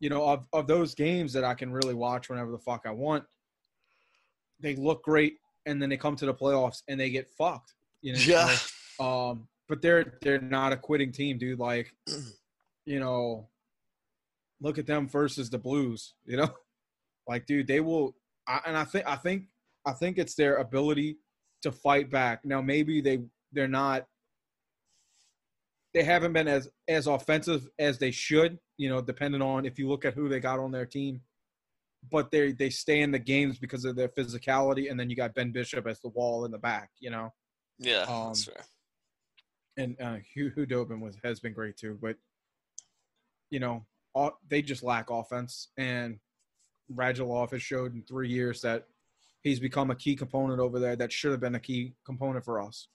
you 0.00 0.10
know, 0.10 0.24
of 0.28 0.46
of 0.52 0.66
those 0.66 0.94
games 0.94 1.32
that 1.32 1.44
I 1.44 1.54
can 1.54 1.72
really 1.72 1.94
watch 1.94 2.28
whenever 2.28 2.50
the 2.52 2.58
fuck 2.58 2.82
I 2.86 2.90
want, 2.92 3.24
they 4.60 4.76
look 4.76 5.02
great, 5.02 5.38
and 5.66 5.80
then 5.80 5.88
they 5.88 5.96
come 5.96 6.16
to 6.16 6.26
the 6.26 6.34
playoffs 6.34 6.82
and 6.88 6.98
they 7.00 7.10
get 7.10 7.28
fucked. 7.28 7.74
You 8.02 8.12
know, 8.12 8.20
Yeah. 8.20 8.56
um, 9.00 9.48
but 9.68 9.82
they're 9.82 10.18
they're 10.22 10.40
not 10.40 10.72
a 10.72 10.76
quitting 10.76 11.10
team, 11.12 11.38
dude. 11.38 11.58
Like, 11.58 11.92
you 12.86 13.00
know, 13.00 13.48
look 14.60 14.78
at 14.78 14.86
them 14.86 15.08
versus 15.08 15.50
the 15.50 15.58
Blues. 15.58 16.14
You 16.24 16.36
know, 16.38 16.48
like, 17.28 17.46
dude, 17.46 17.66
they 17.66 17.80
will. 17.80 18.14
I, 18.46 18.60
and 18.66 18.76
I 18.76 18.84
think 18.84 19.06
I 19.06 19.16
think 19.16 19.44
I 19.86 19.92
think 19.92 20.18
it's 20.18 20.34
their 20.34 20.56
ability 20.56 21.18
to 21.62 21.72
fight 21.72 22.10
back. 22.10 22.44
Now, 22.44 22.60
maybe 22.62 23.00
they 23.00 23.20
they're 23.52 23.68
not. 23.68 24.06
They 25.94 26.02
haven't 26.02 26.32
been 26.32 26.48
as 26.48 26.68
as 26.86 27.06
offensive 27.06 27.68
as 27.78 27.98
they 27.98 28.10
should. 28.10 28.58
You 28.76 28.88
know, 28.90 29.00
depending 29.00 29.42
on 29.42 29.64
if 29.66 29.78
you 29.78 29.88
look 29.88 30.04
at 30.04 30.14
who 30.14 30.28
they 30.28 30.40
got 30.40 30.58
on 30.60 30.70
their 30.70 30.86
team. 30.86 31.22
But 32.12 32.30
they 32.30 32.52
they 32.52 32.70
stay 32.70 33.00
in 33.00 33.10
the 33.10 33.18
games 33.18 33.58
because 33.58 33.84
of 33.84 33.96
their 33.96 34.08
physicality, 34.08 34.88
and 34.90 34.98
then 34.98 35.10
you 35.10 35.16
got 35.16 35.34
Ben 35.34 35.50
Bishop 35.50 35.86
as 35.86 35.98
the 36.00 36.08
wall 36.10 36.44
in 36.44 36.52
the 36.52 36.58
back. 36.58 36.90
You 37.00 37.10
know 37.10 37.32
Yeah, 37.78 38.02
Um, 38.02 38.28
that's 38.28 38.44
fair. 38.44 38.64
and 39.76 40.00
uh, 40.00 40.16
Hugh 40.32 40.52
Khudobin 40.52 41.00
was 41.00 41.16
has 41.24 41.40
been 41.40 41.52
great 41.52 41.76
too. 41.76 41.98
But 42.00 42.16
you 43.50 43.58
know, 43.58 43.84
all, 44.14 44.38
they 44.48 44.62
just 44.62 44.84
lack 44.84 45.10
offense, 45.10 45.68
and 45.76 46.20
Radulov 46.94 47.50
has 47.50 47.62
showed 47.62 47.94
in 47.94 48.02
three 48.04 48.28
years 48.28 48.60
that 48.60 48.86
he's 49.42 49.60
become 49.60 49.90
a 49.90 49.94
key 49.94 50.16
component 50.16 50.60
over 50.60 50.78
there 50.78 50.96
that 50.96 51.12
should 51.12 51.30
have 51.30 51.40
been 51.40 51.54
a 51.54 51.60
key 51.60 51.94
component 52.04 52.44
for 52.44 52.60
us. 52.60 52.88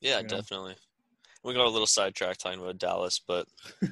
Yeah, 0.00 0.18
you 0.18 0.22
know. 0.22 0.28
definitely. 0.28 0.76
We 1.44 1.54
got 1.54 1.66
a 1.66 1.70
little 1.70 1.86
sidetracked 1.86 2.40
talking 2.40 2.60
about 2.60 2.78
Dallas, 2.78 3.20
but 3.26 3.46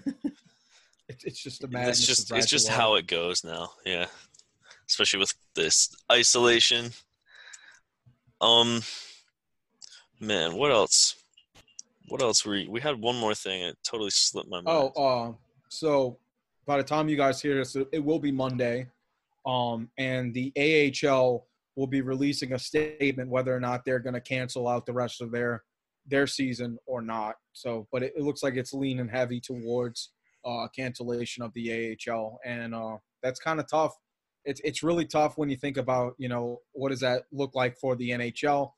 It's, 1.11 1.25
it's 1.25 1.43
just 1.43 1.65
a 1.65 1.69
madness. 1.69 1.99
it's 1.99 2.07
just 2.07 2.33
it's 2.33 2.47
just 2.47 2.69
how 2.69 2.95
it 2.95 3.09
goes 3.09 3.43
now. 3.43 3.71
Yeah, 3.85 4.07
especially 4.89 5.19
with 5.19 5.35
this 5.57 5.93
isolation. 6.11 6.93
Um, 8.41 8.83
man, 10.21 10.55
what 10.55 10.71
else? 10.71 11.17
What 12.09 12.23
else 12.23 12.47
were 12.47 12.55
you, 12.57 12.71
we 12.71 12.81
had 12.81 13.01
one 13.01 13.17
more 13.17 13.35
thing? 13.35 13.63
It 13.63 13.77
totally 13.83 14.11
slipped 14.11 14.49
my 14.49 14.61
mind. 14.61 14.69
Oh, 14.69 15.03
uh, 15.03 15.33
so 15.69 16.19
by 16.65 16.77
the 16.77 16.85
time 16.85 17.09
you 17.09 17.17
guys 17.17 17.43
hear 17.43 17.57
this, 17.57 17.75
it 17.75 18.05
will 18.05 18.21
be 18.21 18.31
Monday, 18.31 18.87
um, 19.45 19.89
and 19.99 20.33
the 20.33 20.53
AHL 20.57 21.45
will 21.77 21.87
be 21.87 22.01
releasing 22.01 22.53
a 22.53 22.59
statement 22.59 23.31
whether 23.31 23.55
or 23.55 23.61
not 23.61 23.85
they're 23.85 23.99
going 23.99 24.15
to 24.15 24.21
cancel 24.21 24.69
out 24.69 24.87
the 24.87 24.93
rest 24.93 25.21
of 25.21 25.31
their 25.31 25.63
their 26.07 26.27
season 26.27 26.79
or 26.87 27.03
not. 27.03 27.37
So, 27.53 27.87
but 27.93 28.03
it, 28.03 28.13
it 28.17 28.23
looks 28.23 28.43
like 28.43 28.55
it's 28.55 28.73
leaning 28.73 29.09
heavy 29.09 29.41
towards 29.41 30.11
uh, 30.45 30.67
cancellation 30.75 31.43
of 31.43 31.53
the 31.55 31.97
AHL, 32.09 32.39
and 32.45 32.75
uh, 32.75 32.97
that's 33.23 33.41
kind 33.41 33.61
of 33.61 33.69
tough. 33.71 33.95
It's 34.45 34.61
it's 34.65 34.83
really 34.83 35.05
tough 35.05 35.37
when 35.37 35.51
you 35.51 35.57
think 35.57 35.77
about 35.77 36.15
you 36.19 36.29
know 36.29 36.61
what 36.73 36.91
does 36.91 37.01
that 37.01 37.25
look 37.33 37.55
like 37.55 37.79
for 37.79 37.97
the 37.97 38.11
NHL. 38.11 38.73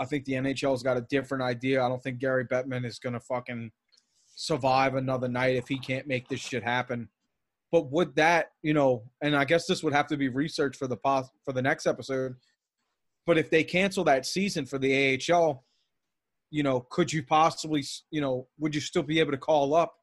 I 0.00 0.06
think 0.06 0.24
the 0.24 0.32
NHL's 0.32 0.82
got 0.82 0.96
a 0.96 1.06
different 1.10 1.44
idea. 1.44 1.84
I 1.84 1.88
don't 1.88 2.02
think 2.02 2.18
Gary 2.18 2.46
Bettman 2.46 2.86
is 2.86 2.98
going 2.98 3.12
to 3.12 3.20
fucking 3.20 3.70
survive 4.34 4.94
another 4.94 5.28
night 5.28 5.56
if 5.56 5.68
he 5.68 5.78
can't 5.78 6.06
make 6.06 6.28
this 6.28 6.40
shit 6.40 6.62
happen. 6.62 7.08
But 7.72 7.90
would 7.90 8.14
that, 8.16 8.50
you 8.62 8.74
know, 8.74 9.02
and 9.22 9.34
I 9.34 9.44
guess 9.44 9.66
this 9.66 9.82
would 9.82 9.94
have 9.94 10.06
to 10.08 10.16
be 10.16 10.28
research 10.28 10.76
for 10.76 10.86
the 10.86 10.96
pos- 10.96 11.30
for 11.44 11.52
the 11.52 11.62
next 11.62 11.86
episode. 11.86 12.36
But 13.26 13.38
if 13.38 13.50
they 13.50 13.64
cancel 13.64 14.04
that 14.04 14.26
season 14.26 14.66
for 14.66 14.78
the 14.78 15.18
AHL, 15.32 15.64
you 16.50 16.62
know, 16.62 16.80
could 16.90 17.10
you 17.10 17.22
possibly, 17.22 17.82
you 18.10 18.20
know, 18.20 18.46
would 18.58 18.74
you 18.74 18.80
still 18.80 19.02
be 19.02 19.20
able 19.20 19.32
to 19.32 19.38
call 19.38 19.74
up 19.74 19.94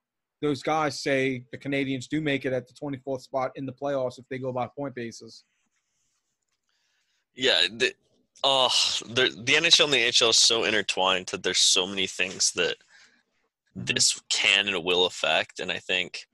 those 0.41 0.63
guys? 0.63 0.99
Say 0.99 1.43
the 1.51 1.57
Canadiens 1.57 2.07
do 2.07 2.21
make 2.21 2.45
it 2.45 2.53
at 2.53 2.67
the 2.67 2.73
24th 2.73 3.21
spot 3.21 3.51
in 3.55 3.67
the 3.67 3.73
playoffs 3.73 4.17
if 4.17 4.25
they 4.29 4.39
go 4.39 4.51
by 4.51 4.67
point 4.75 4.95
basis. 4.95 5.43
Yeah, 7.35 7.67
the, 7.71 7.93
uh, 8.43 8.69
the 9.05 9.29
the 9.43 9.53
NHL 9.53 9.85
and 9.85 9.93
the 9.93 10.05
AHL 10.07 10.31
is 10.31 10.37
so 10.37 10.63
intertwined 10.63 11.27
that 11.27 11.43
there's 11.43 11.59
so 11.59 11.85
many 11.85 12.07
things 12.07 12.51
that 12.53 12.77
this 13.75 14.19
can 14.29 14.67
and 14.67 14.83
will 14.83 15.05
affect, 15.05 15.59
and 15.59 15.71
I 15.71 15.77
think, 15.77 16.27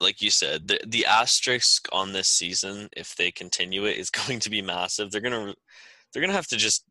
like 0.00 0.22
you 0.22 0.30
said, 0.30 0.68
the 0.68 0.80
the 0.86 1.04
asterisk 1.06 1.88
on 1.92 2.12
this 2.12 2.28
season, 2.28 2.88
if 2.96 3.16
they 3.16 3.30
continue 3.30 3.84
it, 3.84 3.96
is 3.98 4.10
going 4.26 4.40
to 4.40 4.50
be 4.50 4.62
massive. 4.62 5.10
They're 5.10 5.20
gonna 5.20 5.54
they're 6.12 6.20
gonna 6.22 6.32
have 6.32 6.46
to 6.48 6.56
just 6.56 6.84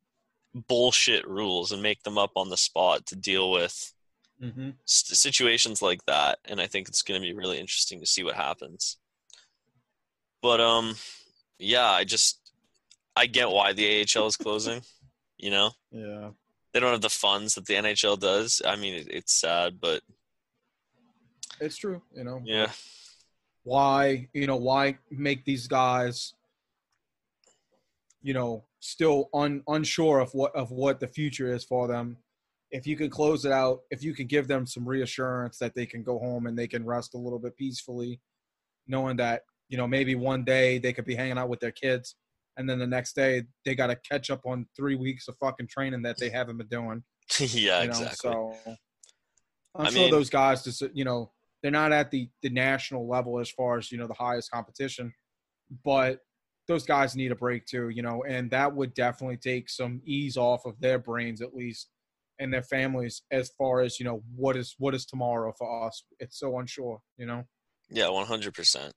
bullshit 0.67 1.27
rules 1.27 1.71
and 1.71 1.81
make 1.83 2.01
them 2.03 2.17
up 2.17 2.31
on 2.35 2.49
the 2.49 2.57
spot 2.57 3.05
to 3.07 3.15
deal 3.15 3.51
with 3.51 3.93
Mm-hmm. 4.39 4.69
s- 4.87 5.17
situations 5.19 5.81
like 5.81 6.05
that, 6.05 6.37
and 6.45 6.61
I 6.61 6.67
think 6.67 6.87
it's 6.87 7.01
going 7.01 7.19
to 7.19 7.27
be 7.27 7.33
really 7.33 7.57
interesting 7.59 7.99
to 8.01 8.05
see 8.05 8.23
what 8.23 8.35
happens. 8.35 8.97
But 10.43 10.61
um, 10.61 10.93
yeah, 11.57 11.89
I 11.89 12.03
just 12.03 12.39
I 13.15 13.25
get 13.25 13.49
why 13.49 13.73
the 13.73 14.05
AHL 14.15 14.27
is 14.27 14.37
closing. 14.37 14.81
You 15.39 15.51
know, 15.51 15.71
Yeah. 15.91 16.31
they 16.73 16.79
don't 16.79 16.91
have 16.91 17.01
the 17.01 17.09
funds 17.09 17.53
that 17.55 17.65
the 17.67 17.75
NHL 17.75 18.19
does. 18.19 18.59
I 18.65 18.75
mean, 18.75 18.95
it, 18.95 19.07
it's 19.09 19.33
sad, 19.33 19.79
but 19.79 20.01
It's 21.59 21.77
true. 21.77 22.01
You 22.15 22.23
know, 22.23 22.41
yeah, 22.43 22.71
why 23.67 24.25
you 24.33 24.47
know 24.47 24.55
why 24.55 24.97
make 25.11 25.43
these 25.43 25.67
guys 25.67 26.33
you 28.21 28.33
know 28.33 28.63
still 28.79 29.29
un, 29.33 29.61
unsure 29.67 30.19
of 30.19 30.31
what 30.33 30.55
of 30.55 30.71
what 30.71 31.01
the 31.01 31.07
future 31.07 31.53
is 31.53 31.65
for 31.65 31.85
them 31.85 32.15
if 32.71 32.87
you 32.87 32.95
can 32.95 33.09
close 33.09 33.43
it 33.43 33.51
out 33.51 33.81
if 33.91 34.01
you 34.01 34.13
can 34.13 34.25
give 34.25 34.47
them 34.47 34.65
some 34.65 34.87
reassurance 34.87 35.57
that 35.57 35.75
they 35.75 35.85
can 35.85 36.01
go 36.01 36.17
home 36.17 36.47
and 36.47 36.57
they 36.57 36.67
can 36.67 36.85
rest 36.85 37.13
a 37.13 37.17
little 37.17 37.39
bit 37.39 37.57
peacefully 37.57 38.21
knowing 38.87 39.17
that 39.17 39.41
you 39.67 39.77
know 39.77 39.87
maybe 39.87 40.15
one 40.15 40.45
day 40.45 40.77
they 40.77 40.93
could 40.93 41.05
be 41.05 41.15
hanging 41.15 41.37
out 41.37 41.49
with 41.49 41.59
their 41.59 41.71
kids 41.71 42.15
and 42.55 42.69
then 42.69 42.79
the 42.79 42.87
next 42.87 43.17
day 43.17 43.43
they 43.65 43.75
got 43.75 43.87
to 43.87 43.97
catch 43.97 44.29
up 44.29 44.45
on 44.45 44.65
three 44.77 44.95
weeks 44.95 45.27
of 45.27 45.35
fucking 45.41 45.67
training 45.67 46.01
that 46.01 46.17
they 46.17 46.29
haven't 46.29 46.57
been 46.57 46.67
doing 46.67 47.03
yeah, 47.39 47.81
you 47.81 47.89
know, 47.89 47.99
exactly. 47.99 48.15
So 48.15 48.55
I'm 49.75 49.87
I 49.87 49.89
sure 49.89 50.01
mean- 50.03 50.11
those 50.11 50.29
guys 50.29 50.63
just 50.63 50.81
you 50.93 51.03
know 51.03 51.31
they're 51.67 51.71
not 51.81 51.91
at 51.91 52.11
the 52.11 52.29
the 52.43 52.49
national 52.49 53.09
level 53.09 53.39
as 53.39 53.51
far 53.51 53.77
as 53.77 53.91
you 53.91 53.97
know 53.97 54.07
the 54.07 54.13
highest 54.13 54.49
competition, 54.49 55.13
but 55.83 56.21
those 56.65 56.85
guys 56.85 57.13
need 57.13 57.33
a 57.33 57.35
break 57.35 57.65
too, 57.65 57.89
you 57.89 58.01
know, 58.01 58.23
and 58.25 58.49
that 58.51 58.73
would 58.73 58.93
definitely 58.93 59.35
take 59.35 59.69
some 59.69 60.01
ease 60.05 60.37
off 60.37 60.65
of 60.65 60.79
their 60.79 60.97
brains 60.97 61.41
at 61.41 61.53
least 61.53 61.89
and 62.39 62.53
their 62.53 62.63
families 62.63 63.21
as 63.31 63.51
far 63.57 63.81
as 63.81 63.99
you 63.99 64.05
know 64.05 64.23
what 64.33 64.55
is 64.55 64.75
what 64.77 64.95
is 64.95 65.05
tomorrow 65.05 65.53
for 65.57 65.85
us. 65.85 66.05
It's 66.21 66.39
so 66.39 66.57
unsure, 66.57 67.01
you 67.17 67.25
know. 67.25 67.43
Yeah, 67.89 68.07
one 68.11 68.27
hundred 68.27 68.53
percent. 68.53 68.93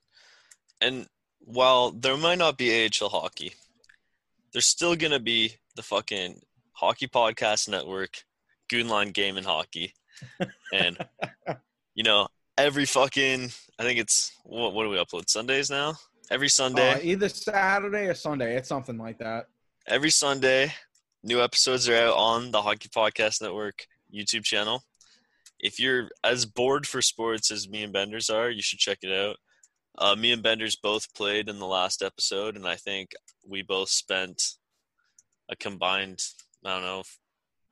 And 0.81 1.09
while 1.41 1.91
there 1.91 2.17
might 2.17 2.39
not 2.39 2.57
be 2.57 2.87
AHL 2.87 3.09
hockey, 3.09 3.55
there's 4.53 4.67
still 4.67 4.95
gonna 4.95 5.19
be 5.19 5.57
the 5.75 5.83
fucking 5.83 6.41
Hockey 6.75 7.09
Podcast 7.09 7.69
Network, 7.69 8.23
Goonline 8.73 9.13
Game 9.13 9.37
and 9.37 9.47
Hockey, 9.47 9.93
and 10.73 10.97
you 11.97 12.05
know 12.05 12.29
every 12.61 12.85
fucking 12.85 13.51
I 13.79 13.83
think 13.83 13.99
it's 13.99 14.33
what 14.45 14.75
what 14.75 14.85
do 14.85 14.91
we 14.91 14.97
upload 14.99 15.29
Sundays 15.29 15.71
now? 15.71 15.95
Every 16.31 16.49
Sunday, 16.49 16.93
Uh, 16.93 17.01
either 17.03 17.29
Saturday 17.29 18.07
or 18.07 18.15
Sunday, 18.15 18.57
it's 18.57 18.69
something 18.69 18.99
like 18.99 19.19
that. 19.19 19.47
every 19.89 20.11
Sunday, 20.11 20.73
new 21.25 21.43
episodes 21.43 21.89
are 21.89 21.97
out 21.97 22.15
on 22.17 22.51
the 22.53 22.63
Hockey 22.63 22.89
Podcast 22.89 23.43
Network 23.43 23.87
YouTube 24.15 24.45
channel. 24.45 24.85
If 25.59 25.81
you're 25.81 26.09
as 26.23 26.47
bored 26.47 26.87
for 26.87 27.03
sports 27.03 27.51
as 27.51 27.69
me 27.69 27.83
and 27.83 27.93
Benders 27.93 28.31
are, 28.31 28.49
you 28.49 28.63
should 28.63 28.79
check 28.79 28.99
it 29.03 29.13
out. 29.13 29.37
Uh, 29.99 30.15
me 30.15 30.31
and 30.33 30.43
Benders 30.43 30.77
both 30.77 31.13
played 31.15 31.49
in 31.49 31.59
the 31.59 31.67
last 31.67 32.01
episode, 32.03 32.57
and 32.57 32.67
I 32.67 32.77
think 32.77 33.11
we 33.47 33.63
both 33.63 33.91
spent 33.91 34.41
a 35.49 35.57
combined, 35.57 36.21
I 36.65 36.71
don't 36.75 36.83
know, 36.83 37.03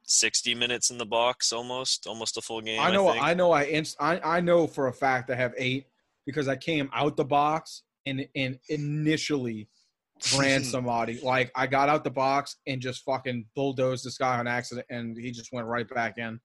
60 0.08 0.54
minutes 0.54 0.90
in 0.90 0.98
the 0.98 1.06
box 1.06 1.52
almost, 1.52 2.06
almost 2.06 2.36
a 2.38 2.40
full 2.40 2.60
game. 2.62 2.80
I 2.80 2.90
know, 2.90 3.12
think. 3.12 3.22
I, 3.22 3.34
know, 3.34 3.52
I, 3.52 3.64
inst- 3.64 3.96
I, 4.00 4.18
I 4.20 4.40
know 4.40 4.66
for 4.66 4.88
a 4.88 4.92
fact 4.92 5.30
I 5.30 5.34
have 5.36 5.52
eight 5.56 5.86
because 6.26 6.48
I 6.48 6.56
came 6.56 6.90
out 6.92 7.16
the 7.16 7.24
box 7.24 7.82
and 8.06 8.26
and 8.34 8.58
initially 8.68 9.68
ran 10.36 10.64
somebody. 10.64 11.20
Like 11.22 11.50
I 11.54 11.66
got 11.66 11.88
out 11.88 12.04
the 12.04 12.10
box 12.10 12.56
and 12.66 12.80
just 12.80 13.04
fucking 13.04 13.46
bulldozed 13.54 14.04
this 14.04 14.18
guy 14.18 14.38
on 14.38 14.46
accident, 14.46 14.86
and 14.90 15.16
he 15.16 15.30
just 15.30 15.52
went 15.52 15.66
right 15.66 15.88
back 15.88 16.18
in. 16.18 16.40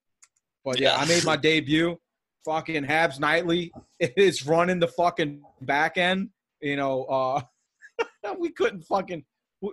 But 0.66 0.80
yeah, 0.80 0.95
Yeah. 0.95 1.01
I 1.01 1.05
made 1.05 1.24
my 1.24 1.38
debut. 1.38 1.97
Fucking 2.45 2.84
Habs 2.84 3.20
Nightly 3.20 3.72
is 3.99 4.45
running 4.45 4.80
the 4.80 4.89
fucking 4.89 5.41
back 5.61 5.97
end. 5.97 6.30
You 6.61 6.76
know, 6.76 7.05
uh, 7.05 7.41
we 8.38 8.51
couldn't 8.51 8.82
fucking 8.84 9.24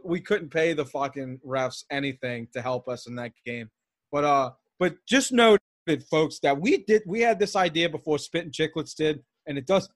we 0.04 0.20
couldn't 0.20 0.50
pay 0.50 0.72
the 0.72 0.84
fucking 0.84 1.40
refs 1.44 1.82
anything 1.90 2.46
to 2.52 2.62
help 2.62 2.88
us 2.88 3.08
in 3.08 3.16
that 3.16 3.32
game. 3.44 3.68
But 4.12 4.24
uh, 4.24 4.50
but 4.78 4.94
just 5.06 5.32
note 5.32 5.60
it, 5.86 6.04
folks, 6.04 6.38
that 6.40 6.60
we 6.60 6.84
did 6.84 7.02
we 7.06 7.20
had 7.20 7.38
this 7.38 7.56
idea 7.56 7.88
before 7.88 8.18
Spittin' 8.18 8.50
Chiclets 8.50 8.94
did, 8.94 9.20
and 9.46 9.58
it 9.58 9.66
does 9.66 9.88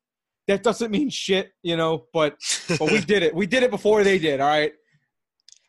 that 0.46 0.62
doesn't 0.62 0.90
mean 0.90 1.08
shit, 1.08 1.52
you 1.62 1.76
know, 1.76 2.06
but 2.12 2.36
but 2.78 2.90
we 2.90 3.00
did 3.00 3.22
it. 3.22 3.34
We 3.34 3.46
did 3.46 3.62
it 3.62 3.70
before 3.70 4.04
they 4.04 4.18
did, 4.18 4.40
all 4.40 4.48
right. 4.48 4.72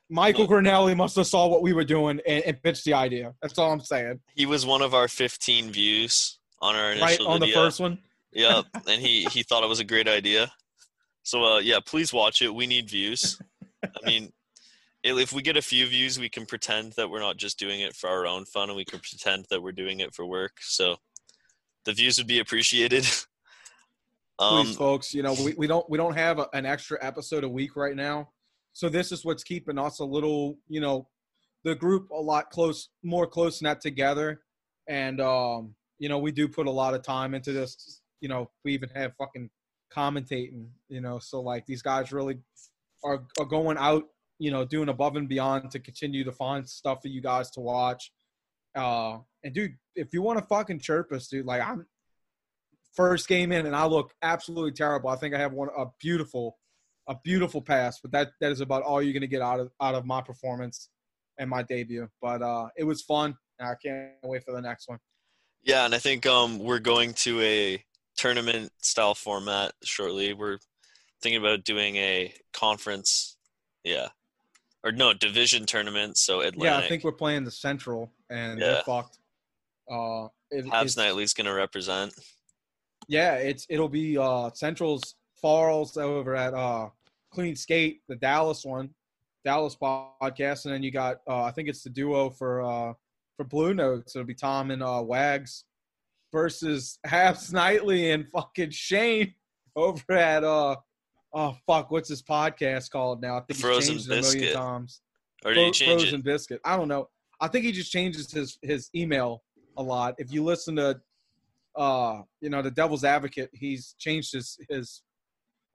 Michael 0.10 0.48
Grinnelli 0.48 0.96
must 0.96 1.16
have 1.16 1.26
saw 1.26 1.48
what 1.48 1.64
we 1.64 1.74
were 1.74 1.84
doing 1.84 2.22
and, 2.28 2.44
and 2.44 2.62
pitched 2.62 2.86
the 2.86 2.94
idea. 2.94 3.34
That's 3.42 3.58
all 3.58 3.72
I'm 3.72 3.80
saying. 3.80 4.20
he 4.36 4.46
was 4.46 4.64
one 4.64 4.84
of 4.84 4.94
our 4.94 5.08
15 5.08 5.72
views 5.72 6.38
on 6.62 6.76
our 6.76 6.92
initial 6.92 7.26
Right 7.26 7.34
on 7.34 7.40
the 7.40 7.52
first 7.52 7.80
one. 7.80 7.98
Yep, 8.32 8.66
and 8.88 9.02
he 9.02 9.24
he 9.26 9.44
thought 9.44 9.64
it 9.64 9.70
was 9.70 9.80
a 9.80 9.86
great 9.86 10.08
idea. 10.08 10.52
So 11.24 11.44
uh, 11.44 11.60
yeah, 11.60 11.80
please 11.84 12.14
watch 12.14 12.42
it. 12.42 12.54
We 12.54 12.68
need 12.68 12.90
views. 12.90 13.40
I 13.84 14.06
mean, 14.06 14.32
if 15.06 15.32
we 15.32 15.44
get 15.44 15.56
a 15.56 15.62
few 15.62 15.86
views, 15.86 16.20
we 16.20 16.30
can 16.30 16.46
pretend 16.46 16.94
that 16.94 17.10
we're 17.10 17.20
not 17.20 17.38
just 17.38 17.60
doing 17.60 17.82
it 17.82 17.96
for 17.96 18.10
our 18.10 18.26
own 18.26 18.46
fun, 18.46 18.70
and 18.70 18.76
we 18.76 18.86
can 18.86 19.00
pretend 19.00 19.46
that 19.50 19.62
we're 19.62 19.72
doing 19.72 20.00
it 20.00 20.14
for 20.14 20.26
work. 20.26 20.54
So 20.62 20.98
the 21.86 21.94
views 21.94 22.18
would 22.18 22.28
be 22.28 22.40
appreciated. 22.40 23.08
Um, 24.38 24.66
Please, 24.66 24.76
folks, 24.76 25.14
you 25.14 25.24
know, 25.24 25.34
we, 25.46 25.54
we 25.54 25.66
don't 25.66 25.90
we 25.90 25.98
don't 25.98 26.18
have 26.18 26.40
a, 26.40 26.48
an 26.52 26.66
extra 26.66 26.98
episode 27.02 27.46
a 27.46 27.48
week 27.48 27.78
right 27.78 27.96
now. 27.96 28.32
So 28.74 28.90
this 28.90 29.14
is 29.14 29.24
what's 29.24 29.46
keeping 29.46 29.80
us 29.80 30.00
a 30.00 30.04
little, 30.04 30.58
you 30.68 30.82
know, 30.82 31.08
the 31.64 31.74
group 31.74 32.10
a 32.10 32.20
lot 32.20 32.50
close 32.50 32.90
more 33.02 33.28
close 33.28 33.62
knit 33.62 33.80
together. 33.80 34.42
And 34.90 35.22
um, 35.22 35.74
you 36.00 36.10
know, 36.10 36.20
we 36.20 36.34
do 36.34 36.50
put 36.50 36.68
a 36.68 36.72
lot 36.72 36.94
of 36.94 37.02
time 37.02 37.34
into 37.34 37.54
this. 37.54 38.02
You 38.20 38.28
know, 38.28 38.52
we 38.66 38.74
even 38.74 38.90
have 38.90 39.14
fucking 39.18 39.50
commentating, 39.90 40.68
you 40.90 41.00
know, 41.00 41.18
so 41.20 41.40
like 41.40 41.66
these 41.66 41.82
guys 41.82 42.12
really 42.12 42.38
are 43.06 43.24
are 43.40 43.46
going 43.46 43.78
out, 43.78 44.04
you 44.40 44.52
know, 44.52 44.66
doing 44.66 44.90
above 44.90 45.16
and 45.16 45.30
beyond 45.30 45.72
to 45.72 45.80
continue 45.80 46.24
to 46.24 46.32
find 46.32 46.68
stuff 46.68 47.02
for 47.02 47.08
you 47.08 47.22
guys 47.22 47.50
to 47.52 47.60
watch. 47.62 48.12
Uh 48.76 49.20
and 49.44 49.54
dude, 49.54 49.76
if 49.96 50.14
you 50.14 50.22
want 50.22 50.40
to 50.40 50.46
fucking 50.46 50.80
chirp 50.80 51.12
us, 51.12 51.28
dude, 51.28 51.46
like 51.46 51.62
I'm 51.62 51.86
first 52.96 53.28
game 53.28 53.52
in 53.52 53.66
and 53.66 53.76
I 53.76 53.86
look 53.86 54.14
absolutely 54.22 54.72
terrible. 54.72 55.10
I 55.10 55.16
think 55.18 55.36
I 55.36 55.40
have 55.40 55.54
one 55.54 55.70
a 55.78 55.86
beautiful, 56.00 56.58
a 57.08 57.16
beautiful 57.24 57.62
pass, 57.62 58.00
but 58.02 58.12
that 58.12 58.32
that 58.42 58.52
is 58.52 58.62
about 58.62 58.84
all 58.84 59.02
you're 59.02 59.14
gonna 59.14 59.28
get 59.28 59.42
out 59.42 59.60
of 59.60 59.72
out 59.82 59.96
of 59.96 60.06
my 60.06 60.22
performance 60.22 60.90
and 61.38 61.50
my 61.50 61.64
debut. 61.64 62.10
But 62.22 62.42
uh, 62.42 62.70
it 62.78 62.84
was 62.84 63.02
fun. 63.02 63.38
I 63.60 63.76
can't 63.82 64.12
wait 64.24 64.44
for 64.44 64.54
the 64.54 64.62
next 64.62 64.88
one. 64.90 65.00
yeah, 65.64 65.86
and 65.86 65.96
I 65.96 66.00
think 66.00 66.26
um, 66.26 66.60
we're 66.60 66.80
going 66.80 67.14
to 67.16 67.42
a 67.42 67.84
tournament 68.18 68.72
style 68.82 69.16
format 69.16 69.74
shortly. 69.84 70.34
We're 70.34 70.58
thinking 71.22 71.40
about 71.40 71.64
doing 71.64 71.96
a 71.96 72.34
conference, 72.54 73.38
yeah, 73.84 74.10
or 74.86 74.92
no 74.92 75.12
division 75.14 75.66
tournament. 75.66 76.18
So 76.18 76.42
Atlantic. 76.42 76.64
Yeah, 76.64 76.78
I 76.78 76.88
think 76.88 77.04
we're 77.04 77.12
playing 77.12 77.44
the 77.44 77.52
Central 77.52 78.14
and 78.30 78.62
they're 78.62 78.76
Yeah. 78.76 78.84
fucked. 78.84 79.18
Uh, 79.92 80.28
it, 80.52 80.66
Habs 80.66 80.96
Nightly's 80.96 81.34
going 81.34 81.46
to 81.46 81.54
represent. 81.54 82.14
Yeah, 83.08 83.36
it's 83.36 83.66
it'll 83.70 83.90
be 83.90 84.18
uh 84.18 84.50
Central's 84.54 85.16
Falls 85.42 85.98
over 85.98 86.36
at 86.36 86.54
uh 86.54 86.90
Clean 87.32 87.56
Skate, 87.56 88.02
the 88.08 88.16
Dallas 88.16 88.64
one, 88.66 88.90
Dallas 89.44 89.76
podcast, 89.76 90.66
and 90.66 90.74
then 90.74 90.82
you 90.82 90.92
got 90.92 91.18
uh 91.28 91.44
I 91.44 91.52
think 91.52 91.68
it's 91.70 91.84
the 91.84 91.90
duo 91.90 92.30
for 92.30 92.62
uh 92.64 92.94
for 93.38 93.44
Blue 93.44 93.74
Notes. 93.74 94.16
It'll 94.16 94.26
be 94.26 94.34
Tom 94.34 94.72
and 94.72 94.82
uh 94.82 95.04
Wags 95.06 95.66
versus 96.32 96.98
Habs 97.06 97.54
Nightly 97.54 98.12
and 98.12 98.28
fucking 98.34 98.72
Shane 98.72 99.36
over 99.76 100.14
at 100.14 100.44
uh 100.44 100.78
oh 101.36 101.56
fuck, 101.68 101.92
what's 101.92 102.10
his 102.10 102.22
podcast 102.24 102.90
called 102.90 103.22
now? 103.22 103.36
I 103.38 103.42
think 103.42 103.58
he's 103.58 103.62
Frozen 103.62 103.94
changed 103.96 104.10
it 104.10 104.12
a 104.12 104.16
million 104.22 104.32
Biscuit. 104.40 104.54
times. 104.56 105.02
Or 105.44 105.54
did 105.54 105.66
he 105.66 105.72
change 105.72 106.02
frozen 106.02 106.20
it? 106.22 106.24
biscuit. 106.26 106.62
I 106.66 106.76
don't 106.76 106.88
know. 106.88 107.10
I 107.40 107.48
think 107.50 107.66
he 107.66 107.72
just 107.72 107.92
changes 107.92 108.32
his 108.32 108.58
his 108.64 108.90
email 108.96 109.44
a 109.78 109.84
lot. 109.84 110.16
If 110.18 110.32
you 110.34 110.44
listen 110.44 110.76
to, 110.78 111.00
uh, 111.76 112.22
you 112.42 112.50
know, 112.50 112.62
the 112.64 112.72
Devil's 112.72 113.04
Advocate, 113.04 113.50
he's 113.54 113.94
changed 114.00 114.34
his 114.34 114.58
his 114.70 115.04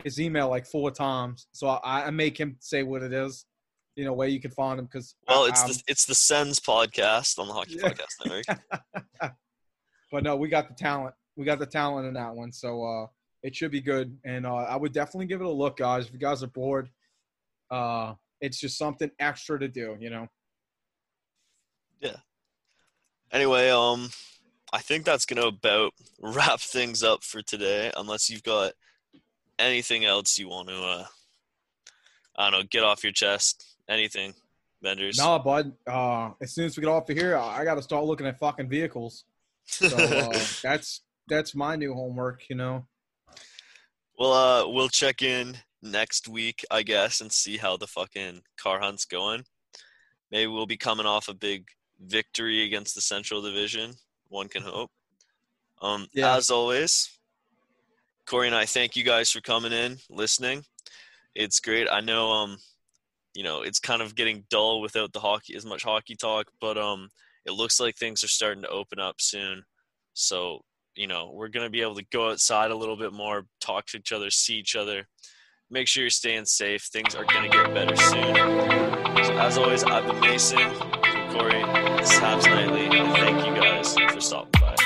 his 0.02 0.18
email 0.20 0.48
like 0.48 0.66
four 0.66 0.90
times. 0.90 1.46
So 1.52 1.68
I, 1.68 2.06
I 2.06 2.10
make 2.10 2.38
him 2.40 2.56
say 2.58 2.82
what 2.82 3.02
it 3.02 3.12
is. 3.12 3.44
You 3.96 4.04
know, 4.06 4.14
where 4.14 4.28
you 4.28 4.40
can 4.40 4.50
find 4.52 4.78
him 4.80 4.86
because 4.86 5.14
Well, 5.28 5.44
it's 5.44 5.62
the 5.62 5.82
it's 5.86 6.06
the 6.06 6.14
Sens 6.14 6.58
podcast 6.58 7.38
on 7.38 7.46
the 7.48 7.52
Hockey 7.52 7.74
Yeah. 7.80 7.90
Podcast 7.90 8.24
Network. 8.24 8.60
but 10.10 10.22
no, 10.24 10.36
we 10.36 10.48
got 10.48 10.68
the 10.68 10.74
talent. 10.74 11.14
We 11.36 11.44
got 11.44 11.58
the 11.58 11.66
talent 11.66 12.06
in 12.08 12.14
that 12.14 12.34
one, 12.34 12.50
so 12.52 12.82
uh, 12.82 13.06
it 13.42 13.54
should 13.54 13.70
be 13.70 13.80
good. 13.80 14.16
And 14.24 14.46
uh, 14.46 14.54
I 14.54 14.76
would 14.76 14.92
definitely 14.92 15.26
give 15.26 15.40
it 15.40 15.46
a 15.46 15.50
look, 15.50 15.78
guys. 15.78 16.06
If 16.06 16.12
you 16.12 16.18
guys 16.18 16.42
are 16.42 16.48
bored, 16.48 16.90
uh, 17.70 18.14
it's 18.40 18.58
just 18.58 18.78
something 18.78 19.10
extra 19.18 19.58
to 19.58 19.68
do. 19.68 19.96
You 20.00 20.10
know. 20.10 20.28
Yeah. 22.00 22.16
Anyway, 23.32 23.70
um, 23.70 24.10
I 24.72 24.80
think 24.80 25.04
that's 25.04 25.26
gonna 25.26 25.46
about 25.46 25.92
wrap 26.20 26.60
things 26.60 27.02
up 27.02 27.24
for 27.24 27.42
today. 27.42 27.92
Unless 27.96 28.30
you've 28.30 28.42
got 28.42 28.72
anything 29.58 30.04
else 30.04 30.38
you 30.38 30.48
want 30.48 30.68
to, 30.68 30.82
uh, 30.82 31.06
I 32.36 32.50
don't 32.50 32.60
know, 32.60 32.66
get 32.68 32.82
off 32.82 33.04
your 33.04 33.12
chest. 33.12 33.64
Anything, 33.88 34.34
Benders. 34.82 35.18
Nah, 35.18 35.38
bud. 35.38 35.72
Uh, 35.86 36.30
as 36.40 36.54
soon 36.54 36.66
as 36.66 36.76
we 36.76 36.82
get 36.82 36.88
off 36.88 37.08
of 37.10 37.16
here, 37.16 37.36
I 37.36 37.64
got 37.64 37.74
to 37.74 37.82
start 37.82 38.04
looking 38.04 38.26
at 38.26 38.38
fucking 38.38 38.68
vehicles. 38.68 39.24
So 39.64 39.86
uh, 39.96 40.44
that's 40.62 41.02
that's 41.28 41.54
my 41.54 41.76
new 41.76 41.92
homework. 41.94 42.48
You 42.48 42.56
know. 42.56 42.86
Well, 44.20 44.32
uh, 44.34 44.68
we'll 44.68 44.90
check 44.90 45.22
in 45.22 45.56
next 45.82 46.28
week, 46.28 46.62
I 46.70 46.82
guess, 46.82 47.22
and 47.22 47.32
see 47.32 47.56
how 47.56 47.78
the 47.78 47.86
fucking 47.86 48.42
car 48.58 48.78
hunt's 48.78 49.06
going. 49.06 49.44
Maybe 50.30 50.46
we'll 50.46 50.66
be 50.66 50.76
coming 50.76 51.06
off 51.06 51.28
a 51.28 51.34
big 51.34 51.66
victory 51.98 52.64
against 52.64 52.94
the 52.94 53.00
Central 53.00 53.40
Division. 53.40 53.94
One 54.28 54.48
can 54.48 54.62
hope. 54.62 54.90
Um, 55.80 56.06
Yeah. 56.12 56.36
as 56.36 56.50
always, 56.50 57.18
Corey 58.26 58.46
and 58.46 58.54
I 58.54 58.66
thank 58.66 58.94
you 58.94 59.04
guys 59.04 59.30
for 59.30 59.40
coming 59.40 59.72
in, 59.72 59.96
listening. 60.10 60.64
It's 61.34 61.58
great. 61.58 61.88
I 61.90 62.00
know, 62.00 62.30
um, 62.30 62.58
you 63.32 63.42
know, 63.42 63.62
it's 63.62 63.80
kind 63.80 64.02
of 64.02 64.14
getting 64.14 64.44
dull 64.50 64.82
without 64.82 65.14
the 65.14 65.20
hockey 65.20 65.56
as 65.56 65.64
much 65.64 65.82
hockey 65.82 66.14
talk, 66.14 66.50
but 66.60 66.76
um, 66.76 67.08
it 67.46 67.52
looks 67.52 67.80
like 67.80 67.96
things 67.96 68.22
are 68.22 68.28
starting 68.28 68.62
to 68.64 68.68
open 68.68 68.98
up 68.98 69.16
soon. 69.20 69.64
So 70.12 70.60
you 70.94 71.06
know, 71.06 71.30
we're 71.34 71.48
gonna 71.48 71.70
be 71.70 71.82
able 71.82 71.94
to 71.96 72.04
go 72.12 72.30
outside 72.30 72.70
a 72.70 72.76
little 72.76 72.96
bit 72.96 73.12
more, 73.12 73.46
talk 73.60 73.86
to 73.86 73.98
each 73.98 74.12
other, 74.12 74.30
see 74.30 74.54
each 74.54 74.76
other. 74.76 75.06
Make 75.70 75.86
sure 75.86 76.02
you're 76.02 76.10
staying 76.10 76.46
safe. 76.46 76.88
Things 76.92 77.14
are 77.14 77.24
gonna 77.24 77.48
get 77.48 77.72
better 77.72 77.96
soon. 77.96 78.34
So 79.24 79.36
as 79.38 79.56
always, 79.56 79.84
I've 79.84 80.06
been 80.06 80.20
Mason, 80.20 80.58
Corey, 81.30 81.62
this 81.98 82.12
is 82.12 82.18
Habs 82.18 82.44
Nightly. 82.46 82.98
and 82.98 83.12
Thank 83.12 83.46
you 83.46 83.54
guys 83.54 83.94
for 84.12 84.20
stopping. 84.20 84.79